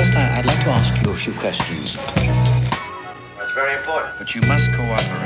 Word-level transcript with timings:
First, 0.00 0.14
I- 0.16 0.38
I'd 0.38 0.46
like 0.46 0.64
to 0.64 0.70
ask 0.70 0.94
you 1.04 1.10
a 1.10 1.14
few 1.14 1.30
questions. 1.34 1.98
That's 2.16 3.52
very 3.54 3.74
important. 3.76 4.16
But 4.18 4.34
you 4.34 4.40
must 4.48 4.70
cooperate. 4.72 5.20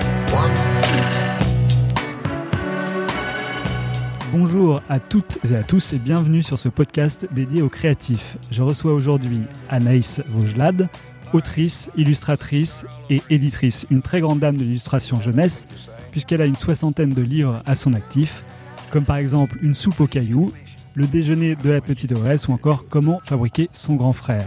Bonjour 4.32 4.82
à 4.88 4.98
toutes 4.98 5.38
et 5.48 5.54
à 5.54 5.62
tous 5.62 5.92
et 5.92 5.98
bienvenue 6.00 6.42
sur 6.42 6.58
ce 6.58 6.68
podcast 6.68 7.28
dédié 7.30 7.62
aux 7.62 7.68
créatifs. 7.68 8.36
Je 8.50 8.62
reçois 8.62 8.94
aujourd'hui 8.94 9.42
Anaïs 9.68 10.20
Vaugelade, 10.28 10.88
autrice, 11.32 11.88
illustratrice 11.96 12.84
et 13.10 13.22
éditrice, 13.30 13.86
une 13.92 14.02
très 14.02 14.20
grande 14.22 14.40
dame 14.40 14.56
de 14.56 14.64
l'illustration 14.64 15.20
jeunesse, 15.20 15.68
puisqu'elle 16.10 16.42
a 16.42 16.46
une 16.46 16.56
soixantaine 16.56 17.10
de 17.14 17.22
livres 17.22 17.62
à 17.64 17.76
son 17.76 17.92
actif, 17.92 18.42
comme 18.90 19.04
par 19.04 19.18
exemple 19.18 19.56
Une 19.62 19.74
soupe 19.74 20.00
aux 20.00 20.08
cailloux, 20.08 20.52
Le 20.96 21.06
déjeuner 21.06 21.54
de 21.54 21.70
la 21.70 21.80
petite 21.80 22.10
Aurès 22.10 22.48
ou 22.48 22.52
encore 22.52 22.86
Comment 22.88 23.20
fabriquer 23.24 23.68
son 23.70 23.94
grand 23.94 24.12
frère. 24.12 24.46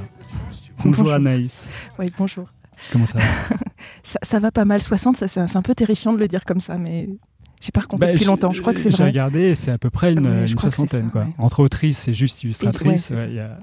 Bonjour, 0.78 0.92
Bonjour. 1.04 1.14
Anaïs, 1.14 1.68
Oui, 2.00 2.12
bonjour. 2.18 2.48
comment 2.92 3.06
ça 3.06 3.20
va 3.20 3.26
Ça, 4.04 4.20
ça 4.22 4.40
va 4.40 4.52
pas 4.52 4.66
mal, 4.66 4.82
60, 4.82 5.18
ça, 5.18 5.28
c'est 5.28 5.56
un 5.58 5.62
peu 5.62 5.76
terrifiant 5.76 6.14
de 6.14 6.18
le 6.18 6.28
dire 6.28 6.46
comme 6.46 6.62
ça, 6.62 6.78
mais 6.78 7.10
j'ai 7.60 7.72
pas 7.72 7.82
recompté 7.82 8.06
Bah, 8.06 8.14
depuis 8.14 8.26
longtemps. 8.26 8.54
Je 8.54 8.62
crois 8.62 8.74
que 8.74 8.80
c'est 8.80 8.92
J'ai 8.92 8.98
vrai. 8.98 9.08
regardé, 9.08 9.56
c'est 9.56 9.72
à 9.72 9.78
peu 9.78 9.90
près 9.90 10.14
une, 10.14 10.28
Ouais, 10.28 10.48
soixantaine. 10.48 11.06
ça, 11.08 11.12
quoi. 11.12 11.22
ouais. 11.24 11.34
Entre 11.40 11.60
autrice 11.62 12.08
et 12.08 12.14
juste 12.14 12.44
illustratrice, 12.44 13.06
c'est 13.06 13.16
ça. 13.16 13.22
ouais, 13.24 13.28
il 13.30 13.36
y 13.36 13.40
a- 13.40 13.58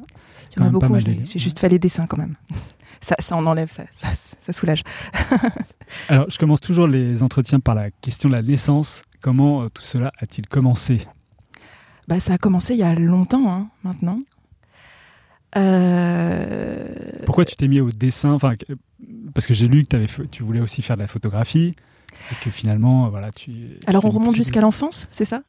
Il 0.56 0.60
y 0.60 0.62
en 0.62 0.66
a 0.66 0.70
beaucoup, 0.70 0.98
j'ai 0.98 1.38
juste 1.38 1.58
fait 1.58 1.68
les 1.68 1.78
dessins 1.78 2.06
quand 2.06 2.18
même. 2.18 2.36
Ça, 3.00 3.16
ça 3.18 3.36
en 3.36 3.46
enlève, 3.46 3.70
ça, 3.70 3.82
ça, 3.92 4.08
ça 4.40 4.52
soulage. 4.54 4.82
Alors, 6.08 6.30
je 6.30 6.38
commence 6.38 6.60
toujours 6.60 6.86
les 6.86 7.22
entretiens 7.22 7.60
par 7.60 7.74
la 7.74 7.90
question 7.90 8.30
de 8.30 8.34
la 8.34 8.40
naissance. 8.40 9.02
Comment 9.20 9.62
euh, 9.64 9.68
tout 9.68 9.82
cela 9.82 10.10
a-t-il 10.20 10.46
commencé? 10.46 11.06
Bah, 12.08 12.18
ça 12.18 12.32
a 12.32 12.38
commencé 12.38 12.72
il 12.72 12.78
y 12.80 12.82
a 12.82 12.94
longtemps, 12.94 13.46
hein, 13.52 13.68
maintenant. 13.82 14.20
Euh, 15.56 16.84
Pourquoi 17.26 17.44
tu 17.44 17.56
t'es 17.56 17.68
mis 17.68 17.80
au 17.80 17.90
dessin 17.90 18.32
enfin, 18.32 18.54
Parce 19.34 19.46
que 19.46 19.54
j'ai 19.54 19.68
lu 19.68 19.84
que 19.84 20.22
tu 20.30 20.42
voulais 20.42 20.60
aussi 20.60 20.82
faire 20.82 20.96
de 20.96 21.02
la 21.02 21.08
photographie 21.08 21.74
et 22.30 22.34
que 22.44 22.50
finalement, 22.50 23.06
euh, 23.06 23.08
voilà, 23.10 23.30
tu. 23.30 23.52
Alors 23.86 24.04
on 24.04 24.10
remonte 24.10 24.36
jusqu'à 24.36 24.60
l'enfance, 24.60 25.08
c'est 25.10 25.24
ça? 25.24 25.42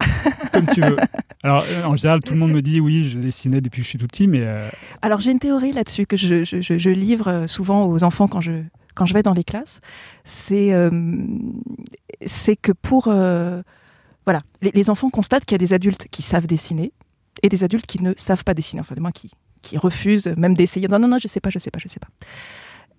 Comme 0.52 0.66
tu 0.66 0.80
veux. 0.80 0.96
Alors, 1.42 1.64
euh, 1.68 1.84
en 1.84 1.94
général, 1.96 2.20
tout 2.20 2.32
le 2.32 2.38
monde 2.38 2.52
me 2.52 2.62
dit 2.62 2.80
oui, 2.80 3.08
je 3.08 3.18
dessinais 3.18 3.60
depuis 3.60 3.80
que 3.80 3.84
je 3.84 3.88
suis 3.88 3.98
tout 3.98 4.06
petit, 4.06 4.26
mais 4.26 4.40
euh, 4.44 4.68
Alors 5.02 5.20
j'ai 5.20 5.30
une 5.30 5.38
théorie 5.38 5.72
là-dessus 5.72 6.06
que 6.06 6.16
je, 6.16 6.42
je- 6.44 6.60
je- 6.60 6.78
je 6.78 6.90
livre 6.90 7.44
souvent 7.46 7.84
aux 7.86 8.02
enfants 8.02 8.26
quand 8.28 8.40
je, 8.40 8.62
quand 8.94 9.04
je 9.06 9.12
vais 9.14 9.22
dans 9.22 9.34
les 9.34 9.44
classes. 9.44 9.80
C'est 10.24 10.72
euh, 10.72 10.90
c'est 12.24 12.56
que 12.56 12.72
pour... 12.72 13.04
voilà, 13.04 14.42
les, 14.62 14.70
les 14.72 14.90
enfants 14.90 15.10
constatent 15.10 15.44
qu'il 15.44 15.54
y 15.54 15.56
a 15.56 15.64
des 15.66 15.72
adultes 15.74 16.06
qui 16.10 16.22
savent 16.22 16.46
dessiner 16.46 16.92
et 17.42 17.48
des 17.48 17.64
adultes 17.64 17.86
qui 17.86 18.02
ne 18.02 18.12
savent 18.16 18.44
pas 18.44 18.54
dessiner, 18.54 18.80
enfin 18.80 18.94
du 18.94 19.00
moins 19.00 19.12
qui, 19.12 19.32
qui 19.62 19.78
refusent 19.78 20.28
même 20.36 20.54
d'essayer. 20.54 20.88
Non, 20.88 20.98
non, 20.98 21.08
non, 21.08 21.18
je 21.18 21.28
sais 21.28 21.40
pas, 21.40 21.50
je 21.50 21.58
sais 21.58 21.70
pas, 21.70 21.78
je 21.78 21.88
sais 21.88 22.00
pas. 22.00 22.08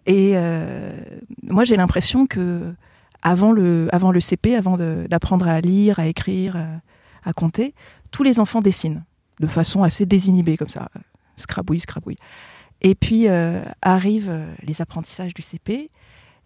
Et 0.06 0.34
euh, 0.36 1.00
moi 1.44 1.64
j'ai 1.64 1.78
l'impression 1.78 2.26
que 2.26 2.74
avant 3.22 3.52
le, 3.52 3.88
avant 3.92 4.12
le 4.12 4.20
CP, 4.20 4.56
avant 4.56 4.78
d'apprendre 4.78 5.48
à 5.48 5.62
lire, 5.62 6.00
à 6.00 6.08
écrire, 6.08 6.56
euh, 6.56 6.76
à 7.24 7.34
compter, 7.34 7.76
tous 8.10 8.24
les 8.24 8.40
enfants 8.40 8.62
dessinent 8.62 9.04
de 9.40 9.48
façon 9.48 9.84
assez 9.84 10.06
désinhibée 10.06 10.58
comme 10.58 10.70
ça 10.70 10.90
scrabouille, 11.42 11.80
scrabouille. 11.80 12.18
Et 12.82 12.96
puis 12.96 13.28
euh, 13.28 13.64
arrivent 13.82 14.30
euh, 14.30 14.54
les 14.64 14.82
apprentissages 14.82 15.34
du 15.34 15.42
CP. 15.42 15.92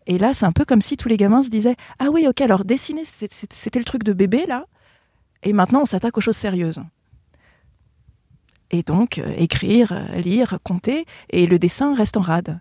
Et 0.08 0.18
là, 0.18 0.34
c'est 0.34 0.46
un 0.46 0.52
peu 0.52 0.66
comme 0.66 0.82
si 0.82 0.98
tous 0.98 1.08
les 1.08 1.18
gamins 1.18 1.44
se 1.44 1.50
disaient 1.50 1.76
Ah 2.00 2.10
oui, 2.12 2.28
ok, 2.28 2.42
alors 2.42 2.66
dessiner, 2.66 3.04
c'était 3.06 3.80
le 3.80 3.86
truc 3.86 4.04
de 4.04 4.14
bébé, 4.14 4.46
là? 4.48 4.66
Et 5.44 5.54
maintenant, 5.54 5.82
on 5.82 5.86
s'attaque 5.86 6.18
aux 6.18 6.22
choses 6.22 6.36
sérieuses. 6.36 6.82
Et 8.76 8.84
donc, 8.84 9.20
euh, 9.20 9.34
écrire, 9.38 9.94
euh, 9.94 10.20
lire, 10.20 10.60
compter. 10.64 11.06
Et 11.30 11.48
le 11.48 11.58
dessin 11.58 11.96
reste 11.96 12.18
en 12.18 12.22
rade. 12.22 12.60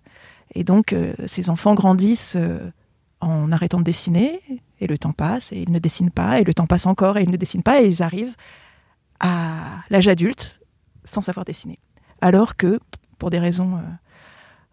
Et 0.55 0.63
donc, 0.63 0.93
euh, 0.93 1.13
ces 1.27 1.51
enfants 1.51 1.75
grandissent 1.75 2.37
en 3.21 3.51
arrêtant 3.51 3.79
de 3.79 3.85
dessiner. 3.85 4.41
Et 4.81 4.87
le 4.87 4.97
temps 4.97 5.13
passe, 5.13 5.53
et 5.53 5.59
ils 5.59 5.73
ne 5.73 5.81
dessinent 5.81 6.13
pas. 6.13 6.39
Et 6.39 6.45
le 6.45 6.55
temps 6.55 6.69
passe 6.69 6.87
encore, 6.87 7.19
et 7.19 7.25
ils 7.25 7.31
ne 7.31 7.37
dessinent 7.37 7.65
pas. 7.65 7.83
Et 7.83 7.89
ils 7.89 8.01
arrivent 8.01 8.37
à 9.19 9.83
l'âge 9.91 10.07
adulte 10.07 10.61
sans 11.05 11.21
savoir 11.21 11.45
dessiner 11.45 11.79
alors 12.21 12.57
que, 12.57 12.81
pour 13.19 13.29
des 13.29 13.39
raisons 13.39 13.79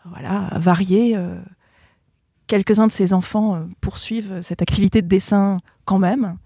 variées, 0.05 1.17
quelques-uns 2.47 2.87
de 2.87 2.93
ces 2.93 3.11
enfants 3.11 3.67
poursuivent 3.81 4.39
cette 4.41 4.61
activité 4.61 5.01
de 5.01 5.07
dessin 5.07 5.59
quand 5.83 5.99
même. 5.99 6.37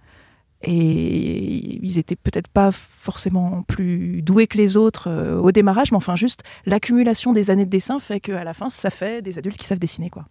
Et 0.67 1.79
ils 1.85 1.97
étaient 1.99 2.15
peut-être 2.15 2.47
pas 2.47 2.71
forcément 2.71 3.61
plus 3.63 4.21
doués 4.23 4.47
que 4.47 4.57
les 4.57 4.77
autres 4.77 5.07
euh, 5.09 5.37
au 5.39 5.51
démarrage, 5.51 5.91
mais 5.91 5.97
enfin 5.97 6.15
juste 6.15 6.41
l'accumulation 6.65 7.33
des 7.33 7.51
années 7.51 7.65
de 7.65 7.69
dessin 7.69 7.99
fait 7.99 8.19
qu'à 8.19 8.43
la 8.43 8.53
fin, 8.53 8.69
ça 8.69 8.89
fait 8.89 9.21
des 9.21 9.37
adultes 9.37 9.57
qui 9.57 9.65
savent 9.65 9.79
dessiner. 9.79 10.09
Quoi. 10.09 10.25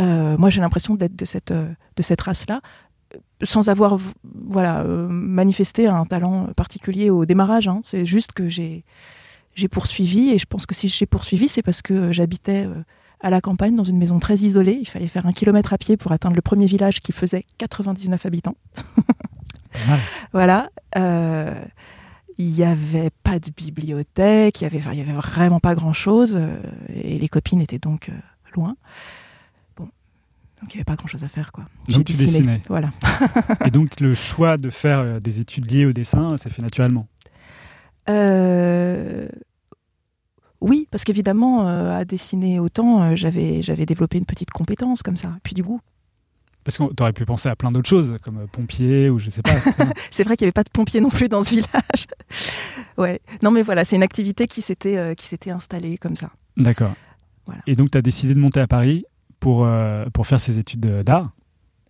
Euh, 0.00 0.36
moi, 0.38 0.50
j'ai 0.50 0.60
l'impression 0.60 0.94
d'être 0.94 1.16
de 1.16 1.24
cette, 1.24 1.50
euh, 1.50 1.68
de 1.96 2.02
cette 2.02 2.20
race-là, 2.20 2.60
sans 3.42 3.68
avoir 3.68 3.98
voilà, 4.22 4.84
manifesté 4.84 5.86
un 5.88 6.04
talent 6.04 6.48
particulier 6.56 7.10
au 7.10 7.24
démarrage. 7.24 7.68
hein. 7.68 7.80
C'est 7.84 8.04
juste 8.04 8.32
que 8.32 8.48
j'ai 8.48 8.84
j'ai 9.56 9.68
poursuivi 9.68 10.30
et 10.30 10.38
je 10.38 10.46
pense 10.46 10.66
que 10.66 10.74
si 10.74 10.88
j'ai 10.88 11.06
poursuivi, 11.06 11.46
c'est 11.46 11.62
parce 11.62 11.80
que 11.80 12.10
j'habitais 12.10 12.66
à 13.24 13.30
la 13.30 13.40
campagne 13.40 13.74
dans 13.74 13.84
une 13.84 13.96
maison 13.96 14.18
très 14.18 14.34
isolée. 14.34 14.76
Il 14.82 14.86
fallait 14.86 15.08
faire 15.08 15.24
un 15.26 15.32
kilomètre 15.32 15.72
à 15.72 15.78
pied 15.78 15.96
pour 15.96 16.12
atteindre 16.12 16.36
le 16.36 16.42
premier 16.42 16.66
village 16.66 17.00
qui 17.00 17.10
faisait 17.10 17.46
99 17.58 18.24
habitants. 18.26 18.56
Voilà. 20.32 20.70
Euh, 20.96 21.52
il 22.38 22.46
n'y 22.46 22.62
avait 22.62 23.10
pas 23.24 23.40
de 23.40 23.50
bibliothèque, 23.50 24.60
il 24.60 24.64
y 24.64 24.66
avait, 24.66 24.78
enfin, 24.78 24.92
vraiment 25.20 25.58
pas 25.58 25.74
grand-chose 25.74 26.36
euh, 26.38 26.56
et 26.94 27.18
les 27.18 27.26
copines 27.26 27.60
étaient 27.60 27.80
donc 27.80 28.08
euh, 28.08 28.12
loin. 28.54 28.76
Bon, 29.76 29.84
donc 29.84 30.72
il 30.72 30.76
n'y 30.76 30.76
avait 30.76 30.84
pas 30.84 30.94
grand-chose 30.94 31.24
à 31.24 31.28
faire 31.28 31.50
quoi. 31.50 31.64
Donc 31.88 31.96
J'ai 31.96 32.04
tu 32.04 32.12
dessiné. 32.12 32.26
dessinais. 32.26 32.62
Voilà. 32.68 32.92
et 33.64 33.70
donc 33.70 33.98
le 33.98 34.14
choix 34.14 34.56
de 34.56 34.70
faire 34.70 35.20
des 35.20 35.40
études 35.40 35.68
liées 35.68 35.86
au 35.86 35.92
dessin, 35.92 36.36
s'est 36.36 36.50
fait 36.50 36.62
naturellement? 36.62 37.08
Euh, 38.08 39.28
Oui, 40.60 40.88
parce 40.90 41.04
qu'évidemment, 41.04 41.66
euh, 41.68 41.96
à 41.98 42.04
dessiner 42.04 42.58
autant, 42.58 43.02
euh, 43.02 43.16
j'avais 43.16 43.60
j'avais 43.62 43.84
développé 43.86 44.18
une 44.18 44.24
petite 44.24 44.50
compétence 44.50 45.02
comme 45.02 45.16
ça, 45.16 45.30
puis 45.42 45.54
du 45.54 45.62
goût. 45.62 45.80
Parce 46.64 46.78
que 46.78 46.84
t'aurais 46.94 47.12
pu 47.12 47.26
penser 47.26 47.50
à 47.50 47.56
plein 47.56 47.70
d'autres 47.70 47.88
choses, 47.88 48.16
comme 48.22 48.38
euh, 48.38 48.46
pompier 48.50 49.10
ou 49.10 49.18
je 49.18 49.28
sais 49.28 49.42
pas. 49.42 49.52
C'est 50.10 50.24
vrai 50.24 50.36
qu'il 50.36 50.46
n'y 50.46 50.48
avait 50.48 50.52
pas 50.52 50.62
de 50.62 50.70
pompiers 50.70 51.02
non 51.02 51.10
plus 51.10 51.28
dans 51.28 51.42
ce 51.42 51.50
village. 51.50 52.06
ouais. 52.96 53.20
Non, 53.42 53.50
mais 53.50 53.60
voilà, 53.60 53.84
c'est 53.84 53.96
une 53.96 54.02
activité 54.02 54.46
qui 54.46 54.62
s'était 54.62 54.96
euh, 54.96 55.12
qui 55.14 55.26
s'était 55.26 55.50
installée 55.50 55.98
comme 55.98 56.14
ça. 56.14 56.30
D'accord. 56.56 56.94
Voilà. 57.44 57.60
Et 57.66 57.74
donc 57.74 57.90
tu 57.90 57.98
as 57.98 58.02
décidé 58.02 58.32
de 58.32 58.38
monter 58.38 58.60
à 58.60 58.66
Paris 58.66 59.04
pour, 59.40 59.68
pour 60.14 60.26
faire 60.26 60.40
ces 60.40 60.58
études 60.58 60.80
de- 60.80 61.02
d'art? 61.02 61.32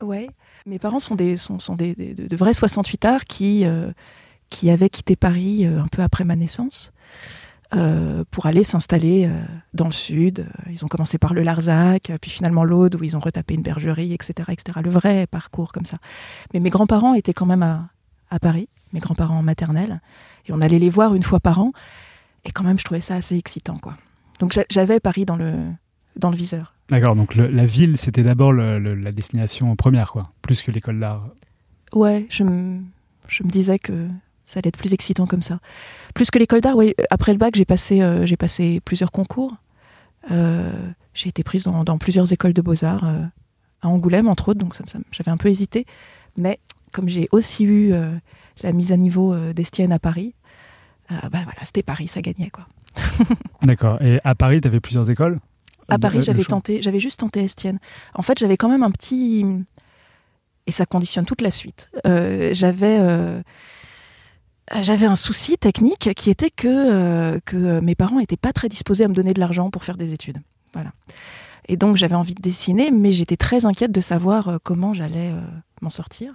Ouais. 0.03 0.27
Mes 0.67 0.81
parents 0.81 0.99
sont 0.99 1.15
des 1.15 1.37
sont, 1.37 1.61
sont 1.61 1.77
des, 1.77 1.95
des- 1.95 2.15
de, 2.15 2.37
vrais 2.37 2.55
68 2.55 3.05
ards 3.05 3.25
qui 3.27 3.65
qui 4.51 4.71
avaient 4.71 4.89
quitté 4.91 5.15
Paris 5.15 5.65
un 5.67 5.87
peu 5.87 6.03
après 6.03 6.25
ma 6.25 6.35
naissance. 6.35 6.93
Euh, 7.75 8.25
pour 8.31 8.47
aller 8.47 8.63
s'installer 8.65 9.27
euh, 9.27 9.43
dans 9.73 9.87
le 9.87 9.93
sud. 9.93 10.41
Euh, 10.41 10.71
Ils 10.71 10.85
ont 10.85 10.89
commencé 10.89 11.19
par 11.19 11.35
le 11.35 11.43
Larzac, 11.43 12.13
puis 12.21 12.31
finalement 12.31 12.65
l'Aude, 12.65 12.97
où 12.97 13.05
ils 13.05 13.17
ont 13.17 13.21
retapé 13.21 13.55
une 13.55 13.63
bergerie, 13.63 14.13
etc., 14.13 14.49
etc. 14.53 14.79
Le 14.85 14.91
vrai 14.91 15.27
parcours 15.27 15.73
comme 15.73 15.85
ça. 15.87 15.97
Mais 16.53 16.61
mes 16.61 16.71
grands-parents 16.71 17.15
étaient 17.15 17.33
quand 17.33 17.47
même 17.47 17.63
à, 17.63 17.89
à 18.31 18.39
Paris, 18.39 18.69
mes 18.93 19.01
grands-parents 19.01 19.43
maternels, 19.43 20.01
et 20.47 20.53
on 20.53 20.61
allait 20.61 20.79
les 20.79 20.91
voir 20.91 21.15
une 21.15 21.23
fois 21.23 21.41
par 21.41 21.59
an. 21.61 21.73
Et 22.45 22.51
quand 22.53 22.65
même, 22.65 22.79
je 22.79 22.85
trouvais 22.85 23.01
ça 23.01 23.15
assez 23.17 23.37
excitant, 23.37 23.79
quoi. 23.79 23.97
Donc 24.41 24.53
j'a- 24.53 24.67
j'avais 24.71 25.01
Paris 25.01 25.25
dans 25.25 25.37
le 25.37 25.55
dans 26.17 26.31
le 26.31 26.37
viseur. 26.37 26.75
D'accord, 26.91 27.17
donc 27.17 27.35
le- 27.35 27.49
la 27.49 27.67
ville, 27.67 27.97
c'était 27.97 28.23
d'abord 28.23 28.53
la 28.53 29.11
destination 29.11 29.75
première, 29.75 30.13
quoi, 30.13 30.31
plus 30.43 30.63
que 30.63 30.71
l'école 30.71 31.01
d'art. 31.01 31.27
Ouais, 31.93 32.27
je 32.29 32.45
me, 32.45 32.81
je 33.27 33.43
me 33.43 33.49
disais 33.49 33.79
que 33.81 34.07
ça 34.44 34.59
allait 34.59 34.69
être 34.69 34.77
plus 34.78 34.93
excitant 34.94 35.27
comme 35.27 35.43
ça. 35.43 35.59
Plus 36.15 36.31
que 36.31 36.38
l'école 36.38 36.60
d'art, 36.60 36.77
oui. 36.77 36.94
Après 37.10 37.32
le 37.32 37.38
bac, 37.38 37.55
j'ai 37.56 37.65
passé, 37.65 38.00
euh, 38.03 38.27
j'ai 38.27 38.37
passé 38.37 38.81
plusieurs 38.84 39.10
concours. 39.12 39.55
Euh, 40.30 40.71
j'ai 41.15 41.28
été 41.28 41.42
prise 41.42 41.65
dans, 41.65 41.84
dans 41.84 41.98
plusieurs 41.98 42.33
écoles 42.33 42.53
de 42.53 42.63
beaux-arts, 42.63 43.04
euh, 43.04 43.22
à 43.83 43.89
Angoulême, 43.89 44.28
entre 44.28 44.48
autres, 44.51 44.60
donc 44.60 44.74
ça, 44.74 44.84
ça- 44.86 44.98
j'avais 45.10 45.30
un 45.30 45.36
peu 45.36 45.48
hésité. 45.48 45.86
Mais 46.36 46.59
comme 46.92 47.09
j'ai 47.09 47.28
aussi 47.33 47.65
eu 47.65 47.92
la 48.63 48.72
mise 48.72 48.92
à 48.92 48.97
niveau 48.97 49.36
d'Estienne 49.53 49.92
à 49.92 49.98
Paris, 49.98 50.34
bah 51.10 51.19
voilà, 51.33 51.59
c'était 51.65 51.83
Paris, 51.83 52.09
ça 52.09 52.21
gagnait, 52.22 52.51
quoi. 52.51 52.66
D'accord. 53.63 54.01
Et 54.03 54.21
à 54.24 54.34
Paris, 54.34 54.60
tu 54.60 54.69
avais 54.69 54.80
plusieurs 54.80 55.10
écoles? 55.10 55.39
À 55.89 55.98
Paris, 55.98 56.22
j'avais 56.22 56.42
tenté, 56.45 56.80
j'avais 56.83 57.01
juste 57.01 57.21
tenté 57.21 57.45
Estienne. 57.45 57.78
En 58.15 58.22
fait, 58.22 58.39
j'avais 58.39 58.57
quand 58.57 58.69
même 58.71 58.83
un 58.83 58.91
petit, 58.91 59.45
et 60.66 60.72
ça 60.72 60.86
conditionne 60.86 61.24
toute 61.27 61.42
la 61.42 61.51
suite. 61.51 61.91
J'avais, 62.04 62.98
j'avais 64.72 65.07
un 65.07 65.16
souci 65.16 65.59
technique 65.59 66.11
qui 66.15 66.31
était 66.31 66.51
que 66.51 67.41
euh, 67.53 67.81
mes 67.83 67.95
parents 67.95 68.19
n'étaient 68.19 68.37
pas 68.37 68.53
très 68.53 68.69
disposés 68.69 69.05
à 69.05 69.09
me 69.09 69.15
donner 69.15 69.34
de 69.34 69.41
l'argent 69.41 69.71
pour 69.71 69.84
faire 69.84 69.97
des 69.97 70.15
études. 70.15 70.39
Voilà. 70.72 70.93
Et 71.69 71.77
donc 71.77 71.97
j'avais 71.97 72.15
envie 72.15 72.34
de 72.34 72.43
dessiner, 72.43 72.91
mais 72.91 73.11
j'étais 73.11 73.37
très 73.37 73.66
inquiète 73.66 73.93
de 73.93 74.01
savoir 74.01 74.49
euh, 74.49 74.59
comment 74.63 74.93
j'allais 74.93 75.31
euh, 75.33 75.41
m'en 75.81 75.91
sortir. 75.91 76.33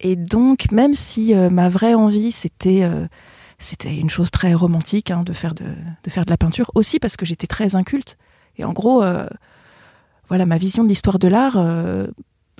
Et 0.00 0.14
donc, 0.14 0.70
même 0.70 0.94
si 0.94 1.34
ma 1.34 1.68
vraie 1.68 1.94
envie, 1.94 2.30
c'était 2.30 2.88
c'était 3.58 3.96
une 3.96 4.08
chose 4.08 4.30
très 4.30 4.54
romantique 4.54 5.10
hein, 5.10 5.24
de, 5.24 5.32
faire 5.32 5.54
de, 5.54 5.64
de 6.04 6.10
faire 6.10 6.24
de 6.24 6.30
la 6.30 6.36
peinture, 6.36 6.70
aussi 6.76 7.00
parce 7.00 7.16
que 7.16 7.26
j'étais 7.26 7.48
très 7.48 7.74
inculte. 7.74 8.16
Et 8.58 8.64
en 8.64 8.72
gros, 8.72 9.02
voilà, 10.28 10.46
ma 10.46 10.56
vision 10.56 10.84
de 10.84 10.88
l'histoire 10.88 11.18
de 11.18 11.26
l'art, 11.26 11.56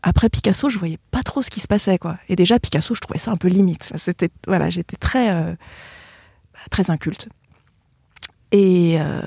après 0.09 0.29
Picasso, 0.31 0.71
je 0.71 0.79
voyais 0.79 0.99
pas 1.11 1.23
trop 1.23 1.43
ce 1.43 1.51
qui 1.51 1.61
se 1.61 1.69
passait, 1.69 1.99
quoi. 1.99 2.19
Et 2.29 2.37
déjà, 2.37 2.59
Picasso, 2.59 2.95
je 2.95 3.01
trouvais 3.01 3.19
ça 3.19 3.31
un 3.31 3.37
peu 3.37 3.49
limite. 3.49 3.93
C'était, 3.97 4.31
voilà, 4.47 4.71
j'étais 4.71 4.97
très, 4.97 5.35
euh, 5.35 5.55
bah, 6.55 6.61
très 6.71 6.91
inculte. 6.91 7.29
Et, 8.51 8.97
euh, 8.99 9.21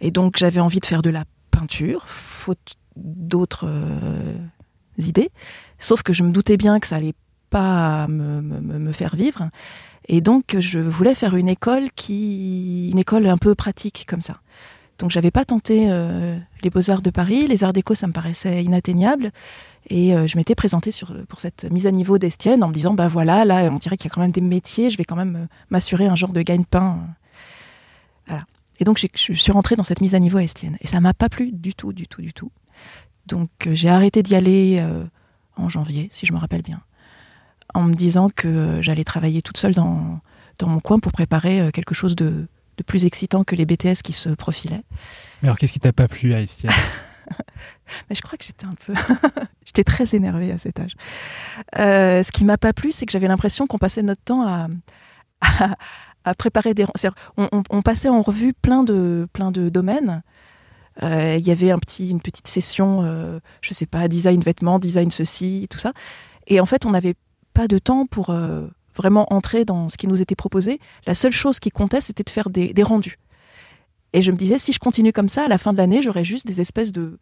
et 0.00 0.10
donc, 0.10 0.36
j'avais 0.38 0.60
envie 0.60 0.80
de 0.80 0.86
faire 0.86 1.02
de 1.02 1.10
la 1.10 1.24
peinture, 1.50 2.08
faute 2.08 2.74
d'autres 2.96 3.66
euh, 3.68 4.36
idées. 4.98 5.30
Sauf 5.78 6.02
que 6.02 6.12
je 6.12 6.24
me 6.24 6.32
doutais 6.32 6.56
bien 6.56 6.80
que 6.80 6.88
ça 6.88 6.96
allait 6.96 7.14
pas 7.50 8.08
me, 8.08 8.40
me, 8.40 8.60
me 8.60 8.92
faire 8.92 9.14
vivre. 9.14 9.50
Et 10.08 10.20
donc, 10.20 10.56
je 10.58 10.80
voulais 10.80 11.14
faire 11.14 11.36
une 11.36 11.48
école 11.48 11.90
qui, 11.94 12.90
une 12.90 12.98
école 12.98 13.26
un 13.28 13.38
peu 13.38 13.54
pratique 13.54 14.04
comme 14.08 14.20
ça. 14.20 14.40
Donc, 15.02 15.10
j'avais 15.10 15.32
pas 15.32 15.44
tenté 15.44 15.86
euh, 15.90 16.38
les 16.62 16.70
beaux-arts 16.70 17.02
de 17.02 17.10
Paris. 17.10 17.48
Les 17.48 17.64
arts 17.64 17.72
déco, 17.72 17.96
ça 17.96 18.06
me 18.06 18.12
paraissait 18.12 18.62
inatteignable. 18.62 19.32
Et 19.88 20.14
euh, 20.14 20.28
je 20.28 20.36
m'étais 20.36 20.54
présentée 20.54 20.92
pour 21.28 21.40
cette 21.40 21.64
mise 21.72 21.88
à 21.88 21.90
niveau 21.90 22.18
d'Estienne 22.18 22.62
en 22.62 22.68
me 22.68 22.72
disant, 22.72 22.94
bah 22.94 23.08
voilà, 23.08 23.44
là, 23.44 23.68
on 23.72 23.78
dirait 23.78 23.96
qu'il 23.96 24.08
y 24.08 24.12
a 24.12 24.14
quand 24.14 24.20
même 24.20 24.30
des 24.30 24.40
métiers, 24.40 24.90
je 24.90 24.96
vais 24.96 25.02
quand 25.02 25.16
même 25.16 25.34
euh, 25.34 25.46
m'assurer 25.70 26.06
un 26.06 26.14
genre 26.14 26.30
de 26.30 26.40
gagne-pain. 26.40 27.00
Voilà. 28.28 28.44
Et 28.78 28.84
donc, 28.84 29.04
je 29.12 29.32
suis 29.32 29.50
rentrée 29.50 29.74
dans 29.74 29.82
cette 29.82 30.00
mise 30.00 30.14
à 30.14 30.20
niveau 30.20 30.38
à 30.38 30.44
Estienne. 30.44 30.78
Et 30.80 30.86
ça 30.86 31.00
m'a 31.00 31.14
pas 31.14 31.28
plu 31.28 31.50
du 31.50 31.74
tout, 31.74 31.92
du 31.92 32.06
tout, 32.06 32.22
du 32.22 32.32
tout. 32.32 32.52
Donc, 33.26 33.50
j'ai 33.72 33.88
arrêté 33.88 34.22
d'y 34.22 34.36
aller 34.36 34.80
en 35.56 35.68
janvier, 35.68 36.10
si 36.12 36.26
je 36.26 36.32
me 36.32 36.38
rappelle 36.38 36.62
bien, 36.62 36.80
en 37.74 37.82
me 37.82 37.94
disant 37.94 38.28
que 38.28 38.78
j'allais 38.80 39.04
travailler 39.04 39.42
toute 39.42 39.56
seule 39.56 39.74
dans, 39.74 40.20
mon 40.64 40.78
coin 40.78 41.00
pour 41.00 41.10
préparer 41.10 41.70
quelque 41.72 41.92
chose 41.94 42.14
de, 42.14 42.46
de 42.82 42.86
plus 42.86 43.04
excitant 43.06 43.44
que 43.44 43.54
les 43.56 43.64
BTS 43.66 44.02
qui 44.04 44.12
se 44.12 44.28
profilaient. 44.28 44.82
Mais 45.42 45.48
alors, 45.48 45.56
qu'est-ce 45.58 45.72
qui 45.72 45.80
t'a 45.80 45.92
pas 45.92 46.08
plu 46.08 46.34
à 46.34 46.40
Estienne? 46.40 46.72
Mais 48.10 48.16
je 48.16 48.22
crois 48.22 48.36
que 48.38 48.44
j'étais 48.44 48.66
un 48.66 48.74
peu. 48.86 48.92
j'étais 49.64 49.84
très 49.84 50.14
énervée 50.14 50.50
à 50.52 50.58
cet 50.58 50.80
âge. 50.80 50.92
Euh, 51.78 52.22
ce 52.22 52.32
qui 52.32 52.44
m'a 52.44 52.58
pas 52.58 52.72
plu, 52.72 52.92
c'est 52.92 53.06
que 53.06 53.12
j'avais 53.12 53.28
l'impression 53.28 53.66
qu'on 53.66 53.78
passait 53.78 54.02
notre 54.02 54.22
temps 54.22 54.42
à, 54.46 54.68
à, 55.40 55.76
à 56.24 56.34
préparer 56.34 56.74
des. 56.74 56.84
c'est-à-dire, 56.96 57.14
On, 57.36 57.48
on- 57.52 57.62
on 57.70 57.82
passait 57.82 58.08
en 58.08 58.22
revue 58.22 58.52
plein 58.54 58.82
de, 58.84 59.26
plein 59.32 59.50
de 59.50 59.68
domaines. 59.68 60.22
Euh, 61.02 61.36
Il 61.38 61.46
y 61.46 61.50
avait 61.50 61.70
un 61.70 61.78
petit, 61.78 62.10
une 62.10 62.20
petite 62.20 62.48
session, 62.48 63.02
euh, 63.04 63.40
je 63.62 63.72
sais 63.72 63.86
pas, 63.86 64.08
design 64.08 64.40
vêtements, 64.40 64.78
design 64.78 65.10
ceci, 65.10 65.66
tout 65.70 65.78
ça. 65.78 65.92
Et 66.48 66.60
en 66.60 66.66
fait, 66.66 66.84
on 66.86 66.90
n'avait 66.90 67.14
pas 67.54 67.68
de 67.68 67.78
temps 67.78 68.06
pour 68.06 68.30
euh, 68.30 68.66
vraiment 68.94 69.32
entrer 69.32 69.64
dans 69.64 69.88
ce 69.88 69.96
qui 69.96 70.06
nous 70.06 70.20
était 70.20 70.34
proposé. 70.34 70.80
La 71.06 71.14
seule 71.14 71.32
chose 71.32 71.58
qui 71.60 71.70
comptait, 71.70 72.00
c'était 72.00 72.24
de 72.24 72.30
faire 72.30 72.50
des, 72.50 72.72
rendus. 72.82 73.18
Et 74.12 74.22
je 74.22 74.30
me 74.30 74.36
disais, 74.36 74.58
si 74.58 74.72
je 74.72 74.78
continue 74.78 75.12
comme 75.12 75.28
ça, 75.28 75.44
à 75.44 75.48
la 75.48 75.58
fin 75.58 75.72
de 75.72 75.78
l'année, 75.78 76.02
j'aurais 76.02 76.24
juste 76.24 76.46
des 76.46 76.60
espèces 76.60 76.92
de, 76.92 77.18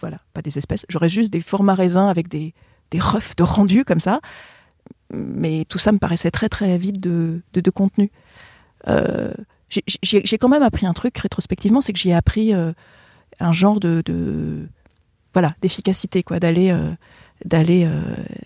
voilà, 0.00 0.18
pas 0.32 0.42
des 0.42 0.58
espèces, 0.58 0.86
j'aurais 0.88 1.08
juste 1.08 1.32
des 1.32 1.40
formats 1.40 1.74
raisins 1.74 2.06
avec 2.08 2.28
des, 2.28 2.54
des 2.90 3.00
refs 3.00 3.34
de 3.36 3.42
rendus 3.42 3.84
comme 3.84 4.00
ça. 4.00 4.20
Mais 5.12 5.64
tout 5.68 5.78
ça 5.78 5.90
me 5.90 5.98
paraissait 5.98 6.30
très 6.30 6.48
très 6.48 6.78
vide 6.78 7.00
de, 7.00 7.42
de, 7.52 7.70
contenu. 7.70 8.12
Euh, 8.86 9.34
j'ai- 9.68 9.82
j'ai 10.02 10.22
j'ai 10.24 10.38
quand 10.38 10.48
même 10.48 10.62
appris 10.62 10.86
un 10.86 10.92
truc 10.92 11.18
rétrospectivement, 11.18 11.80
c'est 11.80 11.92
que 11.92 11.98
j'y 11.98 12.10
ai 12.10 12.14
appris 12.14 12.54
euh, 12.54 12.72
un 13.40 13.52
genre 13.52 13.80
de, 13.80 14.02
de 14.04 14.68
voilà 15.32 15.54
d'efficacité 15.60 16.22
quoi, 16.22 16.38
d'aller 16.38 16.70
euh, 16.70 16.92
d'aller 17.44 17.84
euh, 17.86 18.00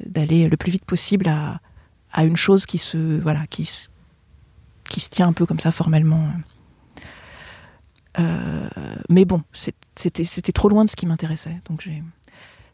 d'aller 0.06 0.48
le 0.48 0.56
plus 0.56 0.72
vite 0.72 0.84
possible 0.86 1.28
à, 1.28 1.60
à 2.14 2.24
une 2.24 2.36
chose 2.36 2.64
qui 2.64 2.78
se 2.78 3.20
voilà 3.20 3.46
qui 3.48 3.66
se, 3.66 3.88
qui 4.88 5.00
se 5.00 5.10
tient 5.10 5.28
un 5.28 5.32
peu 5.34 5.44
comme 5.44 5.60
ça 5.60 5.70
formellement. 5.70 6.30
Euh, 8.20 8.68
mais 9.10 9.24
bon, 9.24 9.42
c'était 9.52 10.24
c'était 10.24 10.52
trop 10.52 10.68
loin 10.68 10.84
de 10.84 10.90
ce 10.90 10.96
qui 10.96 11.04
m'intéressait, 11.04 11.60
donc 11.68 11.82
j'ai 11.82 12.02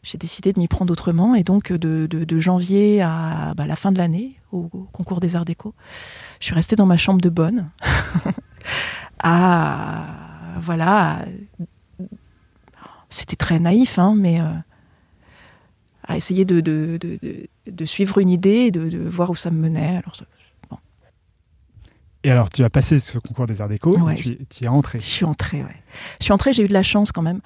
j'ai 0.03 0.17
décidé 0.17 0.53
de 0.53 0.59
m'y 0.59 0.67
prendre 0.67 0.91
autrement 0.91 1.35
et 1.35 1.43
donc 1.43 1.71
de, 1.71 2.07
de, 2.07 2.39
janvier 2.39 3.03
à 3.03 3.53
bah, 3.55 3.67
la 3.67 3.75
fin 3.75 3.91
de 3.91 3.99
l'année 3.99 4.39
au, 4.51 4.63
concours 4.91 5.19
des 5.19 5.35
arts 5.35 5.45
déco, 5.45 5.75
je 6.39 6.45
suis 6.45 6.55
restée 6.55 6.75
dans 6.75 6.87
ma 6.87 6.97
chambre 6.97 7.21
de 7.21 7.29
bonne 7.29 7.69
à 9.19 10.05
voilà 10.59 11.19
c'était 13.09 13.35
très 13.35 13.59
naïf 13.59 13.99
hein, 13.99 14.15
mais 14.17 14.41
euh, 14.41 14.45
à 16.03 16.17
essayer 16.17 16.45
de, 16.45 16.61
de, 17.71 17.85
suivre 17.85 18.17
une 18.19 18.29
idée 18.29 18.67
et 18.67 18.71
de, 18.71 18.89
de 18.89 18.99
voir 18.99 19.29
où 19.29 19.35
ça 19.35 19.51
me 19.51 19.59
menait 19.59 19.97
alors 19.97 20.15
ça- 20.15 20.25
Et 22.23 22.29
alors, 22.29 22.49
tu 22.51 22.63
as 22.63 22.69
passé 22.69 22.99
ce 22.99 23.17
concours 23.17 23.47
des 23.47 23.61
Arts 23.61 23.69
Déco, 23.69 23.97
Ouais, 23.97 24.13
tu 24.13 24.37
tu 24.47 24.63
y 24.63 24.65
es 24.65 24.69
rentré. 24.69 24.99
Je 24.99 25.05
suis 25.05 25.25
entrée, 25.25 25.63
ouais. 25.63 25.83
Je 26.19 26.25
suis 26.25 26.33
entrée, 26.33 26.53
j'ai 26.53 26.63
eu 26.63 26.67
de 26.67 26.73
la 26.73 26.83
chance 26.83 27.11
quand 27.11 27.23
même. 27.23 27.41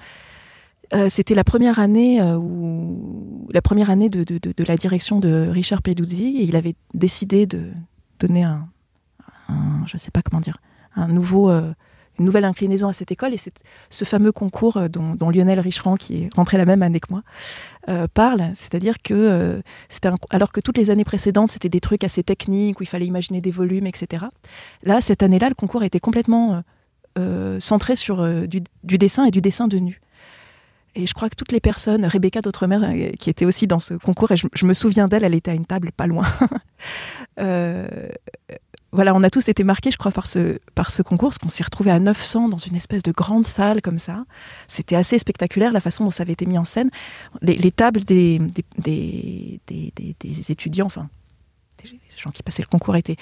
Euh, 0.92 1.08
C'était 1.08 1.34
la 1.34 1.44
première 1.44 1.78
année 1.78 2.20
euh, 2.20 2.36
où 2.36 3.48
la 3.52 3.62
première 3.62 3.88
année 3.90 4.08
de, 4.10 4.22
de, 4.22 4.38
de, 4.38 4.52
de 4.56 4.64
la 4.64 4.76
direction 4.76 5.18
de 5.18 5.48
Richard 5.50 5.80
Peduzzi 5.82 6.36
et 6.38 6.42
il 6.44 6.56
avait 6.56 6.74
décidé 6.94 7.46
de 7.46 7.70
donner 8.20 8.44
un, 8.44 8.68
un 9.48 9.82
je 9.86 9.96
sais 9.96 10.10
pas 10.10 10.20
comment 10.22 10.40
dire, 10.42 10.58
un 10.94 11.08
nouveau, 11.08 11.48
euh, 11.50 11.72
une 12.18 12.24
nouvelle 12.24 12.44
inclinaison 12.44 12.88
à 12.88 12.92
cette 12.92 13.12
école 13.12 13.34
et 13.34 13.36
c'est 13.36 13.54
ce 13.90 14.04
fameux 14.04 14.32
concours 14.32 14.76
euh, 14.76 14.88
dont, 14.88 15.30
Lionel 15.30 15.60
Richerand, 15.60 15.96
qui 15.96 16.24
est 16.24 16.34
rentré 16.34 16.56
la 16.58 16.64
même 16.64 16.82
année 16.82 17.00
que 17.00 17.08
moi, 17.10 17.22
euh, 17.90 18.06
parle, 18.12 18.50
c'est-à-dire 18.54 18.96
que 19.02 19.14
euh, 19.14 19.60
alors 20.30 20.52
que 20.52 20.60
toutes 20.60 20.78
les 20.78 20.90
années 20.90 21.04
précédentes 21.04 21.50
c'était 21.50 21.68
des 21.68 21.80
trucs 21.80 22.04
assez 22.04 22.22
techniques 22.22 22.80
où 22.80 22.82
il 22.82 22.86
fallait 22.86 23.06
imaginer 23.06 23.40
des 23.40 23.50
volumes, 23.50 23.86
etc. 23.86 24.26
Là, 24.82 25.00
cette 25.00 25.22
année-là, 25.22 25.48
le 25.48 25.54
concours 25.54 25.82
était 25.82 26.00
complètement 26.00 26.62
centré 27.58 27.96
sur 27.96 28.22
du, 28.46 28.60
dessin 28.84 29.24
et 29.24 29.30
du 29.30 29.40
dessin 29.40 29.68
de 29.68 29.78
nu. 29.78 30.02
Et 30.94 31.06
je 31.06 31.14
crois 31.14 31.30
que 31.30 31.34
toutes 31.34 31.52
les 31.52 31.60
personnes, 31.60 32.04
Rebecca 32.04 32.42
d'Outremer, 32.42 33.14
qui 33.18 33.30
était 33.30 33.46
aussi 33.46 33.66
dans 33.66 33.78
ce 33.78 33.94
concours, 33.94 34.32
et 34.32 34.36
je, 34.36 34.66
me 34.66 34.74
souviens 34.74 35.08
d'elle, 35.08 35.24
elle 35.24 35.34
était 35.34 35.50
à 35.50 35.54
une 35.54 35.64
table 35.64 35.92
pas 35.92 36.06
loin. 36.06 36.26
voilà, 38.96 39.14
on 39.14 39.22
a 39.22 39.30
tous 39.30 39.48
été 39.48 39.62
marqués, 39.62 39.90
je 39.92 39.96
crois, 39.96 40.10
par 40.10 40.26
ce, 40.26 40.58
concours, 41.02 41.28
parce 41.28 41.38
qu'on 41.38 41.50
s'est 41.50 41.62
retrouvés 41.62 41.92
à 41.92 42.00
900 42.00 42.48
dans 42.48 42.56
une 42.56 42.74
espèce 42.74 43.02
de 43.04 43.12
grande 43.12 43.46
salle 43.46 43.80
comme 43.82 43.98
ça. 43.98 44.24
C'était 44.66 44.96
assez 44.96 45.18
spectaculaire 45.18 45.70
la 45.72 45.80
façon 45.80 46.02
dont 46.04 46.10
ça 46.10 46.22
avait 46.22 46.32
été 46.32 46.46
mis 46.46 46.58
en 46.58 46.64
scène. 46.64 46.90
Les, 47.42 47.54
les 47.56 47.70
tables 47.70 48.00
des- 48.02 48.40
des 49.68 50.50
étudiants, 50.50 50.86
enfin, 50.86 51.08
des 51.82 51.88
gens 52.16 52.30
qui 52.30 52.42
passaient 52.42 52.62
le 52.62 52.68
concours 52.68 52.96
étaient 52.96 53.16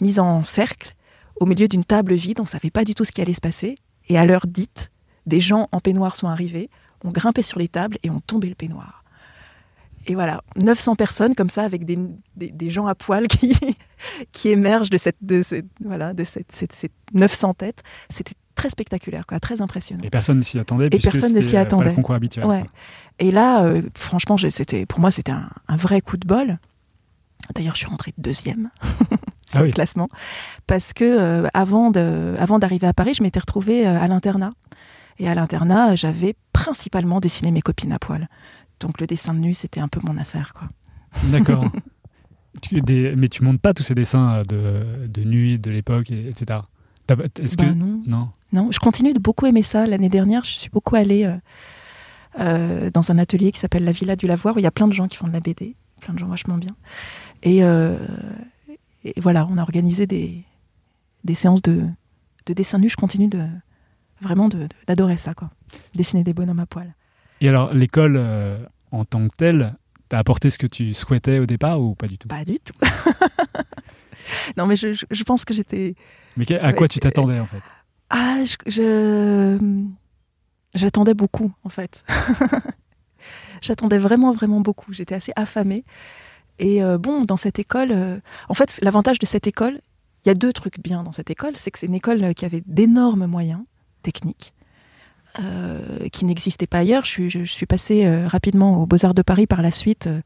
mises 0.00 0.18
en 0.18 0.44
cercle 0.44 0.94
au 1.40 1.46
milieu 1.46 1.68
d'une 1.68 1.84
table 1.84 2.14
vide. 2.14 2.40
On 2.40 2.44
ne 2.44 2.48
savait 2.48 2.70
pas 2.70 2.84
du 2.84 2.94
tout 2.94 3.04
ce 3.04 3.12
qui 3.12 3.20
allait 3.20 3.34
se 3.34 3.40
passer. 3.40 3.76
Et 4.08 4.18
à 4.18 4.24
l'heure 4.24 4.46
dite, 4.46 4.90
des 5.26 5.40
gens 5.40 5.68
en 5.72 5.80
peignoir 5.80 6.16
sont 6.16 6.28
arrivés, 6.28 6.70
ont 7.04 7.10
grimpé 7.10 7.42
sur 7.42 7.58
les 7.58 7.68
tables 7.68 7.98
et 8.02 8.10
ont 8.10 8.20
tombé 8.20 8.48
le 8.48 8.54
peignoir. 8.54 8.97
Et 10.08 10.14
voilà, 10.14 10.40
900 10.60 10.96
personnes 10.96 11.34
comme 11.34 11.50
ça, 11.50 11.62
avec 11.62 11.84
des, 11.84 11.98
des, 12.36 12.50
des 12.50 12.70
gens 12.70 12.86
à 12.86 12.94
poil 12.94 13.26
qui, 13.28 13.54
qui 14.32 14.48
émergent 14.48 14.90
de 14.90 14.96
cette, 14.96 15.18
de 15.22 15.42
cette, 15.42 15.66
voilà, 15.84 16.14
de 16.14 16.24
cette, 16.24 16.50
cette, 16.50 16.72
cette 16.72 16.92
900 17.12 17.54
têtes. 17.54 17.82
C'était 18.08 18.34
très 18.54 18.70
spectaculaire, 18.70 19.26
quoi, 19.26 19.38
très 19.38 19.60
impressionnant. 19.60 20.02
Et 20.02 20.10
personne 20.10 20.38
ne 20.38 20.42
s'y 20.42 20.58
attendait. 20.58 20.88
puisque 20.90 21.10
personne 21.12 21.32
ne 21.34 21.40
s'y 21.40 21.56
euh, 21.56 21.60
Pas 21.60 21.62
attendait. 21.62 21.90
le 21.90 21.94
concours 21.94 22.14
habituel. 22.14 22.44
Ouais. 22.46 22.60
quoi. 22.62 22.70
Et 23.20 23.30
là, 23.30 23.64
euh, 23.64 23.82
franchement, 23.94 24.36
c'était, 24.38 24.86
pour 24.86 24.98
moi, 25.00 25.10
c'était 25.10 25.32
un, 25.32 25.48
un 25.68 25.76
vrai 25.76 26.00
coup 26.00 26.16
de 26.16 26.26
bol. 26.26 26.58
D'ailleurs, 27.54 27.74
je 27.74 27.78
suis 27.80 27.86
rentrée 27.86 28.12
deuxième 28.18 28.70
sur 29.46 29.56
Ah 29.56 29.58
le 29.60 29.66
oui. 29.66 29.70
classement 29.72 30.08
parce 30.66 30.92
que 30.92 31.04
euh, 31.04 31.46
avant, 31.54 31.90
de, 31.90 32.34
avant 32.38 32.58
d'arriver 32.58 32.86
à 32.86 32.92
Paris, 32.92 33.14
je 33.14 33.22
m'étais 33.22 33.40
retrouvée 33.40 33.86
à 33.86 34.06
l'internat. 34.08 34.50
Et 35.20 35.28
à 35.28 35.34
l'internat, 35.34 35.94
j'avais 35.96 36.34
principalement 36.52 37.18
dessiné 37.20 37.50
mes 37.50 37.60
copines 37.62 37.92
à 37.92 37.98
poil. 37.98 38.28
Donc 38.80 39.00
le 39.00 39.06
dessin 39.06 39.32
de 39.34 39.38
nu, 39.38 39.54
c'était 39.54 39.80
un 39.80 39.88
peu 39.88 40.00
mon 40.04 40.16
affaire, 40.18 40.52
quoi. 40.54 40.68
D'accord. 41.30 41.64
Mais 42.72 43.28
tu 43.28 43.44
montes 43.44 43.60
pas 43.60 43.72
tous 43.74 43.82
ces 43.82 43.94
dessins 43.94 44.40
euh, 44.40 44.42
de, 44.42 45.06
de 45.06 45.24
nuit, 45.24 45.58
de 45.58 45.70
l'époque, 45.70 46.10
et- 46.10 46.28
etc. 46.28 46.60
Est-ce 47.40 47.56
Bah 47.56 47.64
que 47.64 47.70
non. 47.70 48.02
non 48.06 48.28
Non, 48.52 48.70
je 48.70 48.78
continue 48.78 49.12
de 49.14 49.18
beaucoup 49.18 49.46
aimer 49.46 49.62
ça. 49.62 49.86
L'année 49.86 50.08
dernière, 50.10 50.44
je 50.44 50.50
suis 50.58 50.68
beaucoup 50.70 50.94
allée 50.96 51.24
euh, 51.24 51.36
euh, 52.40 52.90
dans 52.90 53.10
un 53.10 53.18
atelier 53.18 53.50
qui 53.52 53.58
s'appelle 53.58 53.84
la 53.84 53.92
Villa 53.92 54.14
du 54.16 54.26
Lavoir, 54.26 54.56
où 54.56 54.58
il 54.58 54.62
y 54.62 54.66
a 54.66 54.70
plein 54.70 54.88
de 54.88 54.92
gens 54.92 55.08
qui 55.08 55.16
font 55.16 55.26
de 55.26 55.32
la 55.32 55.40
BD, 55.40 55.74
plein 56.00 56.12
de 56.14 56.18
gens 56.18 56.26
vachement 56.28 56.58
bien. 56.58 56.74
Et, 57.42 57.62
euh, 57.64 57.98
et 59.04 59.14
voilà, 59.20 59.46
on 59.50 59.56
a 59.56 59.62
organisé 59.62 60.06
des, 60.06 60.44
des 61.24 61.34
séances 61.34 61.62
de, 61.62 61.86
de 62.46 62.52
dessin 62.52 62.78
nu. 62.78 62.88
Je 62.90 62.96
continue 62.96 63.28
de 63.28 63.46
vraiment 64.20 64.48
de- 64.48 64.68
d'adorer 64.86 65.16
ça, 65.16 65.32
quoi. 65.32 65.50
Dessiner 65.94 66.24
des 66.24 66.34
bonhommes 66.34 66.60
à 66.60 66.66
poil. 66.66 66.94
Et 67.40 67.48
alors, 67.48 67.72
l'école 67.74 68.16
euh, 68.18 68.58
en 68.92 69.04
tant 69.04 69.26
que 69.28 69.34
telle, 69.36 69.76
t'as 70.08 70.18
apporté 70.18 70.50
ce 70.50 70.58
que 70.58 70.66
tu 70.66 70.94
souhaitais 70.94 71.38
au 71.38 71.46
départ 71.46 71.80
ou 71.80 71.94
pas 71.94 72.06
du 72.06 72.18
tout? 72.18 72.28
Pas 72.28 72.44
du 72.44 72.58
tout. 72.58 72.72
non, 74.56 74.66
mais 74.66 74.76
je, 74.76 74.92
je- 74.92 75.06
je 75.10 75.24
pense 75.24 75.44
que 75.44 75.54
j'étais. 75.54 75.94
Mais 76.36 76.50
à 76.58 76.72
quoi 76.72 76.88
tu 76.88 76.98
t'attendais 77.00 77.38
en 77.38 77.46
fait? 77.46 77.62
Ah, 78.10 78.38
je- 78.66 79.58
j'attendais 80.74 81.14
beaucoup 81.14 81.52
en 81.64 81.68
fait. 81.68 82.04
j'attendais 83.62 83.98
vraiment, 83.98 84.32
vraiment 84.32 84.60
beaucoup. 84.60 84.92
J'étais 84.92 85.14
assez 85.14 85.32
affamée. 85.36 85.84
Et 86.58 86.82
euh, 86.82 86.98
bon, 86.98 87.24
dans 87.24 87.36
cette 87.36 87.58
école, 87.58 87.92
euh, 87.92 88.18
en 88.48 88.54
fait, 88.54 88.80
l'avantage 88.82 89.18
de 89.18 89.26
cette 89.26 89.46
école, 89.46 89.80
il 90.24 90.28
y 90.28 90.30
a 90.30 90.34
deux 90.34 90.52
trucs 90.52 90.80
bien 90.80 91.04
dans 91.04 91.12
cette 91.12 91.30
école. 91.30 91.52
C'est 91.54 91.70
que 91.70 91.78
c'est 91.78 91.86
une 91.86 91.94
école 91.94 92.34
qui 92.34 92.44
avait 92.44 92.62
d'énormes 92.66 93.26
moyens 93.26 93.60
techniques. 94.02 94.52
Euh, 95.40 96.08
qui 96.10 96.24
n'existaient 96.24 96.66
pas 96.66 96.78
ailleurs. 96.78 97.04
Je 97.04 97.10
suis, 97.10 97.30
je, 97.30 97.64
passée 97.64 98.06
euh, 98.06 98.26
rapidement 98.26 98.82
aux 98.82 98.86
Beaux-Arts 98.86 99.14
de 99.14 99.22
Paris 99.22 99.46
par 99.46 99.62
la 99.62 99.70
suite. 99.70 100.06
euh, 100.06 100.20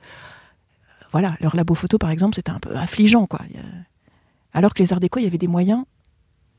voilà, 1.13 1.37
leur 1.41 1.55
labo 1.57 1.75
photo, 1.75 1.99
par 1.99 2.11
exemple, 2.11 2.35
c'était 2.35 2.53
un 2.53 2.61
peu 2.61 2.75
affligeant. 2.77 3.27
Quoi. 3.27 3.41
Alors 4.55 4.73
que 4.73 4.83
les 4.83 4.93
Arts 4.95 5.01
déco, 5.01 5.21
il 5.21 5.25
y 5.25 5.27
avait 5.27 5.39
des 5.39 5.49
moyens 5.49 5.85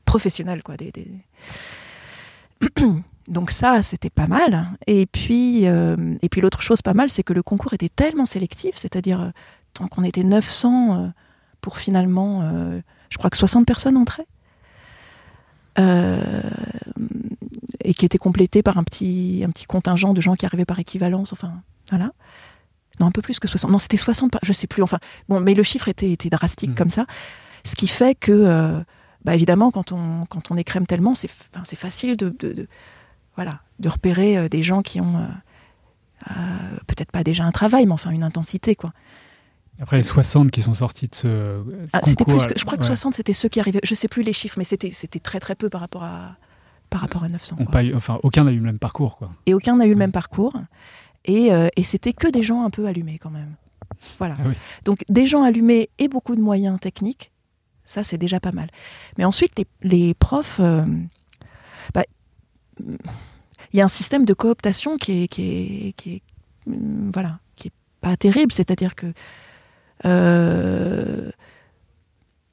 professionnels. 0.04 0.62
Quoi, 0.62 0.76
Donc 3.28 3.50
ça, 3.50 3.82
c'était 3.82 4.10
pas 4.10 4.28
mal. 4.28 4.68
Et 4.86 5.06
puis, 5.06 5.64
et 5.64 6.28
puis 6.30 6.40
l'autre 6.40 6.62
chose 6.62 6.82
pas 6.82 6.94
mal, 6.94 7.08
c'est 7.08 7.24
que 7.24 7.32
le 7.32 7.42
concours 7.42 7.72
était 7.74 7.88
tellement 7.88 8.26
sélectif, 8.26 8.76
c'est-à-dire 8.76 9.32
tant 9.72 9.88
qu'on 9.88 10.04
était 10.04 10.22
900 10.22 10.96
euh, 10.96 11.08
pour 11.60 11.78
finalement, 11.78 12.48
je 13.08 13.18
crois 13.18 13.30
que 13.30 13.36
60 13.36 13.66
personnes 13.66 13.96
entraient, 13.96 14.26
euh, 15.78 16.40
et 17.84 17.94
qui 17.94 18.04
était 18.06 18.18
complété 18.18 18.62
par 18.62 18.78
un 18.78 18.84
petit, 18.84 19.42
un 19.46 19.50
petit 19.50 19.66
contingent 19.66 20.12
de 20.14 20.20
gens 20.20 20.34
qui 20.34 20.46
arrivaient 20.46 20.64
par 20.64 20.78
équivalence. 20.78 21.32
Enfin, 21.32 21.52
voilà. 21.90 22.10
Non, 23.00 23.06
un 23.06 23.10
peu 23.10 23.22
plus 23.22 23.38
que 23.40 23.48
60. 23.48 23.70
Non, 23.70 23.78
c'était 23.78 23.96
60, 23.96 24.30
par- 24.32 24.40
je 24.42 24.52
sais 24.52 24.66
plus. 24.66 24.82
Enfin, 24.82 24.98
bon, 25.28 25.40
mais 25.40 25.54
le 25.54 25.62
chiffre 25.62 25.88
était, 25.88 26.10
était 26.10 26.30
drastique 26.30 26.70
Mhm. 26.70 26.76
comme 26.76 26.90
ça. 26.90 27.06
Ce 27.64 27.74
qui 27.74 27.86
fait 27.88 28.14
que, 28.14 28.32
euh, 28.32 28.80
bah, 29.24 29.34
évidemment, 29.34 29.70
quand 29.70 29.92
on, 29.92 30.26
quand 30.26 30.50
on 30.50 30.56
écrème 30.56 30.86
tellement, 30.86 31.14
c'est 31.14 31.28
enfin, 31.54 31.64
facile 31.76 32.16
de, 32.16 32.28
de- 32.38 32.52
de- 32.52 32.68
voilà, 33.36 33.60
de 33.80 33.88
repérer 33.88 34.36
euh, 34.38 34.48
des 34.48 34.62
gens 34.62 34.80
qui 34.82 35.00
ont 35.00 35.26
euh, 36.30 36.76
peut-être 36.86 37.10
pas 37.12 37.24
déjà 37.24 37.44
un 37.44 37.50
travail, 37.52 37.86
mais 37.86 37.92
enfin 37.92 38.10
une 38.10 38.22
intensité. 38.22 38.74
quoi. 38.74 38.92
Après 39.80 39.96
les 39.96 40.02
60 40.04 40.50
qui 40.52 40.62
sont 40.62 40.74
sortis 40.74 41.08
de 41.08 41.14
ce 41.14 41.62
Ah, 41.92 41.98
c'était 42.02 42.24
concours, 42.24 42.44
plus 42.44 42.54
que, 42.54 42.58
je 42.58 42.64
crois 42.64 42.76
que 42.78 42.82
ouais, 42.82 42.88
60, 42.88 43.14
c'était 43.14 43.32
ceux 43.32 43.48
qui 43.48 43.58
arrivaient. 43.60 43.80
Je 43.82 43.94
sais 43.94 44.08
plus 44.08 44.22
les 44.22 44.32
chiffres, 44.32 44.54
mais 44.56 44.64
c'était 44.64 44.90
c'était 44.92 45.18
très 45.18 45.40
très 45.40 45.54
peu 45.56 45.68
par 45.68 45.80
rapport 45.80 46.04
à, 46.04 46.36
par 46.94 47.00
rapport 47.00 47.24
à 47.24 47.28
900. 47.28 47.56
ont 47.58 47.64
quoi. 47.64 47.72
pas 47.72 47.82
eu- 47.82 47.92
enfin, 47.92 48.20
aucun 48.22 48.44
n'a 48.44 48.52
eu 48.52 48.56
le 48.58 48.62
même 48.62 48.78
parcours. 48.78 49.16
Quoi. 49.16 49.28
Et 49.46 49.52
aucun 49.54 49.74
n'a 49.74 49.86
eu 49.86 49.90
le 49.90 49.96
même 49.96 50.12
parcours. 50.12 50.54
Et, 51.24 51.52
euh, 51.52 51.66
et 51.74 51.82
c'était 51.82 52.12
que 52.12 52.28
des 52.28 52.44
gens 52.44 52.62
un 52.64 52.70
peu 52.70 52.86
allumés 52.86 53.18
quand 53.18 53.30
même. 53.30 53.56
Voilà. 54.20 54.36
Ah 54.38 54.44
oui. 54.46 54.54
Donc 54.84 55.00
des 55.08 55.26
gens 55.26 55.42
allumés 55.42 55.90
et 55.98 56.06
beaucoup 56.06 56.36
de 56.36 56.40
moyens 56.40 56.78
techniques, 56.78 57.32
ça 57.84 58.04
c'est 58.04 58.16
déjà 58.16 58.38
pas 58.38 58.52
mal. 58.52 58.68
Mais 59.18 59.24
ensuite, 59.24 59.58
les, 59.58 59.66
les 59.82 60.14
profs, 60.14 60.60
euh, 60.60 60.84
bah, 61.92 62.04
il 62.78 63.76
y 63.76 63.80
a 63.80 63.84
un 63.84 63.88
système 63.88 64.24
de 64.24 64.32
cooptation 64.34 64.96
qui 64.96 65.24
est, 65.24 65.26
qui 65.28 65.42
est, 65.88 65.92
qui 65.96 66.14
est, 66.14 66.22
hum, 66.68 67.10
voilà, 67.12 67.40
qui 67.56 67.68
est 67.68 67.72
pas 68.02 68.16
terrible. 68.16 68.52
C'est-à-dire 68.52 68.94
que 68.94 69.12
euh, 70.04 71.32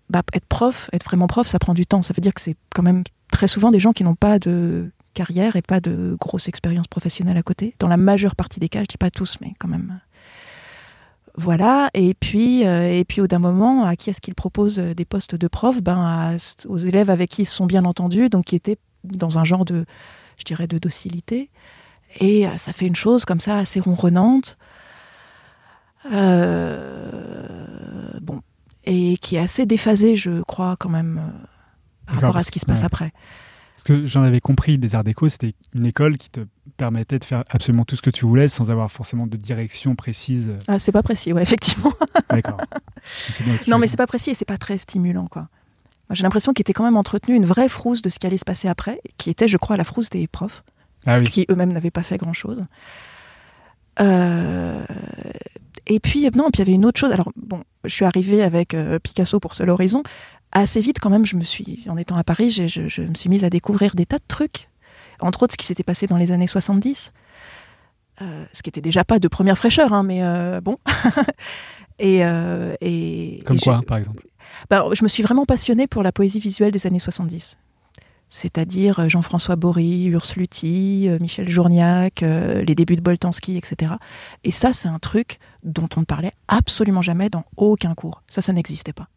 bah, 0.09 0.23
être 0.33 0.47
prof, 0.47 0.89
être 0.93 1.05
vraiment 1.05 1.27
prof, 1.27 1.45
ça 1.45 1.59
prend 1.59 1.75
du 1.75 1.85
temps. 1.85 2.01
Ça 2.01 2.13
veut 2.15 2.21
dire 2.21 2.33
que 2.33 2.41
c'est 2.41 2.55
quand 2.73 2.81
même 2.83 3.03
très 3.31 3.47
souvent 3.47 3.71
des 3.71 3.79
gens 3.79 3.93
qui 3.93 4.03
n'ont 4.03 4.15
pas 4.15 4.39
de 4.39 4.91
carrière 5.13 5.55
et 5.55 5.61
pas 5.61 5.79
de 5.79 6.15
grosse 6.19 6.47
expérience 6.47 6.87
professionnelle 6.87 7.37
à 7.37 7.43
côté. 7.43 7.75
Dans 7.79 7.87
la 7.87 7.97
majeure 7.97 8.35
partie 8.35 8.59
des 8.59 8.69
cas, 8.69 8.81
je 8.81 8.87
dis 8.87 8.97
pas 8.97 9.09
tous, 9.09 9.37
mais 9.41 9.53
quand 9.59 9.67
même. 9.67 9.99
Voilà, 11.35 11.89
et 11.93 12.13
puis, 12.13 12.65
euh, 12.65 12.91
et 12.91 13.05
puis 13.05 13.21
au 13.21 13.27
d'un 13.27 13.39
moment, 13.39 13.85
à 13.85 13.95
qui 13.95 14.09
est-ce 14.09 14.19
qu'ils 14.19 14.35
proposent 14.35 14.79
euh, 14.79 14.93
des 14.93 15.05
postes 15.05 15.35
de 15.35 15.47
prof? 15.47 15.81
Ben, 15.81 16.35
Aux 16.67 16.77
élèves 16.77 17.09
avec 17.09 17.29
qui 17.29 17.43
ils 17.43 17.45
sont 17.45 17.65
bien 17.65 17.85
entendus, 17.85 18.29
donc 18.29 18.45
qui 18.45 18.55
étaient 18.55 18.77
dans 19.05 19.39
un 19.39 19.45
genre 19.45 19.63
de, 19.63 19.85
je 20.37 20.43
dirais, 20.43 20.67
de 20.67 20.77
docilité. 20.77 21.49
Et 22.19 22.47
euh, 22.47 22.57
ça 22.57 22.73
fait 22.73 22.85
une 22.85 22.95
chose 22.95 23.23
comme 23.23 23.39
ça 23.39 23.57
assez 23.57 23.79
ronronnante. 23.79 24.57
Bon, 26.11 28.41
et 28.83 29.17
qui 29.17 29.37
est 29.37 29.39
assez 29.39 29.65
déphasée, 29.65 30.15
je 30.15 30.41
crois, 30.41 30.75
quand 30.77 30.89
même, 30.89 31.21
par 32.11 32.21
rapport 32.21 32.37
à 32.37 32.43
ce 32.43 32.51
qui 32.51 32.59
se 32.59 32.65
passe 32.65 32.79
ouais. 32.79 32.85
après. 32.85 33.11
Parce 33.75 33.83
que 33.83 34.05
j'en 34.05 34.21
avais 34.21 34.41
compris 34.41 34.77
des 34.77 34.93
arts 34.95 35.03
déco, 35.03 35.27
c'était 35.27 35.55
une 35.73 35.85
école 35.85 36.17
qui 36.17 36.29
te 36.29 36.41
permettait 36.77 37.17
de 37.17 37.23
faire 37.23 37.43
absolument 37.49 37.83
tout 37.83 37.95
ce 37.95 38.01
que 38.01 38.09
tu 38.09 38.25
voulais 38.25 38.47
sans 38.47 38.69
avoir 38.69 38.91
forcément 38.91 39.25
de 39.25 39.37
direction 39.37 39.95
précise. 39.95 40.51
Ah, 40.67 40.77
c'est 40.77 40.91
pas 40.91 41.01
précis, 41.01 41.33
ouais, 41.33 41.41
effectivement. 41.41 41.93
D'accord. 42.29 42.57
Ce 43.31 43.69
Non, 43.69 43.79
mais 43.79 43.87
c'est 43.87 43.97
pas 43.97 44.07
précis 44.07 44.31
et 44.31 44.33
c'est 44.35 44.45
pas 44.45 44.57
très 44.57 44.77
stimulant, 44.77 45.27
quoi. 45.27 45.47
J'ai 46.11 46.23
l'impression 46.23 46.51
qu'il 46.51 46.61
était 46.63 46.73
quand 46.73 46.83
même 46.83 46.97
entretenu 46.97 47.35
une 47.35 47.45
vraie 47.45 47.69
frousse 47.69 48.01
de 48.01 48.09
ce 48.09 48.19
qui 48.19 48.27
allait 48.27 48.37
se 48.37 48.45
passer 48.45 48.67
après, 48.67 49.01
qui 49.17 49.29
était, 49.29 49.47
je 49.47 49.57
crois, 49.57 49.77
la 49.77 49.83
frousse 49.85 50.09
des 50.09 50.27
profs, 50.27 50.63
Ah 51.05 51.17
oui. 51.17 51.23
qui 51.23 51.45
eux-mêmes 51.49 51.71
n'avaient 51.71 51.89
pas 51.89 52.03
fait 52.03 52.17
grand-chose. 52.17 52.61
Euh, 54.01 54.83
Et 55.87 55.99
puis, 55.99 56.23
non, 56.35 56.49
puis 56.51 56.57
il 56.57 56.59
y 56.59 56.61
avait 56.61 56.73
une 56.73 56.85
autre 56.85 56.99
chose. 56.99 57.11
Alors, 57.11 57.31
bon, 57.35 57.63
je 57.83 57.89
suis 57.89 58.05
arrivée 58.05 58.43
avec 58.43 58.73
euh, 58.73 58.99
Picasso 58.99 59.39
pour 59.39 59.55
Seul 59.55 59.69
Horizon. 59.69 60.03
Assez 60.51 60.81
vite, 60.81 60.99
quand 60.99 61.09
même, 61.09 61.25
je 61.25 61.35
me 61.35 61.43
suis, 61.43 61.85
en 61.87 61.97
étant 61.97 62.17
à 62.17 62.23
Paris, 62.23 62.49
je, 62.49 62.67
je 62.67 63.01
me 63.01 63.13
suis 63.13 63.29
mise 63.29 63.43
à 63.43 63.49
découvrir 63.49 63.95
des 63.95 64.05
tas 64.05 64.17
de 64.17 64.23
trucs. 64.27 64.69
Entre 65.19 65.43
autres, 65.43 65.53
ce 65.53 65.57
qui 65.57 65.65
s'était 65.65 65.83
passé 65.83 66.07
dans 66.07 66.17
les 66.17 66.31
années 66.31 66.47
70. 66.47 67.11
Euh, 68.21 68.45
ce 68.53 68.61
qui 68.61 68.69
était 68.69 68.81
déjà 68.81 69.03
pas 69.03 69.19
de 69.19 69.27
première 69.27 69.57
fraîcheur, 69.57 69.93
hein, 69.93 70.03
mais 70.03 70.23
euh, 70.23 70.61
bon. 70.61 70.77
et, 71.99 72.19
et, 72.19 73.43
Comme 73.45 73.57
et 73.57 73.59
quoi, 73.59 73.81
par 73.87 73.97
exemple 73.97 74.23
ben, 74.69 74.89
je 74.93 75.03
me 75.03 75.07
suis 75.07 75.23
vraiment 75.23 75.45
passionnée 75.45 75.87
pour 75.87 76.03
la 76.03 76.11
poésie 76.11 76.39
visuelle 76.39 76.71
des 76.71 76.85
années 76.85 76.99
70. 76.99 77.57
C'est-à-dire 78.31 78.99
euh, 79.01 79.09
Jean-François 79.09 79.57
Bory, 79.57 80.05
Urs 80.05 80.25
Luthi, 80.37 81.07
euh, 81.09 81.19
Michel 81.19 81.49
Journiac, 81.49 82.23
euh, 82.23 82.63
les 82.63 82.75
débuts 82.75 82.95
de 82.95 83.01
Boltanski, 83.01 83.57
etc. 83.57 83.93
Et 84.45 84.51
ça, 84.51 84.71
c'est 84.71 84.87
un 84.87 84.99
truc 84.99 85.37
dont 85.63 85.89
on 85.97 85.99
ne 85.99 86.05
parlait 86.05 86.31
absolument 86.47 87.01
jamais 87.01 87.29
dans 87.29 87.43
aucun 87.57 87.93
cours. 87.93 88.23
Ça, 88.29 88.41
ça 88.41 88.53
n'existait 88.53 88.93
pas, 88.93 89.09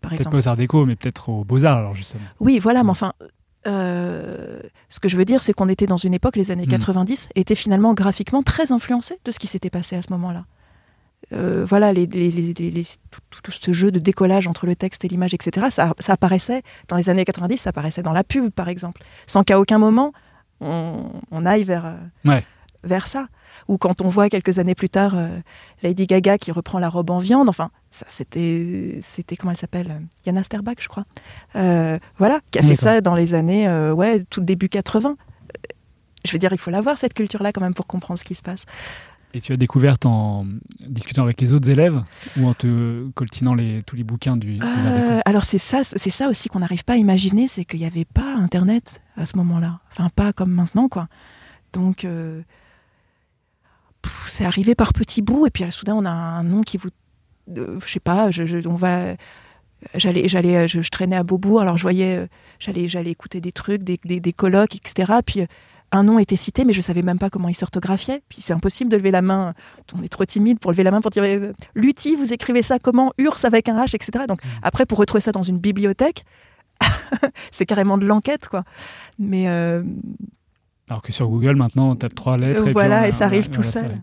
Peut-être 0.00 0.30
pas 0.30 0.38
aux 0.38 0.48
arts 0.48 0.56
déco, 0.56 0.86
mais 0.86 0.96
peut-être 0.96 1.28
aux 1.28 1.44
beaux-arts, 1.44 1.76
alors 1.76 1.94
justement. 1.94 2.22
Oui, 2.40 2.58
voilà, 2.58 2.82
mais 2.82 2.90
enfin, 2.90 3.12
euh, 3.66 4.60
ce 4.88 5.00
que 5.00 5.08
je 5.08 5.16
veux 5.16 5.24
dire, 5.26 5.42
c'est 5.42 5.52
qu'on 5.52 5.68
était 5.68 5.86
dans 5.86 5.98
une 5.98 6.14
époque, 6.14 6.36
les 6.36 6.50
années 6.50 6.64
Mm. 6.66 6.70
90, 6.70 7.28
étaient 7.34 7.54
finalement 7.54 7.94
graphiquement 7.94 8.42
très 8.42 8.72
influencés 8.72 9.18
de 9.24 9.30
ce 9.30 9.38
qui 9.38 9.46
s'était 9.46 9.70
passé 9.70 9.96
à 9.96 10.02
ce 10.02 10.10
moment-là. 10.12 10.46
Euh, 11.32 11.64
voilà, 11.66 11.92
les, 11.92 12.06
les- 12.06 12.84
tout, 13.10 13.20
tout- 13.42 13.50
ce 13.52 13.72
jeu 13.72 13.90
de 13.90 13.98
décollage 13.98 14.46
entre 14.46 14.66
le 14.66 14.76
texte 14.76 15.04
et 15.04 15.08
l'image, 15.08 15.34
etc., 15.34 15.66
ça, 15.70 15.94
ça 15.98 16.12
apparaissait 16.14 16.62
dans 16.88 16.96
les 16.96 17.08
années 17.10 17.24
90, 17.24 17.56
ça 17.56 17.70
apparaissait 17.70 18.02
dans 18.02 18.12
la 18.12 18.24
pub, 18.24 18.50
par 18.50 18.68
exemple, 18.68 19.02
sans 19.26 19.42
qu'à 19.42 19.58
aucun 19.58 19.78
moment 19.78 20.12
on, 20.60 21.10
on 21.30 21.44
aille 21.46 21.64
vers, 21.64 21.86
euh, 21.86 21.96
Ouais. 22.24 22.44
vers 22.84 23.06
ça. 23.06 23.26
Ou 23.68 23.78
quand 23.78 24.00
on 24.00 24.08
voit 24.08 24.28
quelques 24.28 24.58
années 24.58 24.74
plus 24.74 24.88
tard 24.88 25.12
euh, 25.16 25.38
Lady 25.82 26.06
Gaga 26.06 26.38
qui 26.38 26.52
reprend 26.52 26.78
la 26.78 26.88
robe 26.88 27.10
en 27.10 27.18
viande, 27.18 27.48
enfin, 27.48 27.70
ça, 27.90 28.06
c'était, 28.08 28.98
c'était 29.00 29.36
comment 29.36 29.50
elle 29.52 29.56
s'appelle 29.56 30.02
Yana 30.26 30.42
Sterbach, 30.42 30.76
je 30.80 30.88
crois. 30.88 31.04
Euh, 31.56 31.98
voilà, 32.18 32.40
qui 32.50 32.58
a 32.58 32.62
fait 32.62 32.76
ça 32.76 33.00
dans 33.00 33.14
les 33.14 33.34
années, 33.34 33.68
ouais, 33.92 34.22
tout 34.30 34.40
début 34.40 34.68
80. 34.68 35.10
Euh, 35.10 35.14
Je 36.24 36.32
veux 36.32 36.38
dire, 36.38 36.52
il 36.52 36.58
faut 36.58 36.70
l'avoir 36.70 36.96
cette 36.98 37.14
culture-là 37.14 37.52
quand 37.52 37.60
même 37.60 37.74
pour 37.74 37.86
comprendre 37.86 38.18
ce 38.18 38.24
qui 38.24 38.34
se 38.36 38.42
passe. 38.42 38.64
Et 39.34 39.40
tu 39.40 39.52
as 39.52 39.56
découvert 39.56 39.96
en 40.04 40.46
discutant 40.80 41.22
avec 41.22 41.40
les 41.40 41.54
autres 41.54 41.70
élèves 41.70 42.02
ou 42.38 42.46
en 42.46 42.54
te 42.54 43.08
coltinant 43.10 43.56
tous 43.86 43.96
les 43.96 44.04
bouquins 44.04 44.36
du, 44.36 44.58
Euh, 44.60 45.20
alors 45.24 45.44
c'est 45.44 45.58
ça, 45.58 45.84
c'est 45.84 46.10
ça 46.10 46.28
aussi 46.28 46.48
qu'on 46.48 46.58
n'arrive 46.58 46.84
pas 46.84 46.94
à 46.94 46.96
imaginer, 46.96 47.46
c'est 47.46 47.64
qu'il 47.64 47.80
n'y 47.80 47.86
avait 47.86 48.04
pas 48.04 48.34
Internet 48.34 49.02
à 49.16 49.24
ce 49.24 49.36
moment-là. 49.38 49.80
Enfin, 49.90 50.08
pas 50.14 50.32
comme 50.32 50.50
maintenant, 50.52 50.88
quoi. 50.88 51.08
Donc, 51.72 52.04
euh, 52.04 52.42
c'est 54.28 54.44
arrivé 54.44 54.74
par 54.74 54.92
petits 54.92 55.22
bouts, 55.22 55.46
et 55.46 55.50
puis 55.50 55.64
là, 55.64 55.70
soudain, 55.70 55.94
on 55.94 56.04
a 56.04 56.10
un 56.10 56.42
nom 56.42 56.60
qui 56.60 56.76
vous, 56.76 56.90
euh, 57.56 57.78
je 57.84 57.90
sais 57.90 58.00
pas, 58.00 58.30
je, 58.30 58.68
on 58.68 58.74
va, 58.74 59.14
j'allais, 59.94 60.28
j'allais, 60.28 60.56
euh, 60.56 60.66
je, 60.68 60.88
traînais 60.90 61.16
à 61.16 61.22
Beaubourg, 61.22 61.60
alors 61.60 61.76
je 61.76 61.82
voyais, 61.82 62.16
euh, 62.16 62.26
j'allais, 62.58 62.88
j'allais 62.88 63.10
écouter 63.10 63.40
des 63.40 63.52
trucs, 63.52 63.82
des, 63.82 63.98
des, 64.04 64.20
des 64.20 64.32
colloques, 64.32 64.76
etc. 64.76 65.12
Puis 65.24 65.40
euh, 65.40 65.46
un 65.92 66.02
nom 66.04 66.18
était 66.18 66.36
cité, 66.36 66.64
mais 66.64 66.72
je 66.72 66.80
savais 66.80 67.02
même 67.02 67.18
pas 67.18 67.30
comment 67.30 67.48
il 67.48 67.54
s'orthographiait. 67.54 68.22
Puis 68.28 68.38
c'est 68.40 68.52
impossible 68.54 68.90
de 68.90 68.96
lever 68.96 69.10
la 69.10 69.22
main. 69.22 69.54
On 69.96 70.02
est 70.02 70.08
trop 70.08 70.24
timide 70.24 70.58
pour 70.58 70.70
lever 70.72 70.82
la 70.82 70.90
main 70.90 71.00
pour 71.00 71.10
dire 71.10 71.22
euh, 71.24 71.52
Lutti, 71.74 72.16
vous 72.16 72.32
écrivez 72.32 72.62
ça 72.62 72.78
comment? 72.78 73.12
Urs 73.18 73.44
avec 73.44 73.68
un 73.68 73.76
H, 73.76 73.94
etc. 73.94 74.24
Donc 74.26 74.40
après, 74.62 74.86
pour 74.86 74.98
retrouver 74.98 75.20
ça 75.20 75.32
dans 75.32 75.42
une 75.42 75.58
bibliothèque, 75.58 76.24
c'est 77.52 77.66
carrément 77.66 77.98
de 77.98 78.06
l'enquête, 78.06 78.48
quoi. 78.48 78.64
Mais 79.18 79.48
euh, 79.48 79.82
Alors 80.88 81.02
que 81.02 81.12
sur 81.12 81.28
Google, 81.28 81.54
maintenant, 81.56 81.90
on 81.90 81.94
tape 81.96 82.14
trois 82.14 82.36
lettres. 82.38 82.60
Et 82.62 82.64
puis 82.64 82.72
voilà, 82.72 83.00
on 83.00 83.02
a- 83.04 83.08
et 83.08 83.12
ça 83.12 83.26
arrive 83.26 83.48
tout 83.50 83.62
seul. 83.62 83.94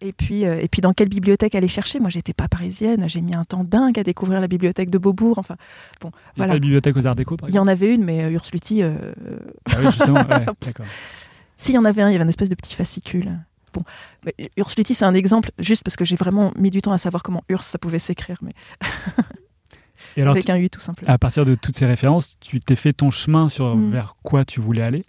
et 0.00 0.12
puis, 0.12 0.46
euh, 0.46 0.58
et 0.60 0.68
puis 0.68 0.80
dans 0.80 0.92
quelle 0.92 1.08
bibliothèque 1.08 1.54
aller 1.54 1.68
chercher? 1.68 2.00
Moi, 2.00 2.08
j'étais 2.10 2.32
pas 2.32 2.48
parisienne. 2.48 3.08
J'ai 3.08 3.20
mis 3.20 3.34
un 3.34 3.44
temps 3.44 3.64
dingue 3.64 3.98
à 3.98 4.02
découvrir 4.04 4.40
la 4.40 4.48
bibliothèque 4.48 4.90
de 4.90 4.98
Beaubourg. 4.98 5.38
Enfin, 5.38 5.56
bon, 6.00 6.10
Il 6.10 6.14
y 6.14 6.16
a 6.16 6.46
voilà. 6.46 6.52
pas 6.54 6.58
de 6.58 6.62
bibliothèque 6.62 6.96
aux 6.96 7.06
arts 7.06 7.14
déco, 7.16 7.36
par 7.36 7.48
Il 7.48 7.52
y 7.52 7.56
exemple? 7.56 7.68
en 7.68 7.72
avait 7.72 7.94
une, 7.94 8.04
mais 8.04 8.22
euh, 8.24 8.30
Urs 8.30 8.42
Luthi, 8.52 8.82
euh, 8.82 8.94
Ah 9.70 9.74
oui, 9.80 9.86
justement, 9.92 10.14
ouais, 10.20 10.46
d'accord. 10.64 10.86
S'il 11.62 11.74
y 11.74 11.78
en 11.78 11.84
avait 11.84 12.02
un, 12.02 12.08
il 12.08 12.12
y 12.12 12.14
avait 12.16 12.24
une 12.24 12.28
espèce 12.28 12.48
de 12.48 12.54
petit 12.56 12.74
fascicule. 12.74 13.38
Bon, 13.72 13.84
mais 14.26 14.34
Urs 14.56 14.70
Luthi, 14.76 14.94
c'est 14.94 15.04
un 15.04 15.14
exemple, 15.14 15.50
juste 15.58 15.84
parce 15.84 15.96
que 15.96 16.04
j'ai 16.04 16.16
vraiment 16.16 16.52
mis 16.56 16.70
du 16.70 16.82
temps 16.82 16.92
à 16.92 16.98
savoir 16.98 17.22
comment 17.22 17.42
Urs, 17.48 17.62
ça 17.62 17.78
pouvait 17.78 17.98
s'écrire, 18.00 18.36
mais 18.42 18.50
Et 20.16 20.22
alors, 20.22 20.32
avec 20.32 20.50
un 20.50 20.56
U 20.58 20.68
tout 20.68 20.80
simplement. 20.80 21.10
à 21.10 21.16
partir 21.18 21.44
de 21.46 21.54
toutes 21.54 21.76
ces 21.76 21.86
références, 21.86 22.36
tu 22.40 22.60
t'es 22.60 22.76
fait 22.76 22.92
ton 22.92 23.10
chemin 23.10 23.48
sur 23.48 23.76
Mm. 23.76 23.90
vers 23.90 24.16
quoi 24.22 24.44
tu 24.44 24.60
voulais 24.60 24.82
aller? 24.82 25.04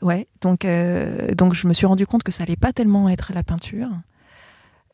Ouais, 0.00 0.28
donc, 0.40 0.64
euh, 0.64 1.34
donc 1.34 1.54
je 1.54 1.66
me 1.66 1.72
suis 1.74 1.84
rendu 1.86 2.06
compte 2.06 2.22
que 2.22 2.30
ça 2.32 2.44
allait 2.44 2.56
pas 2.56 2.72
tellement 2.72 3.08
être 3.08 3.32
la 3.34 3.42
peinture. 3.42 3.88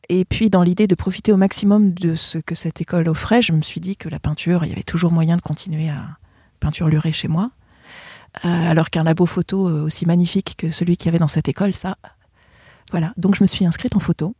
Et 0.09 0.25
puis, 0.25 0.49
dans 0.49 0.61
l'idée 0.63 0.87
de 0.87 0.95
profiter 0.95 1.31
au 1.31 1.37
maximum 1.37 1.93
de 1.93 2.15
ce 2.15 2.37
que 2.37 2.53
cette 2.55 2.81
école 2.81 3.07
offrait, 3.07 3.41
je 3.41 3.53
me 3.53 3.61
suis 3.61 3.79
dit 3.81 3.95
que 3.95 4.09
la 4.09 4.19
peinture, 4.19 4.65
il 4.65 4.69
y 4.69 4.71
avait 4.73 4.83
toujours 4.83 5.11
moyen 5.11 5.37
de 5.37 5.41
continuer 5.41 5.89
à 5.89 6.17
peinturelurer 6.59 7.11
chez 7.11 7.27
moi. 7.27 7.51
Euh, 8.43 8.69
alors 8.71 8.89
qu'un 8.89 9.03
labo 9.03 9.25
photo 9.25 9.69
euh, 9.69 9.83
aussi 9.83 10.05
magnifique 10.05 10.55
que 10.57 10.69
celui 10.69 10.97
qu'il 10.97 11.05
y 11.07 11.09
avait 11.09 11.19
dans 11.19 11.27
cette 11.29 11.47
école, 11.47 11.73
ça. 11.73 11.97
Voilà. 12.91 13.13
Donc, 13.17 13.35
je 13.35 13.43
me 13.43 13.47
suis 13.47 13.65
inscrite 13.65 13.95
en 13.95 13.99
photo. 13.99 14.35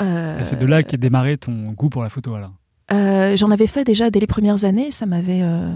Et 0.00 0.44
c'est 0.44 0.56
de 0.58 0.66
là 0.66 0.82
qu'est 0.84 0.96
démarré 0.96 1.36
ton 1.38 1.72
goût 1.72 1.88
pour 1.88 2.02
la 2.04 2.08
photo, 2.08 2.34
alors 2.34 2.52
Euh, 2.92 3.36
J'en 3.36 3.50
avais 3.50 3.66
fait 3.66 3.82
déjà 3.84 4.10
dès 4.10 4.20
les 4.20 4.28
premières 4.28 4.64
années, 4.64 4.92
ça 4.92 5.06
m'avait 5.06 5.42
euh, 5.42 5.74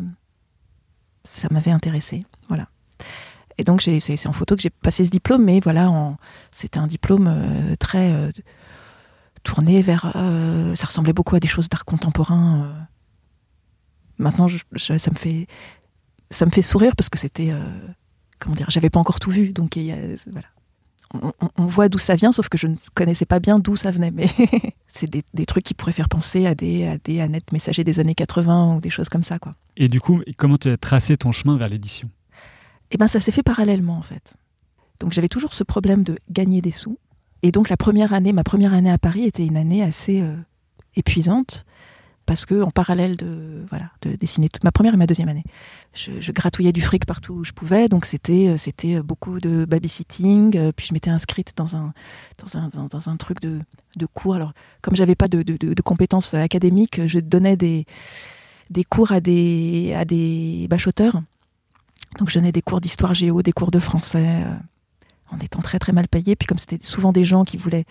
ça 1.24 1.48
m'avait 1.50 1.72
intéressé, 1.72 2.20
voilà. 2.48 2.68
Et 3.58 3.64
donc 3.64 3.82
c'est 3.82 4.26
en 4.28 4.32
photo 4.32 4.54
que 4.54 4.62
j'ai 4.62 4.70
passé 4.70 5.04
ce 5.04 5.10
diplôme, 5.10 5.42
mais 5.44 5.58
voilà, 5.60 5.88
c'était 6.52 6.78
un 6.78 6.86
diplôme 6.86 7.26
euh, 7.28 7.74
très 7.76 8.12
euh, 8.12 8.30
tourné 9.42 9.82
vers, 9.82 10.12
euh, 10.14 10.74
ça 10.76 10.86
ressemblait 10.86 11.12
beaucoup 11.12 11.34
à 11.34 11.40
des 11.40 11.48
choses 11.48 11.68
d'art 11.68 11.84
contemporain. 11.84 12.62
euh. 12.62 12.80
Maintenant, 14.18 14.46
je- 14.46 14.58
je- 14.72 14.96
ça 14.98 15.10
me 15.10 15.16
fait 15.16 15.48
ça 16.32 16.46
me 16.46 16.50
fait 16.50 16.62
sourire 16.62 16.96
parce 16.96 17.08
que 17.08 17.18
c'était 17.18 17.50
euh, 17.50 17.62
comment 18.38 18.54
dire, 18.56 18.66
j'avais 18.70 18.90
pas 18.90 18.98
encore 19.00 19.20
tout 19.20 19.30
vu, 19.30 19.50
donc 19.52 19.76
il 19.76 19.82
y 19.84 19.92
a- 19.92 19.96
voilà. 20.30 20.46
On, 21.14 21.30
on- 21.42 21.50
on 21.58 21.66
voit 21.66 21.90
d'où 21.90 21.98
ça 21.98 22.14
vient, 22.14 22.32
sauf 22.32 22.48
que 22.48 22.56
je 22.56 22.66
ne 22.66 22.76
connaissais 22.94 23.26
pas 23.26 23.38
bien 23.38 23.58
d'où 23.58 23.76
ça 23.76 23.90
venait. 23.90 24.10
Mais 24.10 24.28
c'est 24.88 25.10
des, 25.10 25.22
des 25.34 25.44
trucs 25.44 25.62
qui 25.64 25.74
pourraient 25.74 25.92
faire 25.92 26.08
penser 26.08 26.46
à 26.46 26.54
des, 26.54 26.86
à 26.86 26.96
des 26.96 27.20
Annette 27.20 27.52
Messager 27.52 27.84
des 27.84 28.00
années 28.00 28.14
80 28.14 28.76
ou 28.76 28.80
des 28.80 28.88
choses 28.90 29.10
comme 29.10 29.22
ça, 29.22 29.38
quoi. 29.38 29.54
Et 29.76 29.88
du 29.88 30.00
coup, 30.00 30.22
comment 30.38 30.56
tu 30.56 30.68
as 30.70 30.76
tracé 30.78 31.16
ton 31.18 31.30
chemin 31.30 31.58
vers 31.58 31.68
l'édition? 31.68 32.08
Et 32.90 32.96
ben 32.96 33.08
ça 33.08 33.20
s'est 33.20 33.30
fait 33.32 33.42
parallèlement 33.42 33.96
en 33.98 34.02
fait. 34.02 34.34
Donc 35.00 35.12
j'avais 35.12 35.28
toujours 35.28 35.52
ce 35.52 35.64
problème 35.64 36.02
de 36.02 36.16
gagner 36.30 36.60
des 36.62 36.70
sous. 36.70 36.98
Et 37.42 37.50
donc 37.52 37.68
la 37.68 37.76
première 37.76 38.12
année, 38.14 38.32
ma 38.32 38.44
première 38.44 38.72
année 38.72 38.90
à 38.90 38.98
Paris 38.98 39.24
était 39.24 39.44
une 39.46 39.56
année 39.56 39.82
assez 39.82 40.20
euh, 40.22 40.34
épuisante 40.96 41.64
parce 42.26 42.46
que 42.46 42.62
en 42.62 42.70
parallèle 42.70 43.16
de 43.16 43.64
voilà 43.68 43.90
de 44.02 44.14
dessiner 44.14 44.48
toute 44.48 44.64
ma 44.64 44.72
première 44.72 44.94
et 44.94 44.96
ma 44.96 45.06
deuxième 45.06 45.28
année, 45.28 45.44
je, 45.92 46.32
gratouillais 46.32 46.72
du 46.72 46.80
fric 46.80 47.04
partout 47.04 47.34
où 47.34 47.44
je 47.44 47.52
pouvais. 47.52 47.88
Donc 47.88 48.04
c'était 48.04 48.48
euh, 48.48 48.56
c'était 48.56 49.00
beaucoup 49.02 49.40
de 49.40 49.64
babysitting. 49.64 50.56
euh, 50.56 50.72
puis 50.72 50.86
je 50.86 50.94
m'étais 50.94 51.10
inscrite 51.10 51.54
dans 51.56 51.76
un 51.76 51.92
dans 52.38 52.58
un 52.58 52.68
dans, 52.68 53.08
un 53.08 53.16
truc 53.16 53.40
de 53.40 53.60
de 53.96 54.06
cours. 54.06 54.34
Alors 54.34 54.52
comme 54.80 54.94
j'avais 54.94 55.14
pas 55.14 55.28
de, 55.28 55.42
de, 55.42 55.82
compétences 55.82 56.34
académiques, 56.34 57.06
je 57.06 57.18
donnais 57.18 57.56
des 57.56 57.86
des 58.70 58.84
cours 58.84 59.12
à 59.12 59.20
des 59.20 59.94
à 59.96 60.04
des 60.04 60.66
bachoteurs. 60.68 61.20
Donc 62.18 62.30
je 62.30 62.38
donnais 62.38 62.52
des 62.52 62.62
cours 62.62 62.80
d'histoire 62.80 63.14
géo, 63.14 63.42
des 63.42 63.52
cours 63.52 63.70
de 63.70 63.78
français, 63.78 64.44
euh, 64.44 64.54
en 65.30 65.38
étant 65.38 65.60
très 65.60 65.78
très 65.78 65.92
mal 65.92 66.08
payé. 66.08 66.36
Puis 66.36 66.46
comme 66.46 66.58
c'était 66.58 66.78
souvent 66.84 67.12
des 67.12 67.24
gens 67.24 67.44
qui 67.44 67.56
voulaient 67.56 67.84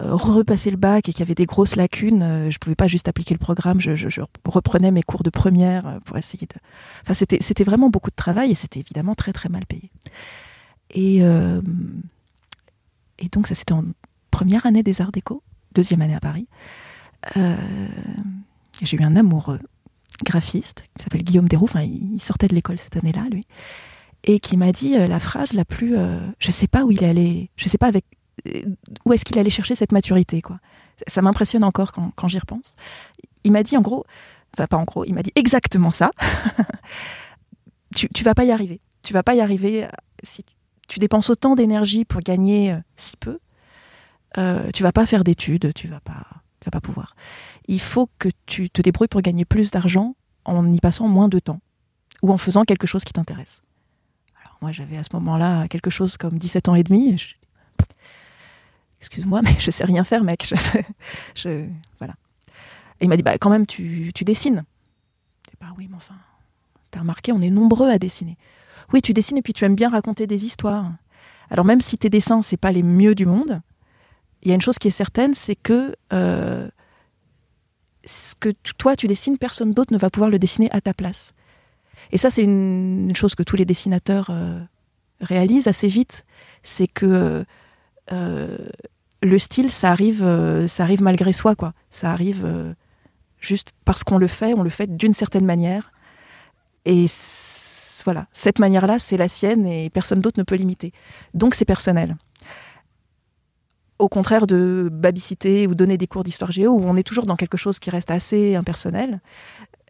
repasser 0.00 0.70
le 0.70 0.76
bac 0.76 1.08
et 1.08 1.12
qui 1.12 1.22
avaient 1.22 1.34
des 1.34 1.46
grosses 1.46 1.76
lacunes, 1.76 2.22
euh, 2.22 2.50
je 2.50 2.58
pouvais 2.58 2.74
pas 2.74 2.86
juste 2.86 3.08
appliquer 3.08 3.34
le 3.34 3.38
programme. 3.38 3.80
Je, 3.80 4.20
reprenais 4.44 4.90
mes 4.90 5.02
cours 5.02 5.22
de 5.22 5.30
première 5.30 5.86
euh, 5.86 5.98
pour 6.04 6.18
essayer 6.18 6.46
de. 6.46 6.54
Enfin 7.02 7.14
c'était 7.14 7.38
c'était 7.40 7.64
vraiment 7.64 7.88
beaucoup 7.88 8.10
de 8.10 8.16
travail 8.16 8.50
et 8.50 8.54
c'était 8.54 8.80
évidemment 8.80 9.14
très 9.14 9.32
très 9.32 9.48
mal 9.48 9.64
payé. 9.66 9.90
Et 10.90 11.22
euh, 11.22 11.60
et 13.18 13.28
donc 13.28 13.46
ça 13.46 13.54
c'était 13.54 13.72
en 13.72 13.84
première 14.30 14.66
année 14.66 14.82
des 14.82 15.00
Arts 15.00 15.12
Déco, 15.12 15.42
deuxième 15.72 16.02
année 16.02 16.14
à 16.14 16.20
Paris. 16.20 16.46
Euh, 17.36 17.56
J'ai 18.82 18.98
eu 18.98 19.02
un 19.02 19.16
amoureux 19.16 19.60
graphiste 20.24 20.84
qui 20.96 21.04
s'appelle 21.04 21.22
Guillaume 21.22 21.48
Desroux. 21.48 21.64
Enfin, 21.64 21.82
il 21.82 22.20
sortait 22.20 22.48
de 22.48 22.54
l'école 22.54 22.78
cette 22.78 22.96
année-là, 22.96 23.24
lui, 23.30 23.44
et 24.24 24.40
qui 24.40 24.56
m'a 24.56 24.72
dit 24.72 24.96
euh, 24.96 25.06
la 25.06 25.20
phrase 25.20 25.52
la 25.52 25.64
plus. 25.64 25.96
euh, 25.96 26.18
je 26.38 26.50
sais 26.50 26.68
pas 26.68 26.84
où 26.84 26.90
il 26.90 27.04
allait. 27.04 27.50
Je 27.56 27.68
sais 27.68 27.78
pas 27.78 27.86
avec 27.86 28.04
euh, 28.14 28.15
où 29.04 29.12
est-ce 29.12 29.24
qu'il 29.24 29.38
allait 29.38 29.50
chercher 29.50 29.74
cette 29.74 29.92
maturité, 29.92 30.42
quoi. 30.42 30.58
Ça 31.06 31.20
m'impressionne 31.22 31.64
encore 31.64 31.92
quand, 31.92 32.28
j'y 32.28 32.38
repense. 32.38 32.74
Il 33.44 33.52
m'a 33.52 33.62
dit 33.62 33.76
en 33.76 33.82
gros, 33.82 34.04
enfin 34.54 34.66
pas 34.66 34.76
en 34.76 34.84
gros, 34.84 35.04
il 35.04 35.14
m'a 35.14 35.22
dit 35.22 35.32
exactement 35.34 35.90
ça. 35.90 36.10
tu, 37.94 38.24
vas 38.24 38.34
pas 38.34 38.44
y 38.44 38.50
arriver. 38.50 38.80
Tu 39.02 39.12
vas 39.12 39.22
pas 39.22 39.34
y 39.34 39.40
arriver 39.40 39.84
euh, 39.84 39.88
si 40.22 40.44
tu 40.88 40.98
dépenses 40.98 41.28
autant 41.28 41.54
d'énergie 41.54 42.04
pour 42.04 42.20
gagner 42.20 42.72
euh, 42.72 42.78
si 42.96 43.16
peu. 43.16 43.38
Euh, 44.38 44.70
tu 44.72 44.82
vas 44.82 44.92
pas 44.92 45.06
faire 45.06 45.22
d'études, 45.22 45.72
tu 45.74 45.86
vas 45.86 46.00
pas, 46.00 46.26
tu 46.60 46.66
vas 46.66 46.70
pas 46.70 46.80
pouvoir 46.80 47.14
il 47.68 47.80
faut 47.80 48.08
que 48.18 48.28
tu 48.46 48.70
te 48.70 48.82
débrouilles 48.82 49.08
pour 49.08 49.22
gagner 49.22 49.44
plus 49.44 49.70
d'argent 49.70 50.14
en 50.44 50.70
y 50.70 50.80
passant 50.80 51.08
moins 51.08 51.28
de 51.28 51.38
temps 51.38 51.60
ou 52.22 52.32
en 52.32 52.36
faisant 52.36 52.64
quelque 52.64 52.86
chose 52.86 53.04
qui 53.04 53.12
t'intéresse. 53.12 53.62
Alors 54.42 54.56
moi 54.62 54.72
j'avais 54.72 54.96
à 54.96 55.02
ce 55.02 55.10
moment-là 55.14 55.68
quelque 55.68 55.90
chose 55.90 56.16
comme 56.16 56.38
17 56.38 56.68
ans 56.68 56.74
et 56.74 56.82
demi. 56.82 57.16
Excuse-moi, 59.00 59.42
mais 59.42 59.54
je 59.58 59.70
sais 59.70 59.84
rien 59.84 60.04
faire, 60.04 60.24
mec. 60.24 60.52
Je, 61.34 61.66
voilà. 61.98 62.14
Il 63.00 63.08
m'a 63.08 63.16
dit, 63.16 63.22
bah, 63.22 63.36
quand 63.38 63.50
même, 63.50 63.66
tu, 63.66 64.12
dessines. 64.22 64.64
Je 65.44 65.50
dis, 65.50 65.56
bah 65.60 65.68
oui, 65.76 65.86
mais 65.90 65.96
enfin, 65.96 66.14
t'as 66.90 67.00
remarqué, 67.00 67.32
on 67.32 67.40
est 67.40 67.50
nombreux 67.50 67.90
à 67.90 67.98
dessiner. 67.98 68.36
Oui, 68.92 69.02
tu 69.02 69.12
dessines 69.12 69.36
et 69.36 69.42
puis 69.42 69.52
tu 69.52 69.64
aimes 69.64 69.74
bien 69.74 69.90
raconter 69.90 70.26
des 70.26 70.44
histoires. 70.44 70.92
Alors 71.50 71.64
même 71.64 71.80
si 71.80 71.98
tes 71.98 72.08
dessins, 72.08 72.42
c'est 72.42 72.56
pas 72.56 72.72
les 72.72 72.82
mieux 72.82 73.14
du 73.14 73.26
monde, 73.26 73.60
il 74.42 74.48
y 74.48 74.52
a 74.52 74.54
une 74.54 74.60
chose 74.60 74.78
qui 74.78 74.88
est 74.88 74.92
certaine, 74.92 75.34
c'est 75.34 75.56
que 75.56 75.94
euh, 76.12 76.68
ce 78.04 78.34
que 78.36 78.50
toi 78.78 78.96
tu 78.96 79.06
dessines, 79.06 79.38
personne 79.38 79.72
d'autre 79.72 79.92
ne 79.92 79.98
va 79.98 80.10
pouvoir 80.10 80.30
le 80.30 80.38
dessiner 80.38 80.70
à 80.70 80.80
ta 80.80 80.94
place. 80.94 81.32
Et 82.12 82.18
ça, 82.18 82.30
c'est 82.30 82.42
une, 82.42 83.08
une 83.10 83.16
chose 83.16 83.34
que 83.34 83.42
tous 83.42 83.56
les 83.56 83.64
dessinateurs 83.64 84.28
euh, 84.30 84.60
réalisent 85.20 85.66
assez 85.66 85.88
vite, 85.88 86.24
c'est 86.62 86.86
que 86.86 87.06
euh, 87.06 87.44
le 88.10 89.38
style, 89.38 89.70
ça 89.70 89.90
arrive, 89.90 90.22
euh, 90.22 90.68
ça 90.68 90.82
arrive 90.82 91.02
malgré 91.02 91.32
soi, 91.32 91.54
quoi. 91.54 91.72
Ça 91.90 92.12
arrive 92.12 92.44
euh, 92.44 92.72
juste 93.40 93.70
parce 93.84 94.04
qu'on 94.04 94.18
le 94.18 94.26
fait, 94.26 94.54
on 94.54 94.62
le 94.62 94.70
fait 94.70 94.96
d'une 94.96 95.14
certaine 95.14 95.44
manière. 95.44 95.92
Et 96.84 97.06
voilà, 98.04 98.26
cette 98.32 98.58
manière-là, 98.58 98.98
c'est 98.98 99.16
la 99.16 99.28
sienne 99.28 99.66
et 99.66 99.90
personne 99.90 100.20
d'autre 100.20 100.38
ne 100.38 100.44
peut 100.44 100.54
l'imiter. 100.54 100.92
Donc 101.34 101.54
c'est 101.54 101.64
personnel 101.64 102.16
au 103.98 104.08
contraire 104.08 104.46
de 104.46 104.88
babysiter 104.92 105.66
ou 105.66 105.74
donner 105.74 105.96
des 105.96 106.06
cours 106.06 106.22
d'histoire 106.22 106.52
géo, 106.52 106.72
où 106.72 106.84
on 106.84 106.96
est 106.96 107.02
toujours 107.02 107.24
dans 107.24 107.36
quelque 107.36 107.56
chose 107.56 107.78
qui 107.78 107.90
reste 107.90 108.10
assez 108.10 108.54
impersonnel. 108.54 109.20